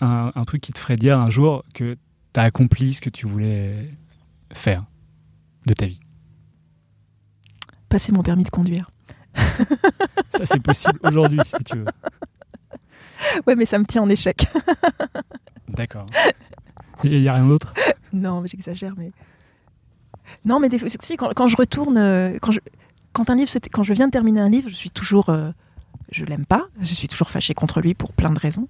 un, 0.00 0.30
un 0.36 0.42
truc 0.44 0.60
qui 0.62 0.72
te 0.72 0.78
ferait 0.78 0.96
dire 0.96 1.18
un 1.18 1.28
jour 1.28 1.64
que 1.74 1.96
tu 2.32 2.40
as 2.40 2.44
accompli 2.44 2.94
ce 2.94 3.00
que 3.00 3.10
tu 3.10 3.26
voulais 3.26 3.90
faire 4.52 4.84
de 5.66 5.72
ta 5.74 5.86
vie? 5.86 5.98
Passer 7.88 8.12
mon 8.12 8.22
permis 8.22 8.44
de 8.44 8.50
conduire. 8.50 8.88
Ça, 10.40 10.54
c'est 10.54 10.62
possible 10.62 10.98
aujourd'hui, 11.02 11.40
si 11.44 11.64
tu 11.64 11.76
veux. 11.76 11.84
Ouais, 13.46 13.54
mais 13.54 13.66
ça 13.66 13.78
me 13.78 13.84
tient 13.84 14.00
en 14.00 14.08
échec. 14.08 14.46
D'accord. 15.68 16.06
Il 17.04 17.20
n'y 17.20 17.28
a 17.28 17.34
rien 17.34 17.46
d'autre? 17.46 17.74
Non, 18.14 18.40
mais 18.40 18.48
j'exagère, 18.48 18.94
mais. 18.96 19.12
Non, 20.46 20.58
mais 20.58 20.70
des 20.70 20.78
fois, 20.78 20.88
si, 20.88 21.16
quand, 21.18 21.30
quand 21.34 21.46
je 21.46 21.56
retourne, 21.56 21.98
euh, 21.98 22.38
quand 22.40 22.52
je, 22.52 22.60
quand 23.12 23.28
un 23.28 23.34
livre, 23.34 23.50
quand 23.70 23.82
je 23.82 23.92
viens 23.92 24.06
de 24.06 24.12
terminer 24.12 24.40
un 24.40 24.48
livre, 24.48 24.70
je 24.70 24.74
suis 24.74 24.90
toujours, 24.90 25.28
euh, 25.28 25.50
je 26.10 26.24
l'aime 26.24 26.46
pas, 26.46 26.68
je 26.80 26.94
suis 26.94 27.08
toujours 27.08 27.28
fâchée 27.28 27.52
contre 27.52 27.82
lui 27.82 27.92
pour 27.92 28.12
plein 28.12 28.30
de 28.30 28.38
raisons. 28.38 28.66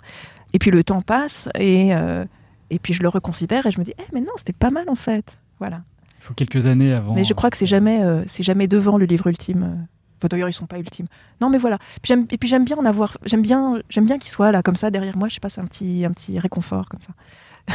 Et 0.52 0.58
puis 0.58 0.72
le 0.72 0.82
temps 0.82 1.02
passe 1.02 1.48
et 1.54 1.94
euh, 1.94 2.24
et 2.70 2.80
puis 2.80 2.94
je 2.94 3.02
le 3.02 3.08
reconsidère 3.08 3.66
et 3.66 3.70
je 3.70 3.78
me 3.78 3.84
dis, 3.84 3.94
eh, 3.98 4.02
mais 4.12 4.20
non, 4.20 4.32
c'était 4.36 4.52
pas 4.52 4.70
mal 4.70 4.88
en 4.88 4.96
fait. 4.96 5.38
Voilà. 5.60 5.82
Il 6.18 6.24
faut 6.24 6.34
quelques 6.34 6.66
années 6.66 6.92
avant. 6.92 7.14
Mais 7.14 7.24
je 7.24 7.34
crois 7.34 7.50
que 7.50 7.56
c'est 7.56 7.66
jamais, 7.66 8.02
euh, 8.02 8.24
c'est 8.26 8.42
jamais 8.42 8.66
devant 8.66 8.98
le 8.98 9.06
livre 9.06 9.28
ultime. 9.28 9.86
Enfin, 10.20 10.28
d'ailleurs, 10.28 10.48
ils 10.48 10.52
sont 10.52 10.66
pas 10.66 10.78
ultimes. 10.78 11.06
Non, 11.40 11.48
mais 11.50 11.58
voilà. 11.58 11.78
Et 12.08 12.38
puis 12.38 12.48
j'aime 12.48 12.64
bien 12.64 12.76
en 12.76 12.84
avoir. 12.84 13.16
J'aime 13.24 13.42
bien, 13.42 13.80
j'aime 13.88 14.04
bien 14.06 14.18
qu'il 14.18 14.30
soit 14.30 14.52
là, 14.52 14.62
comme 14.62 14.76
ça, 14.76 14.90
derrière 14.90 15.16
moi. 15.16 15.28
Je 15.28 15.34
sais 15.34 15.40
pas, 15.40 15.48
c'est 15.48 15.60
un 15.60 15.64
petit, 15.66 16.04
un 16.04 16.12
petit 16.12 16.38
réconfort 16.38 16.88
comme 16.88 17.00
ça. 17.00 17.12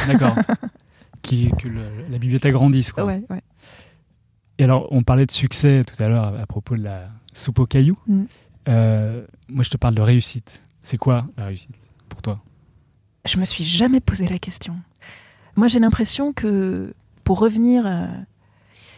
D'accord. 0.06 0.36
Qui, 1.22 1.50
que 1.58 1.66
le- 1.66 2.06
la 2.08 2.18
bibliothèque 2.18 2.52
grandisse. 2.52 2.92
Quoi. 2.92 3.04
Ouais, 3.04 3.22
ouais. 3.30 3.42
Et 4.58 4.64
alors, 4.64 4.86
on 4.92 5.02
parlait 5.02 5.26
de 5.26 5.32
succès 5.32 5.82
tout 5.84 6.00
à 6.02 6.08
l'heure 6.08 6.38
à 6.40 6.46
propos 6.46 6.76
de 6.76 6.82
la 6.82 7.08
soupe 7.32 7.58
aux 7.58 7.66
cailloux. 7.66 7.98
Mm. 8.06 8.22
Euh, 8.68 9.24
moi, 9.48 9.64
je 9.64 9.70
te 9.70 9.76
parle 9.76 9.94
de 9.94 10.02
réussite. 10.02 10.62
C'est 10.82 10.98
quoi 10.98 11.26
la 11.36 11.46
réussite 11.46 11.74
pour 12.08 12.22
toi? 12.22 12.40
Je 13.26 13.38
me 13.38 13.44
suis 13.44 13.64
jamais 13.64 14.00
posé 14.00 14.28
la 14.28 14.38
question. 14.38 14.76
Moi, 15.56 15.66
j'ai 15.68 15.80
l'impression 15.80 16.32
que 16.32 16.94
pour 17.24 17.40
revenir, 17.40 17.84
euh, 17.86 18.06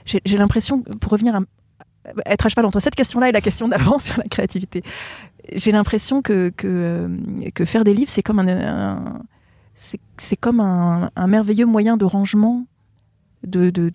j'ai 0.05 0.21
j'ai 0.25 0.37
l'impression 0.37 0.83
que 0.83 0.91
pour 0.99 1.13
revenir 1.13 1.35
à 1.35 1.41
être 2.27 2.47
à 2.47 2.49
cheval 2.49 2.67
entre 2.67 2.81
cette 2.81 2.95
question-là 2.95 3.29
et 3.29 3.33
la 3.33 3.41
question 3.41 3.69
d'avant 3.69 3.99
sur 3.99 4.17
la 4.19 4.25
créativité, 4.25 4.83
j'ai 5.55 5.73
l'impression 5.73 6.23
que, 6.23 6.53
euh, 6.65 7.09
que 7.55 7.65
faire 7.65 7.85
des 7.85 7.95
livres, 7.95 8.11
c'est 8.11 8.23
comme 8.23 8.39
un, 8.39 8.49
un- 8.49 9.23
c'est 10.17 10.37
comme 10.37 10.61
un, 10.61 11.11
merveilleux 11.27 11.67
moyen 11.67 11.97
de 11.97 12.05
rangement 12.05 12.67
de, 13.47 13.71
de, 13.71 13.91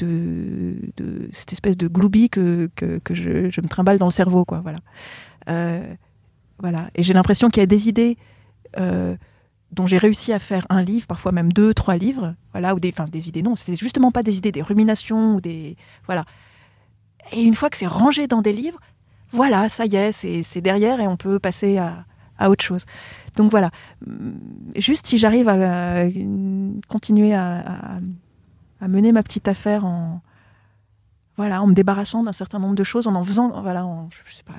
cette 1.33 1.51
espèce 1.51 1.75
de 1.75 1.87
gloobie 1.89 2.29
que, 2.29 2.69
que, 2.75 3.13
je 3.13 3.61
me 3.61 3.67
trimballe 3.67 3.97
dans 3.97 4.05
le 4.05 4.11
cerveau, 4.11 4.45
quoi. 4.45 4.61
Voilà. 4.61 4.79
Euh, 5.49 5.93
voilà. 6.59 6.89
Et 6.95 7.03
j'ai 7.03 7.13
l'impression 7.13 7.49
qu'il 7.49 7.61
y 7.61 7.63
a 7.63 7.67
des 7.67 7.89
idées 7.89 8.17
euh, 8.79 9.17
dont 9.73 9.85
j'ai 9.85 9.97
réussi 9.97 10.31
à 10.31 10.39
faire 10.39 10.65
un 10.69 10.81
livre, 10.81 11.07
parfois 11.07 11.33
même 11.33 11.51
deux, 11.51 11.73
trois 11.73 11.97
livres, 11.97 12.35
voilà, 12.53 12.73
ou 12.75 12.79
des, 12.79 12.89
enfin, 12.89 13.05
des 13.05 13.27
idées. 13.27 13.41
Non, 13.41 13.57
c'était 13.57 13.75
justement 13.75 14.11
pas 14.11 14.23
des 14.23 14.37
idées, 14.37 14.53
des 14.53 14.61
ruminations 14.61 15.35
ou 15.35 15.41
des, 15.41 15.75
voilà. 16.05 16.23
Et 17.33 17.41
une 17.43 17.53
fois 17.53 17.69
que 17.69 17.77
c'est 17.77 17.87
rangé 17.87 18.27
dans 18.27 18.41
des 18.41 18.53
livres, 18.53 18.79
voilà, 19.31 19.67
ça 19.69 19.85
y 19.85 19.95
est, 19.95 20.11
c'est 20.11 20.43
c'est 20.43 20.61
derrière 20.61 20.99
et 20.99 21.07
on 21.07 21.17
peut 21.17 21.39
passer 21.39 21.77
à, 21.77 22.05
à 22.37 22.49
autre 22.49 22.63
chose. 22.63 22.85
Donc 23.35 23.49
voilà, 23.49 23.71
juste 24.75 25.07
si 25.07 25.17
j'arrive 25.17 25.49
à, 25.49 25.53
euh, 25.55 26.11
continuer 26.87 27.33
à, 27.33 27.59
à- 27.59 27.99
à 28.81 28.87
mener 28.87 29.11
ma 29.11 29.23
petite 29.23 29.47
affaire 29.47 29.85
en, 29.85 30.21
voilà, 31.37 31.61
en 31.61 31.67
me 31.67 31.73
débarrassant 31.73 32.21
d'un 32.23 32.31
certain 32.33 32.59
nombre 32.59 32.75
de 32.75 32.83
choses, 32.83 33.07
en 33.07 33.15
en 33.15 33.23
faisant, 33.23 33.61
voilà, 33.61 33.85
en, 33.85 34.07
je 34.27 34.33
sais 34.35 34.43
pas, 34.43 34.53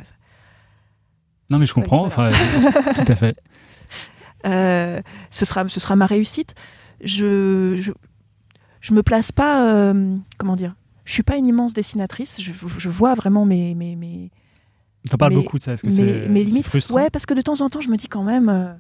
Non, 1.51 1.59
mais 1.59 1.67
je 1.67 1.75
comprends. 1.75 2.09
voilà. 2.09 2.35
Enfin, 2.37 2.93
tout 2.95 3.13
à 3.13 3.15
fait. 3.15 3.37
Euh, 4.47 5.01
ce, 5.31 5.47
sera, 5.47 5.67
ce 5.71 5.81
sera 5.81 5.97
ma 5.97 6.05
réussite. 6.05 6.55
Je, 7.03 7.77
je, 7.81 7.93
je 8.83 8.93
me 8.93 9.03
place 9.03 9.33
pas, 9.33 9.67
euh, 9.73 10.17
comment 10.37 10.55
dire, 10.55 10.75
je 11.05 11.13
suis 11.13 11.23
pas 11.23 11.37
une 11.37 11.47
immense 11.47 11.73
dessinatrice. 11.75 12.41
Je, 12.41 12.53
je 12.79 12.89
vois 12.89 13.15
vraiment 13.15 13.45
mes, 13.45 13.75
mes, 13.75 13.97
mes, 13.97 14.31
T'en 15.11 15.17
parles 15.19 15.33
beaucoup 15.35 15.59
de 15.59 15.63
ça. 15.65 15.73
Est-ce 15.75 15.83
que 15.83 15.91
c'est 15.91 16.29
limite, 16.45 16.65
frustrant 16.67 16.95
ouais, 16.97 17.11
parce 17.11 17.27
que 17.27 17.35
de 17.35 17.41
temps 17.43 17.61
en 17.61 17.69
temps, 17.71 17.81
je 17.81 17.89
me 17.91 17.97
dis 17.97 18.09
quand 18.09 18.23
même, 18.23 18.49
euh, 18.49 18.73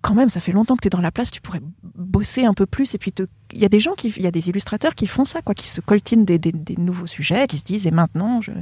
quand 0.00 0.14
même, 0.14 0.28
ça 0.28 0.38
fait 0.40 0.52
longtemps 0.52 0.76
que 0.76 0.82
tu 0.82 0.86
es 0.86 0.90
dans 0.90 1.00
la 1.00 1.10
place, 1.10 1.30
tu 1.30 1.40
pourrais 1.40 1.62
bosser 1.82 2.44
un 2.44 2.54
peu 2.54 2.66
plus. 2.66 2.94
Et 2.94 2.98
puis, 2.98 3.12
il 3.52 3.58
y 3.58 3.64
a 3.64 3.68
des 3.68 3.80
gens 3.80 3.94
il 4.04 4.22
y 4.22 4.26
a 4.26 4.30
des 4.30 4.48
illustrateurs 4.48 4.94
qui 4.94 5.06
font 5.06 5.24
ça, 5.24 5.42
quoi, 5.42 5.54
qui 5.54 5.66
se 5.68 5.80
coltinent 5.80 6.24
des, 6.24 6.38
des- 6.38 6.52
des 6.52 6.76
nouveaux 6.76 7.06
sujets, 7.08 7.46
qui 7.48 7.58
se 7.58 7.64
disent, 7.64 7.86
et 7.86 7.90
maintenant, 7.90 8.40
je, 8.40 8.52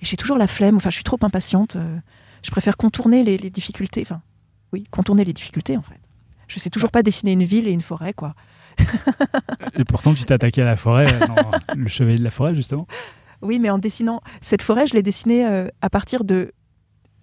j'ai 0.00 0.16
toujours 0.16 0.38
la 0.38 0.46
flemme. 0.46 0.76
Enfin, 0.76 0.90
je 0.90 0.94
suis 0.96 1.04
trop 1.04 1.18
impatiente. 1.22 1.76
euh, 1.76 1.98
je 2.44 2.50
préfère 2.50 2.76
contourner 2.76 3.24
les, 3.24 3.36
les 3.38 3.50
difficultés. 3.50 4.02
Enfin, 4.02 4.20
oui, 4.72 4.84
contourner 4.90 5.24
les 5.24 5.32
difficultés, 5.32 5.76
en 5.76 5.82
fait. 5.82 5.98
Je 6.48 6.58
sais 6.60 6.70
toujours 6.70 6.90
pas 6.90 7.02
dessiner 7.02 7.32
une 7.32 7.44
ville 7.44 7.66
et 7.66 7.70
une 7.72 7.80
forêt, 7.80 8.12
quoi. 8.12 8.34
Et 9.78 9.84
pourtant, 9.84 10.14
tu 10.14 10.24
t'es 10.24 10.34
attaqué 10.34 10.62
à 10.62 10.64
la 10.64 10.76
forêt, 10.76 11.06
euh, 11.12 11.26
dans 11.26 11.50
le 11.76 11.88
chevalier 11.88 12.18
de 12.18 12.24
la 12.24 12.30
forêt, 12.30 12.54
justement. 12.54 12.86
Oui, 13.40 13.58
mais 13.58 13.70
en 13.70 13.78
dessinant 13.78 14.20
cette 14.40 14.62
forêt, 14.62 14.86
je 14.86 14.94
l'ai 14.94 15.02
dessinée 15.02 15.46
euh, 15.46 15.68
à 15.80 15.90
partir 15.90 16.24
de. 16.24 16.52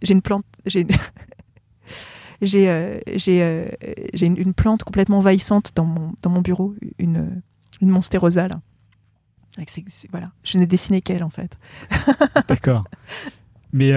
J'ai 0.02 0.14
une 0.14 0.22
plante. 0.22 0.46
J'ai 0.66 0.82
une... 0.82 0.90
j'ai 2.42 2.70
euh, 2.70 3.00
j'ai 3.16 3.42
euh, 3.44 3.66
j'ai 4.14 4.26
une, 4.28 4.38
une 4.38 4.54
plante 4.54 4.84
complètement 4.84 5.18
envahissante 5.18 5.72
dans 5.76 5.86
mon 5.86 6.14
dans 6.22 6.30
mon 6.30 6.42
bureau, 6.42 6.76
une 6.98 7.42
une 7.82 7.90
monsterosa 7.90 8.48
là. 8.48 8.62
Avec 9.58 9.70
ses- 9.70 9.84
ses- 9.88 10.08
voilà, 10.12 10.32
je 10.44 10.58
n'ai 10.58 10.68
dessiné 10.68 11.02
qu'elle 11.02 11.24
en 11.24 11.30
fait. 11.30 11.58
D'accord. 12.48 12.84
Mais 13.74 13.94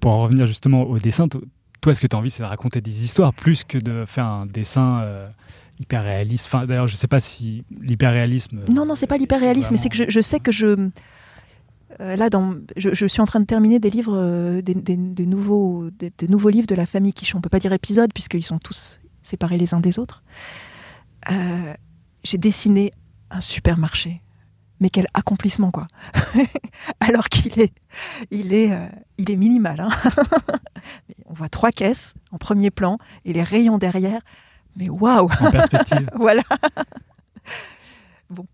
pour 0.00 0.12
en 0.12 0.22
revenir 0.22 0.46
justement 0.46 0.82
au 0.82 0.98
dessin, 0.98 1.28
to- 1.28 1.42
toi, 1.80 1.94
ce 1.94 2.00
que 2.00 2.06
tu 2.06 2.14
as 2.14 2.18
envie, 2.18 2.30
c'est 2.30 2.42
de 2.42 2.48
raconter 2.48 2.80
des 2.80 3.02
histoires 3.04 3.32
plus 3.34 3.64
que 3.64 3.78
de 3.78 4.04
faire 4.06 4.26
un 4.26 4.46
dessin 4.46 5.04
hyper 5.82 6.02
réaliste. 6.02 6.46
Enfin, 6.46 6.66
d'ailleurs, 6.66 6.88
je 6.88 6.96
sais 6.96 7.08
pas 7.08 7.20
si 7.20 7.64
l'hyper-réalisme. 7.80 8.64
Non, 8.74 8.86
non, 8.86 8.94
c'est 8.94 9.06
pas 9.06 9.18
l'hyper-réalisme, 9.18 9.68
mais 9.72 9.76
c'est 9.76 9.88
que 9.90 9.96
je, 9.96 10.04
je 10.08 10.20
sais 10.20 10.40
que 10.40 10.50
je. 10.52 10.88
euh, 12.00 12.16
là, 12.16 12.30
dans, 12.30 12.54
je, 12.76 12.94
je 12.94 13.06
suis 13.06 13.20
en 13.20 13.26
train 13.26 13.40
de 13.40 13.44
terminer 13.46 13.78
des 13.78 13.90
livres, 13.90 14.16
euh, 14.16 14.62
des, 14.62 14.74
des- 14.74 14.96
des 14.96 15.26
nouveaux, 15.26 15.90
des, 15.90 16.10
des 16.16 16.28
nouveaux 16.28 16.48
livres 16.48 16.66
de 16.66 16.74
la 16.74 16.86
famille 16.86 17.12
Quichon. 17.12 17.38
On 17.38 17.40
peut 17.40 17.48
pas 17.50 17.58
dire 17.58 17.72
épisodes 17.72 18.12
puisqu'ils 18.14 18.42
sont 18.44 18.58
tous 18.58 19.00
séparés 19.22 19.58
les 19.58 19.74
uns 19.74 19.80
des 19.80 19.98
autres. 19.98 20.22
Euh, 21.30 21.74
J'ai 22.24 22.38
dessiné 22.38 22.92
un 23.30 23.40
supermarché, 23.40 24.22
mais 24.80 24.90
quel 24.90 25.06
accomplissement 25.14 25.70
quoi 25.70 25.86
Alors 27.00 27.28
qu'il 27.28 27.58
est, 27.60 27.72
il 28.30 28.52
est, 28.52 28.72
euh, 28.72 28.86
il 29.18 29.30
est 29.30 29.36
minimal. 29.36 29.80
hein. 29.80 29.88
On 31.26 31.34
voit 31.34 31.48
trois 31.48 31.70
caisses 31.70 32.14
en 32.32 32.38
premier 32.38 32.70
plan 32.70 32.98
et 33.24 33.32
les 33.32 33.42
rayons 33.44 33.78
derrière. 33.78 34.20
Mais 34.76 34.88
waouh 34.88 35.28
En 35.40 35.50
perspective. 35.50 36.08
voilà. 36.14 36.42
bon, 38.30 38.46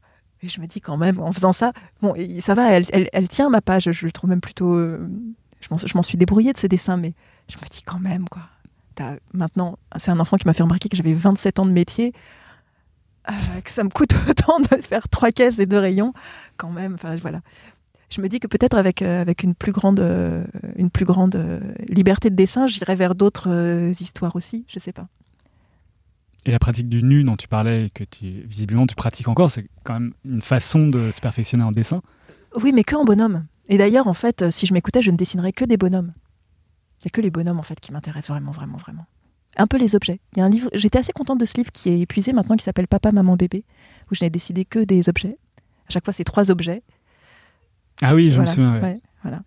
et 0.43 0.49
je 0.49 0.61
me 0.61 0.67
dis 0.67 0.81
quand 0.81 0.97
même, 0.97 1.21
en 1.21 1.33
faisant 1.33 1.53
ça, 1.53 1.73
bon, 2.03 2.15
ça 2.41 2.55
va, 2.55 2.71
elle, 2.73 2.85
elle- 2.93 3.09
elle 3.13 3.29
tient 3.29 3.49
ma 3.51 3.61
page. 3.61 3.89
Je 3.93 4.07
le 4.07 4.13
trouve 4.13 4.31
même 4.31 4.41
plutôt. 4.41 4.75
euh, 4.75 5.09
je 5.61 5.69
m'en- 5.95 6.03
suis 6.03 6.19
débrouillée 6.19 6.53
de 6.53 6.59
ce 6.59 6.67
dessin, 6.67 6.97
mais 6.97 7.15
je 7.49 7.57
me 7.59 7.69
dis 7.71 7.83
quand 7.83 7.99
même, 8.01 8.29
quoi. 8.29 8.43
Maintenant, 9.33 9.79
c'est 9.97 10.11
un 10.11 10.19
enfant 10.19 10.37
qui 10.37 10.47
m'a 10.47 10.53
fait 10.53 10.65
remarquer 10.65 10.89
que 10.89 10.97
j'avais 10.97 11.15
27 11.15 11.61
ans 11.61 11.65
de 11.65 11.71
métier, 11.71 12.13
euh, 13.31 13.33
que 13.63 13.71
ça 13.71 13.85
me 13.85 13.91
coûte 13.91 14.11
autant 14.29 14.59
de 14.59 14.83
faire 14.83 15.09
trois 15.09 15.31
caisses 15.31 15.61
et 15.61 15.67
deux 15.67 15.79
rayons, 15.79 16.13
quand 16.57 16.71
même. 16.71 16.95
Enfin, 16.95 17.15
voilà. 17.17 17.41
Je 18.11 18.21
me 18.21 18.29
dis 18.29 18.41
que 18.41 18.49
peut-être 18.49 18.77
avec, 18.77 19.03
euh, 19.03 19.21
avec 19.21 19.45
une 19.45 19.55
plus 19.55 19.71
grande, 19.71 20.01
une 20.77 20.91
plus 20.91 21.05
grande 21.05 21.61
liberté 21.89 22.31
de 22.31 22.35
dessin, 22.35 22.67
j'irai 22.67 22.97
vers 22.97 23.15
d'autres 23.15 23.93
histoires 24.01 24.35
aussi. 24.35 24.65
Je 24.69 24.79
sais 24.81 24.93
pas. 24.93 25.07
Et 26.47 26.51
la 26.51 26.59
pratique 26.59 26.89
du 26.89 27.03
nu 27.03 27.25
dont 27.25 27.37
tu 27.37 27.49
parlais, 27.49 27.87
et 27.87 27.91
que 27.91 28.05
tu, 28.05 28.27
visiblement 28.47 28.87
tu 28.87 28.95
pratiques 28.95 29.29
encore, 29.29 29.51
c'est 29.51 29.69
quand 29.85 29.95
même 29.95 30.13
une 30.25 30.41
façon 30.41 30.87
de 30.87 31.11
se 31.11 31.21
perfectionner 31.21 31.65
en 31.65 31.73
dessin. 31.73 32.01
Oui, 32.63 32.73
mais 32.73 32.85
que 32.85 32.95
en 32.97 33.05
bonhomme. 33.05 33.45
Et 33.69 33.77
d'ailleurs, 33.77 34.07
en 34.07 34.15
fait, 34.15 34.43
euh, 34.43 34.51
si 34.51 34.65
je 34.67 34.73
m'écoutais, 34.73 35.03
je 35.03 35.11
ne 35.11 35.17
dessinerais 35.17 35.53
que 35.53 35.65
des 35.65 35.77
bonhommes. 35.77 36.13
Il 37.01 37.05
n'y 37.07 37.09
a 37.09 37.11
que 37.11 37.21
les 37.21 37.31
bonhommes, 37.31 37.59
en 37.59 37.63
fait, 37.63 37.79
qui 37.81 37.93
m'intéressent 37.93 38.31
vraiment, 38.35 38.51
vraiment, 38.53 38.79
vraiment. 38.79 39.05
Un 39.57 39.67
peu 39.67 39.77
les 39.77 39.95
objets. 39.95 40.21
Il 40.35 40.39
y 40.39 40.43
a 40.43 40.45
un 40.45 40.49
livre, 40.49 40.71
j'étais 40.73 40.99
assez 40.99 41.13
contente 41.13 41.39
de 41.39 41.45
ce 41.45 41.55
livre 41.57 41.71
qui 41.73 41.91
est 41.91 42.01
épuisé 42.01 42.33
maintenant, 42.33 42.57
qui 42.57 42.65
s'appelle 42.65 42.87
Papa, 42.89 43.13
Maman, 43.13 43.37
Bébé, 43.37 43.65
où 44.11 44.15
je 44.15 44.25
n'ai 44.25 44.31
décidé 44.31 44.65
que 44.65 44.79
des 44.79 45.09
objets. 45.09 45.37
À 45.89 45.91
chaque 45.91 46.05
fois, 46.05 46.13
c'est 46.15 46.25
trois 46.25 46.51
objets. 46.51 46.83
Ah 48.01 48.15
oui, 48.15 48.31
je 48.31 48.37
Voilà, 48.37 48.51
me 48.51 48.55
souviens. 48.55 48.75
ouais. 48.75 48.81
ouais, 48.83 49.01
voilà. 49.23 49.43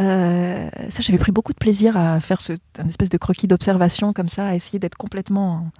Euh, 0.00 0.70
ça, 0.88 1.02
j'avais 1.02 1.18
pris 1.18 1.32
beaucoup 1.32 1.52
de 1.52 1.58
plaisir 1.58 1.96
à 1.96 2.20
faire 2.20 2.40
ce, 2.40 2.52
un 2.78 2.88
espèce 2.88 3.08
de 3.10 3.18
croquis 3.18 3.46
d'observation 3.48 4.12
comme 4.12 4.28
ça, 4.28 4.46
à 4.48 4.54
essayer 4.54 4.78
d'être 4.78 4.96
complètement 4.96 5.52
en- 5.54 5.70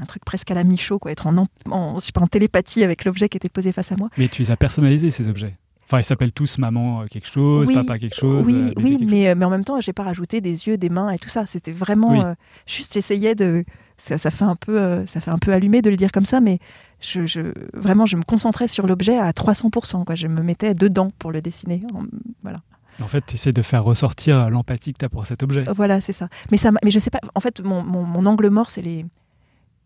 un 0.00 0.04
truc 0.06 0.24
presque 0.24 0.50
à 0.50 0.54
la 0.54 0.64
Michaud, 0.64 0.98
quoi, 0.98 1.10
être 1.12 1.26
en, 1.26 1.46
en, 1.70 1.98
je 1.98 2.04
sais 2.04 2.12
pas, 2.12 2.20
en 2.20 2.26
télépathie 2.26 2.84
avec 2.84 3.04
l'objet 3.04 3.28
qui 3.28 3.36
était 3.36 3.48
posé 3.48 3.72
face 3.72 3.90
à 3.92 3.96
moi. 3.96 4.08
Mais 4.18 4.28
tu 4.28 4.42
les 4.42 4.50
as 4.50 4.56
personnalisés, 4.56 5.10
ces 5.10 5.28
objets. 5.28 5.56
Enfin, 5.84 6.00
ils 6.00 6.04
s'appellent 6.04 6.32
tous 6.32 6.58
maman 6.58 7.00
euh, 7.02 7.06
quelque 7.06 7.26
chose, 7.26 7.66
Oui, 7.66 7.74
papa 7.74 7.98
quelque 7.98 8.14
chose. 8.14 8.44
oui, 8.46 8.54
euh, 8.54 8.68
bébé 8.68 8.82
oui, 8.82 8.96
quelque 8.98 9.10
mais, 9.10 9.34
mais 9.34 9.44
en 9.46 9.50
même 9.50 9.64
temps, 9.64 9.80
j'ai 9.80 9.94
pas 9.94 10.02
rajouté 10.02 10.40
des 10.42 10.66
yeux, 10.68 10.76
des 10.76 10.90
mains 10.90 11.10
et 11.10 11.18
tout 11.18 11.30
ça. 11.30 11.46
C'était 11.46 11.72
vraiment 11.72 12.10
Oui. 12.10 12.20
euh, 12.22 12.34
juste, 12.66 12.92
j'essayais 12.92 13.34
de. 13.34 13.64
Ça, 13.96 14.18
ça 14.18 14.30
fait 14.30 14.44
un 14.44 14.54
peu, 14.54 14.78
euh, 14.78 15.06
ça 15.06 15.20
fait 15.20 15.30
un 15.30 15.38
peu 15.38 15.50
allumé 15.52 15.80
de 15.82 15.88
le 15.90 15.96
dire 15.96 16.12
comme 16.12 16.26
ça, 16.26 16.40
mais 16.40 16.58
je, 17.00 17.26
je- 17.26 17.52
vraiment, 17.72 18.04
je 18.06 18.16
me 18.16 18.22
concentrais 18.22 18.68
sur 18.68 18.86
l'objet 18.86 19.18
à 19.18 19.32
300%. 19.32 20.04
Quoi. 20.04 20.14
Je 20.14 20.28
me 20.28 20.42
mettais 20.42 20.74
dedans 20.74 21.10
pour 21.18 21.32
le 21.32 21.40
dessiner. 21.40 21.80
En- 21.94 22.04
voilà. 22.42 22.60
En 23.00 23.08
fait, 23.08 23.24
tu 23.26 23.36
essaies 23.36 23.52
de 23.52 23.62
faire 23.62 23.82
ressortir 23.82 24.50
l'empathie 24.50 24.92
que 24.92 24.98
tu 24.98 25.04
as 25.04 25.08
pour 25.08 25.24
cet 25.26 25.42
objet. 25.42 25.64
voilà, 25.74 26.00
c'est 26.02 26.12
ça. 26.12 26.28
Mais 26.52 26.58
ça, 26.58 26.70
m'a- 26.70 26.80
mais 26.84 26.90
je 26.90 26.98
sais 26.98 27.10
pas. 27.10 27.20
En 27.34 27.40
fait, 27.40 27.62
mon, 27.64 27.82
mon- 27.82 28.04
mon 28.04 28.26
angle 28.26 28.50
mort, 28.50 28.68
c'est 28.70 28.82
les, 28.82 29.06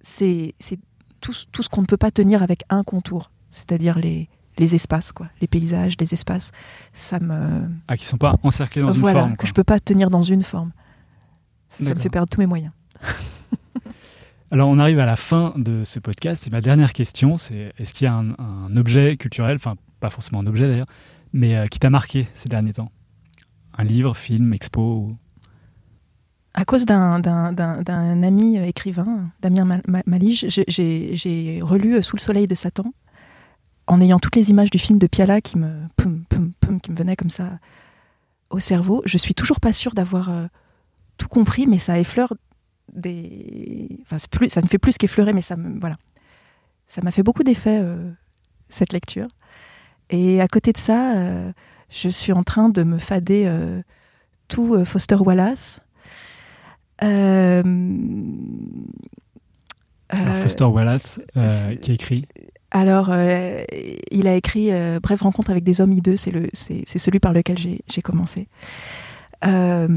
c'est, 0.03 0.55
c'est 0.59 0.79
tout, 1.21 1.33
ce- 1.33 1.47
tout 1.51 1.63
ce 1.63 1.69
qu'on 1.69 1.81
ne 1.83 1.87
peut 1.87 1.97
pas 1.97 2.11
tenir 2.11 2.43
avec 2.43 2.63
un 2.69 2.83
contour, 2.85 3.31
c'est-à-dire 3.51 3.99
les, 3.99 4.29
les 4.59 4.75
espaces, 4.75 5.13
quoi, 5.13 5.29
les 5.41 5.47
paysages, 5.47 5.95
les 6.01 6.13
espaces. 6.13 6.51
Ça 6.93 7.19
me, 7.21 7.69
Ah, 7.89 7.97
qui 7.97 8.05
sont 8.05 8.19
pas 8.19 8.37
encerclés 8.43 8.83
dans 8.83 8.93
voilà, 8.93 9.21
une 9.21 9.25
forme. 9.27 9.37
que 9.37 9.47
je 9.47 9.53
peux 9.53 9.65
pas 9.65 9.81
tenir 9.81 10.11
dans 10.11 10.23
une 10.23 10.43
forme. 10.43 10.73
Ça, 11.71 11.85
ça 11.85 11.95
me 11.95 12.01
fait 12.01 12.11
perdre 12.11 12.29
tous 12.31 12.41
mes 12.41 12.47
moyens. 12.47 12.73
Alors, 14.51 14.69
on 14.69 14.79
arrive 14.79 14.99
à 14.99 15.07
la 15.07 15.17
fin 15.17 15.55
de 15.57 15.83
ce 15.85 15.99
podcast. 15.99 16.47
Et 16.47 16.51
ma 16.51 16.61
dernière 16.61 16.93
question, 16.93 17.39
c'est 17.39 17.73
est-ce 17.79 17.95
qu'il 17.95 18.05
y 18.05 18.09
a 18.09 18.15
un, 18.15 18.33
un 18.39 18.77
objet 18.77 19.17
culturel, 19.17 19.57
enfin, 19.57 19.77
pas 20.01 20.11
forcément 20.11 20.41
un 20.41 20.47
objet 20.47 20.67
d'ailleurs, 20.69 20.87
mais 21.33 21.57
euh, 21.57 21.67
qui 21.69 21.79
t'a 21.79 21.89
marqué 21.89 22.29
ces 22.35 22.51
derniers 22.51 22.75
temps? 22.75 22.91
Un 23.79 23.85
livre, 23.85 24.15
film, 24.15 24.53
expo 24.53 24.83
ou- 24.83 25.17
À 26.55 26.65
cause 26.67 26.85
d'un, 26.85 27.23
ami 28.23 28.59
euh, 28.59 28.65
écrivain, 28.65 29.31
Damien 29.41 29.65
Mal- 29.65 29.83
Ma- 29.89 30.03
Malige, 30.07 30.47
j'ai, 30.49 31.61
relu 31.63 31.97
euh, 31.97 32.03
Sous 32.03 32.17
le 32.17 32.21
soleil 32.21 32.47
de 32.47 32.55
Satan 32.55 32.93
en 33.87 34.01
ayant 34.01 34.19
toutes 34.19 34.37
les 34.37 34.51
images 34.51 34.71
du 34.71 34.79
film 34.79 34.99
de 34.99 35.07
Piala 35.07 35.41
qui 35.41 35.59
me, 35.59 35.73
qui 36.83 36.91
me 36.91 36.97
venaient 36.97 37.17
comme 37.17 37.31
ça 37.31 37.59
au 38.51 38.59
cerveau. 38.59 39.03
Je 39.07 39.17
suis 39.17 39.35
toujours 39.35 39.61
pas 39.61 39.73
sûre 39.73 39.95
d'avoir 39.95 40.29
euh, 40.29 40.47
tout 41.17 41.29
compris, 41.29 41.67
mais 41.67 41.79
ça 41.79 41.99
effleure 41.99 42.35
des. 42.93 43.89
Enfin, 44.03 44.19
plus, 44.31 44.51
ça 44.51 44.61
ne 44.61 44.67
fait 44.67 44.79
plus 44.79 44.99
qu'effleurer, 44.99 45.33
mais 45.33 45.41
ça 45.41 45.57
me. 45.57 45.81
Voilà. 45.81 45.97
Ça 46.87 47.01
m'a 47.03 47.11
fait 47.11 47.23
beaucoup 47.23 47.43
d'effet, 47.43 47.83
cette 48.69 48.93
lecture. 48.93 49.29
Et 50.11 50.43
à 50.43 50.49
côté 50.49 50.73
de 50.73 50.79
ça, 50.79 51.15
je 51.89 52.09
suis 52.11 52.33
en 52.33 52.43
train 52.43 52.69
de 52.69 52.83
me 52.83 52.99
fader 52.99 53.51
tout 54.49 54.85
Foster 54.85 55.15
Wallace. 55.17 55.81
Euh, 57.03 57.63
Alors, 60.09 60.35
euh, 60.37 60.43
Foster 60.43 60.65
Wallace, 60.65 61.21
euh, 61.37 61.75
qui 61.77 61.91
a 61.91 61.95
écrit. 61.95 62.27
alors, 62.71 63.09
euh, 63.11 63.63
il 64.11 64.27
a 64.29 64.35
écrit 64.37 64.71
euh, 64.73 65.01
Brève 65.01 65.23
rencontre 65.23 65.51
avec 65.51 65.65
des 65.65 65.81
hommes 65.81 65.93
hideux, 65.93 66.17
c'est, 66.17 66.31
le, 66.31 66.49
c'est, 66.53 66.83
c'est 66.87 66.99
celui 66.99 67.19
par 67.21 67.33
lequel 67.33 67.59
j'ai, 67.59 67.81
j'ai 67.91 68.03
commencé. 68.03 68.47
Euh, 69.45 69.89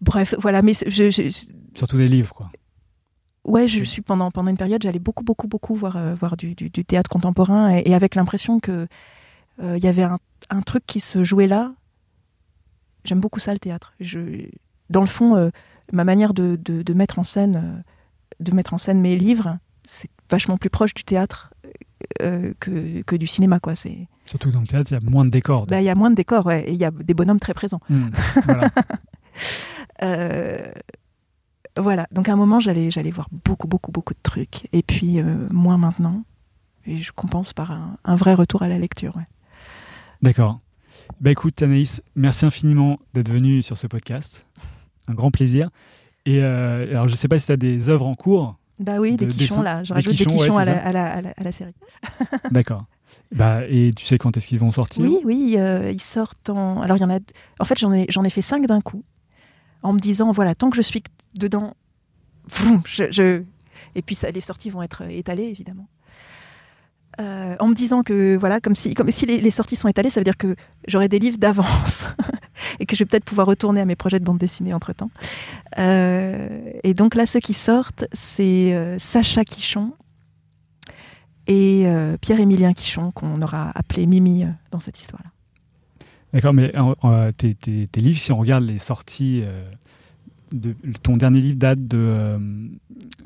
bref, 0.00 0.34
voilà, 0.38 0.62
mais 0.62 0.72
je, 0.86 1.10
je- 1.10 1.46
Surtout 1.74 1.96
des 1.96 2.08
livres, 2.08 2.34
quoi. 2.34 2.50
ouais, 3.44 3.68
je 3.68 3.82
suis 3.84 4.02
pendant, 4.02 4.30
pendant 4.30 4.50
une 4.50 4.56
période, 4.56 4.82
j'allais 4.82 4.98
beaucoup, 4.98 5.24
beaucoup, 5.24 5.46
beaucoup 5.48 5.74
voir, 5.74 6.14
voir 6.14 6.36
du, 6.36 6.54
du- 6.54 6.70
du 6.70 6.84
théâtre 6.84 7.08
contemporain 7.10 7.76
et, 7.76 7.82
et 7.86 7.94
avec 7.94 8.14
l'impression 8.14 8.60
que 8.60 8.86
il 9.60 9.82
y 9.82 9.88
avait 9.88 10.04
un, 10.04 10.18
un 10.50 10.60
truc 10.62 10.84
qui 10.86 11.00
se 11.00 11.24
jouait 11.24 11.48
là. 11.48 11.72
J'aime 13.08 13.20
beaucoup 13.20 13.40
ça, 13.40 13.52
le 13.52 13.58
théâtre. 13.58 13.94
Je, 14.00 14.46
dans 14.90 15.00
le 15.00 15.06
fond, 15.06 15.34
euh, 15.36 15.50
ma 15.92 16.04
manière 16.04 16.34
de, 16.34 16.56
de- 16.62 16.82
de 16.82 16.94
mettre 16.94 17.18
en 17.18 17.22
scène, 17.24 17.56
euh, 17.56 17.82
de 18.44 18.54
mettre 18.54 18.74
en 18.74 18.78
scène 18.78 19.00
mes 19.00 19.16
livres, 19.16 19.58
c'est 19.84 20.10
vachement 20.30 20.56
plus 20.58 20.70
proche 20.70 20.92
du 20.94 21.04
théâtre 21.04 21.52
euh, 22.22 22.52
que, 22.60 23.02
que 23.02 23.16
du 23.16 23.26
cinéma, 23.26 23.60
quoi. 23.60 23.74
C'est, 23.74 24.06
Surtout 24.26 24.48
que 24.50 24.54
dans 24.54 24.60
le 24.60 24.66
théâtre, 24.66 24.90
il 24.92 24.94
y 24.94 24.96
a 24.98 25.10
moins 25.10 25.24
de 25.24 25.30
décors. 25.30 25.66
bah, 25.66 25.80
il 25.80 25.84
y 25.84 25.88
a 25.88 25.94
moins 25.94 26.10
de 26.10 26.14
décors, 26.16 26.44
ouais, 26.46 26.68
et 26.68 26.72
il 26.72 26.78
y 26.78 26.84
a 26.84 26.90
des 26.90 27.14
bonhommes 27.14 27.40
très 27.40 27.54
présents. 27.54 27.80
Hmm, 27.88 28.10
voilà. 28.44 28.70
Voilà, 31.76 32.08
donc 32.10 32.28
à 32.28 32.32
un 32.32 32.36
moment, 32.36 32.58
j'allais, 32.58 32.90
j'allais 32.90 33.12
voir 33.12 33.28
beaucoup, 33.44 33.68
beaucoup, 33.68 33.92
beaucoup 33.92 34.12
de 34.12 34.18
trucs. 34.22 34.66
Et 34.72 34.82
puis, 34.82 35.20
moins 35.52 35.78
maintenant. 35.78 36.24
Et 36.86 36.96
je 36.96 37.12
compense 37.12 37.52
par 37.52 37.70
un, 37.70 37.96
un 38.04 38.16
vrai 38.16 38.34
retour 38.34 38.62
à 38.62 38.68
la 38.68 38.78
lecture. 38.78 39.16
ouais. 39.16 39.26
D'accord. 40.22 40.60
Bah 41.20 41.30
écoute, 41.32 41.60
Anaïs, 41.62 42.02
merci 42.14 42.46
infiniment 42.46 42.98
d'être 43.14 43.30
venue 43.30 43.62
sur 43.62 43.76
ce 43.76 43.86
podcast. 43.86 44.46
Un 45.08 45.14
grand 45.14 45.30
plaisir. 45.30 45.70
Et 46.26 46.42
euh, 46.42 46.88
alors, 46.90 47.08
je 47.08 47.16
sais 47.16 47.28
pas 47.28 47.38
si 47.38 47.46
tu 47.46 47.52
as 47.52 47.56
des 47.56 47.88
œuvres 47.88 48.06
en 48.06 48.14
cours. 48.14 48.56
Bah 48.78 48.98
oui, 49.00 49.12
De 49.16 49.24
des 49.24 49.26
quichons, 49.26 49.56
dessin. 49.56 49.62
là. 49.62 49.82
Je 49.82 49.88
Des 49.88 49.94
rajoute 49.94 50.16
des 50.16 50.24
quichons, 50.26 50.54
ouais, 50.56 50.62
à, 50.62 50.64
la, 50.64 50.84
à, 50.86 50.92
la, 50.92 51.12
à 51.14 51.20
la- 51.22 51.34
à 51.36 51.42
la 51.42 51.52
série. 51.52 51.74
D'accord. 52.52 52.84
Bah, 53.34 53.62
et 53.68 53.90
tu 53.96 54.04
sais 54.04 54.18
quand 54.18 54.36
est-ce 54.36 54.46
qu'ils 54.46 54.60
vont 54.60 54.70
sortir? 54.70 55.02
Oui, 55.04 55.18
oui, 55.24 55.54
euh, 55.58 55.90
ils 55.90 56.00
sortent 56.00 56.50
en. 56.50 56.80
Alors, 56.82 56.96
il 56.96 57.00
y 57.00 57.04
en 57.04 57.10
a. 57.10 57.18
En 57.58 57.64
fait, 57.64 57.78
j'en 57.78 57.92
ai, 57.92 58.06
j'en 58.10 58.22
ai 58.22 58.30
fait 58.30 58.42
cinq 58.42 58.66
d'un 58.66 58.80
coup, 58.80 59.02
en 59.82 59.92
me 59.94 59.98
disant 59.98 60.30
voilà, 60.30 60.54
tant 60.54 60.70
que 60.70 60.76
je 60.76 60.82
suis 60.82 61.02
dedans, 61.34 61.74
je- 62.84 63.42
Et 63.96 64.02
puis, 64.02 64.14
ça, 64.14 64.30
les 64.30 64.40
sorties 64.42 64.70
vont 64.70 64.82
être 64.82 65.02
étalées, 65.10 65.44
évidemment. 65.44 65.88
Euh, 67.20 67.56
en 67.58 67.66
me 67.66 67.74
disant 67.74 68.02
que, 68.02 68.36
voilà, 68.36 68.60
comme 68.60 68.76
si, 68.76 68.94
comme 68.94 69.10
si 69.10 69.26
les, 69.26 69.50
sorties 69.50 69.74
sont 69.74 69.88
étalées, 69.88 70.10
ça 70.10 70.20
veut 70.20 70.24
dire 70.24 70.36
que 70.36 70.54
j'aurai 70.86 71.08
des 71.08 71.18
livres 71.18 71.38
d'avance 71.38 72.08
et 72.80 72.86
que 72.86 72.94
je 72.94 73.02
vais 73.02 73.06
peut-être 73.06 73.24
pouvoir 73.24 73.48
retourner 73.48 73.80
à 73.80 73.84
mes 73.84 73.96
projets 73.96 74.20
de 74.20 74.24
bande 74.24 74.38
dessinée 74.38 74.72
entre 74.72 74.92
temps. 74.92 75.10
et 75.76 76.94
donc 76.94 77.16
là, 77.16 77.26
ceux 77.26 77.40
qui 77.40 77.54
sortent, 77.54 78.04
c'est 78.12 78.72
euh, 78.74 78.98
Sacha 79.00 79.44
Quichon 79.44 79.92
et 81.48 81.84
euh, 81.86 82.16
Pierre-Émilien 82.20 82.74
Quichon, 82.74 83.10
qu'on 83.10 83.40
aura 83.42 83.72
appelé 83.74 84.06
Mimi 84.06 84.44
euh, 84.44 84.48
dans 84.70 84.78
cette 84.78 85.00
histoire-là. 85.00 85.30
D'accord, 86.32 86.52
mais 86.52 86.76
euh, 86.76 86.94
euh, 87.04 87.32
tes, 87.32 87.54
tes- 87.54 88.00
livres, 88.00 88.18
si 88.18 88.30
on 88.32 88.36
regarde 88.36 88.64
les 88.64 88.78
sorties, 88.78 89.40
euh, 89.42 89.68
de, 90.52 90.74
ton 91.02 91.16
dernier 91.16 91.40
livre 91.40 91.56
date 91.58 91.86
de 91.86 91.98
euh, 91.98 92.38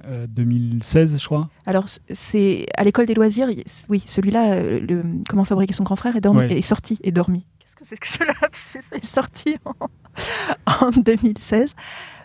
euh, 0.07 0.27
2016, 0.29 1.21
je 1.21 1.25
crois. 1.27 1.49
Alors, 1.67 1.85
c'est 2.11 2.67
à 2.77 2.85
l'école 2.85 3.07
des 3.07 3.15
loisirs, 3.15 3.49
oui, 3.89 4.03
celui-là, 4.07 4.53
euh, 4.55 4.81
le 4.81 5.03
Comment 5.29 5.45
fabriquer 5.45 5.73
son 5.73 5.85
grand 5.85 5.97
frère, 5.97 6.17
est, 6.17 6.21
dormi, 6.21 6.41
Ouais. 6.41 6.59
est 6.59 6.63
sorti, 6.63 6.99
est 7.03 7.13
dormi. 7.13 7.47
Qu'est-ce 7.59 7.77
que 7.77 7.85
c'est 7.85 7.97
que 7.97 8.07
ce 8.09 8.25
lapsus? 8.25 8.81
C'est 8.93 9.05
sorti 9.05 9.57
en, 9.65 10.87
en 10.87 10.91
2016. 10.91 11.75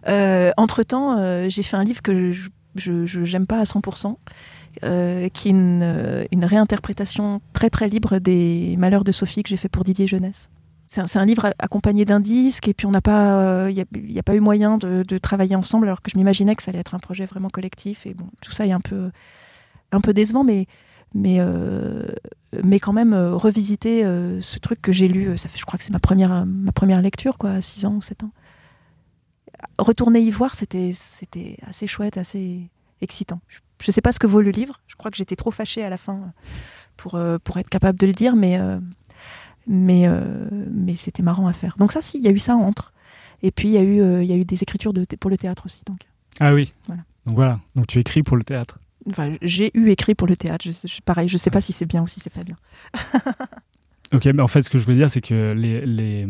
Euh, 0.07 0.51
Entre-temps, 0.57 1.17
euh, 1.17 1.47
j'ai 1.49 1.63
fait 1.63 1.77
un 1.77 1.83
livre 1.83 2.01
que 2.01 2.31
je 2.31 2.49
j'aime 3.23 3.47
pas 3.47 3.59
à 3.59 3.63
100%, 3.63 4.17
euh, 4.83 5.29
qui 5.29 5.47
est 5.47 5.51
une, 5.51 5.81
euh, 5.81 6.25
une 6.31 6.45
réinterprétation 6.45 7.41
très 7.53 7.69
très 7.71 7.87
libre 7.87 8.19
des 8.19 8.75
Malheurs 8.77 9.03
de 9.03 9.11
Sophie 9.11 9.41
que 9.41 9.49
j'ai 9.49 9.57
fait 9.57 9.69
pour 9.69 9.83
Didier 9.83 10.05
Jeunesse. 10.05 10.49
C'est 10.87 11.17
un, 11.17 11.25
livre 11.25 11.53
accompagné 11.59 12.05
d'un 12.05 12.21
disque 12.21 12.67
et 12.67 12.73
puis 12.73 12.87
on 12.87 12.91
n'a 12.91 13.01
pas, 13.01 13.69
il 13.69 13.85
n'y 13.93 14.19
a, 14.19 14.23
pas 14.23 14.35
eu 14.35 14.39
moyen 14.39 14.77
de, 14.77 15.17
travailler 15.17 15.55
ensemble 15.55 15.87
alors 15.87 16.01
que 16.01 16.09
je 16.09 16.17
m'imaginais 16.17 16.55
que 16.55 16.63
ça 16.63 16.71
allait 16.71 16.79
être 16.79 16.95
un 16.95 16.99
projet 16.99 17.25
vraiment 17.25 17.49
collectif 17.49 18.05
et 18.05 18.13
bon, 18.13 18.27
tout 18.41 18.51
ça 18.51 18.65
est 18.65 18.71
un 18.71 18.79
peu, 18.79 19.11
un 19.91 20.01
peu 20.01 20.13
décevant, 20.13 20.43
mais 20.43 20.67
mais 21.13 21.37
euh, 21.39 22.05
mais 22.63 22.79
quand 22.79 22.93
même 22.93 23.13
euh, 23.13 23.35
revisiter 23.35 24.05
euh, 24.05 24.41
ce 24.41 24.59
truc 24.59 24.81
que 24.81 24.91
j'ai 24.91 25.07
lu, 25.07 25.29
euh, 25.29 25.37
ça 25.37 25.49
fait, 25.49 25.57
je 25.57 25.65
crois 25.65 25.77
que 25.77 25.83
c'est 25.83 25.93
ma 25.93 25.99
première 25.99 26.45
ma 26.45 26.71
première 26.71 27.01
lecture 27.01 27.37
quoi, 27.37 27.51
à 27.51 27.61
6 27.61 27.85
ans 27.85 27.95
ou 27.95 28.01
7 28.01 28.23
ans. 28.23 28.31
Retourner 29.79 30.19
y 30.19 30.29
voir, 30.29 30.55
c'était 30.55 30.91
assez 31.65 31.87
chouette, 31.87 32.17
assez 32.17 32.69
excitant. 33.01 33.39
Je 33.47 33.89
ne 33.89 33.91
sais 33.91 34.01
pas 34.01 34.11
ce 34.11 34.19
que 34.19 34.27
vaut 34.27 34.41
le 34.41 34.51
livre. 34.51 34.79
Je 34.87 34.95
crois 34.95 35.11
que 35.11 35.17
j'étais 35.17 35.35
trop 35.35 35.51
fâchée 35.51 35.83
à 35.83 35.89
la 35.89 35.97
fin 35.97 36.33
pour 36.95 37.15
euh, 37.15 37.37
pour 37.43 37.57
être 37.57 37.69
capable 37.69 37.97
de 37.97 38.07
le 38.07 38.13
dire, 38.13 38.35
mais 38.35 38.59
euh, 38.59 38.79
mais 39.67 40.07
euh, 40.07 40.47
mais 40.71 40.95
c'était 40.95 41.23
marrant 41.23 41.47
à 41.47 41.53
faire. 41.53 41.75
Donc 41.77 41.91
ça, 41.91 42.01
si, 42.01 42.17
il 42.17 42.23
y 42.23 42.27
a 42.27 42.31
eu 42.31 42.39
ça 42.39 42.55
entre. 42.55 42.93
Et 43.43 43.51
puis 43.51 43.67
il 43.67 43.71
y 43.73 43.77
a 43.77 43.83
eu 43.83 44.01
euh, 44.01 44.23
il 44.23 44.29
y 44.29 44.33
a 44.33 44.35
eu 44.35 44.45
des 44.45 44.63
écritures 44.63 44.93
de, 44.93 45.05
pour 45.19 45.29
le 45.29 45.37
théâtre 45.37 45.63
aussi. 45.65 45.83
Donc 45.85 45.99
Ah 46.39 46.53
oui. 46.53 46.73
Voilà. 46.87 47.03
Donc 47.25 47.35
voilà. 47.35 47.59
Donc 47.75 47.87
tu 47.87 47.99
écris 47.99 48.23
pour 48.23 48.37
le 48.37 48.43
théâtre. 48.43 48.79
enfin, 49.09 49.35
j'ai 49.41 49.69
eu 49.77 49.89
écrit 49.89 50.15
pour 50.15 50.27
le 50.27 50.35
théâtre. 50.35 50.65
Je, 50.65 50.71
je- 50.71 51.01
pareil, 51.01 51.27
je 51.27 51.37
sais 51.37 51.51
pas 51.51 51.61
si 51.61 51.73
c'est 51.73 51.85
bien 51.85 52.01
ou 52.01 52.07
si 52.07 52.19
c'est 52.19 52.33
pas 52.33 52.43
bien. 52.43 52.55
Ok, 54.13 54.23
mais 54.25 54.41
en 54.41 54.47
fait, 54.47 54.61
ce 54.63 54.69
que 54.69 54.77
je 54.77 54.85
veux 54.85 54.95
dire, 54.95 55.09
c'est 55.09 55.19
que 55.19 55.51
les, 55.51 55.85
les, 55.85 56.25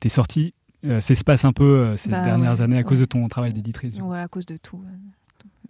tes 0.00 0.10
sorties 0.10 0.52
euh, 0.84 1.00
s'espacent 1.00 1.46
un 1.46 1.54
peu 1.54 1.64
euh, 1.64 1.96
ces 1.96 2.10
Bah 2.10 2.20
dernières 2.20 2.52
ouais, 2.56 2.60
années 2.60 2.76
à 2.76 2.82
cause 2.82 3.00
de 3.00 3.06
ton 3.06 3.26
travail 3.28 3.54
d'éditrice. 3.54 3.96
Ouais, 3.96 4.18
à 4.20 4.28
cause 4.28 4.44
de 4.44 4.58
tout. 4.58 4.84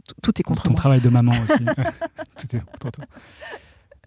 Tout, 0.09 0.15
tout 0.21 0.41
est 0.41 0.43
contre 0.43 0.65
ton 0.65 0.71
moi. 0.71 0.77
travail 0.77 1.01
de 1.01 1.09
maman 1.09 1.31
aussi. 1.31 1.65
Tout 2.37 2.57
est 2.57 2.61
contre 2.67 2.91
toi. 2.91 3.05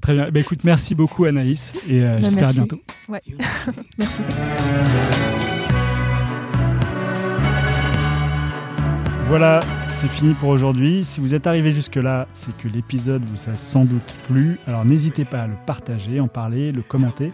Très 0.01 0.13
bien. 0.13 0.29
Bah, 0.31 0.39
écoute, 0.39 0.59
merci 0.63 0.95
beaucoup 0.95 1.25
Anaïs 1.25 1.73
et 1.87 2.01
euh, 2.03 2.15
Bah, 2.15 2.21
j'espère 2.23 2.49
à 2.49 2.53
bientôt. 2.53 2.81
Ouais. 3.09 3.21
Merci. 3.97 4.21
Voilà, 9.27 9.59
c'est 9.91 10.07
fini 10.07 10.33
pour 10.35 10.49
aujourd'hui. 10.49 11.03
Si 11.03 11.19
vous 11.19 11.33
êtes 11.33 11.47
arrivé 11.47 11.73
jusque-là, 11.73 12.27
c'est 12.33 12.55
que 12.57 12.69
l'épisode 12.69 13.23
vous 13.25 13.49
a 13.49 13.57
sans 13.57 13.83
doute 13.83 14.15
plu. 14.27 14.57
Alors 14.67 14.85
n'hésitez 14.85 15.25
pas 15.25 15.41
à 15.41 15.47
le 15.47 15.55
partager, 15.65 16.21
en 16.21 16.29
parler, 16.29 16.71
le 16.71 16.81
commenter 16.81 17.33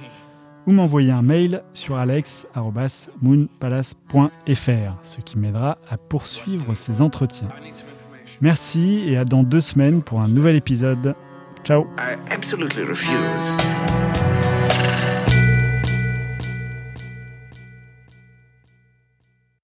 ou 0.66 0.72
m'envoyer 0.72 1.12
un 1.12 1.22
mail 1.22 1.62
sur 1.74 1.98
alex.moonpalace.fr, 1.98 4.94
ce 5.04 5.20
qui 5.22 5.38
m'aidera 5.38 5.78
à 5.90 5.98
poursuivre 5.98 6.74
ces 6.74 7.02
entretiens. 7.02 7.50
Merci 8.42 9.04
et 9.06 9.18
à 9.18 9.26
dans 9.26 9.44
deux 9.44 9.62
semaines 9.62 10.02
pour 10.02 10.22
un 10.22 10.28
nouvel 10.28 10.56
épisode. 10.56 11.14
Ciao. 11.64 11.88
I 11.98 12.14
absolutely 12.30 12.84
refuse 12.84 13.56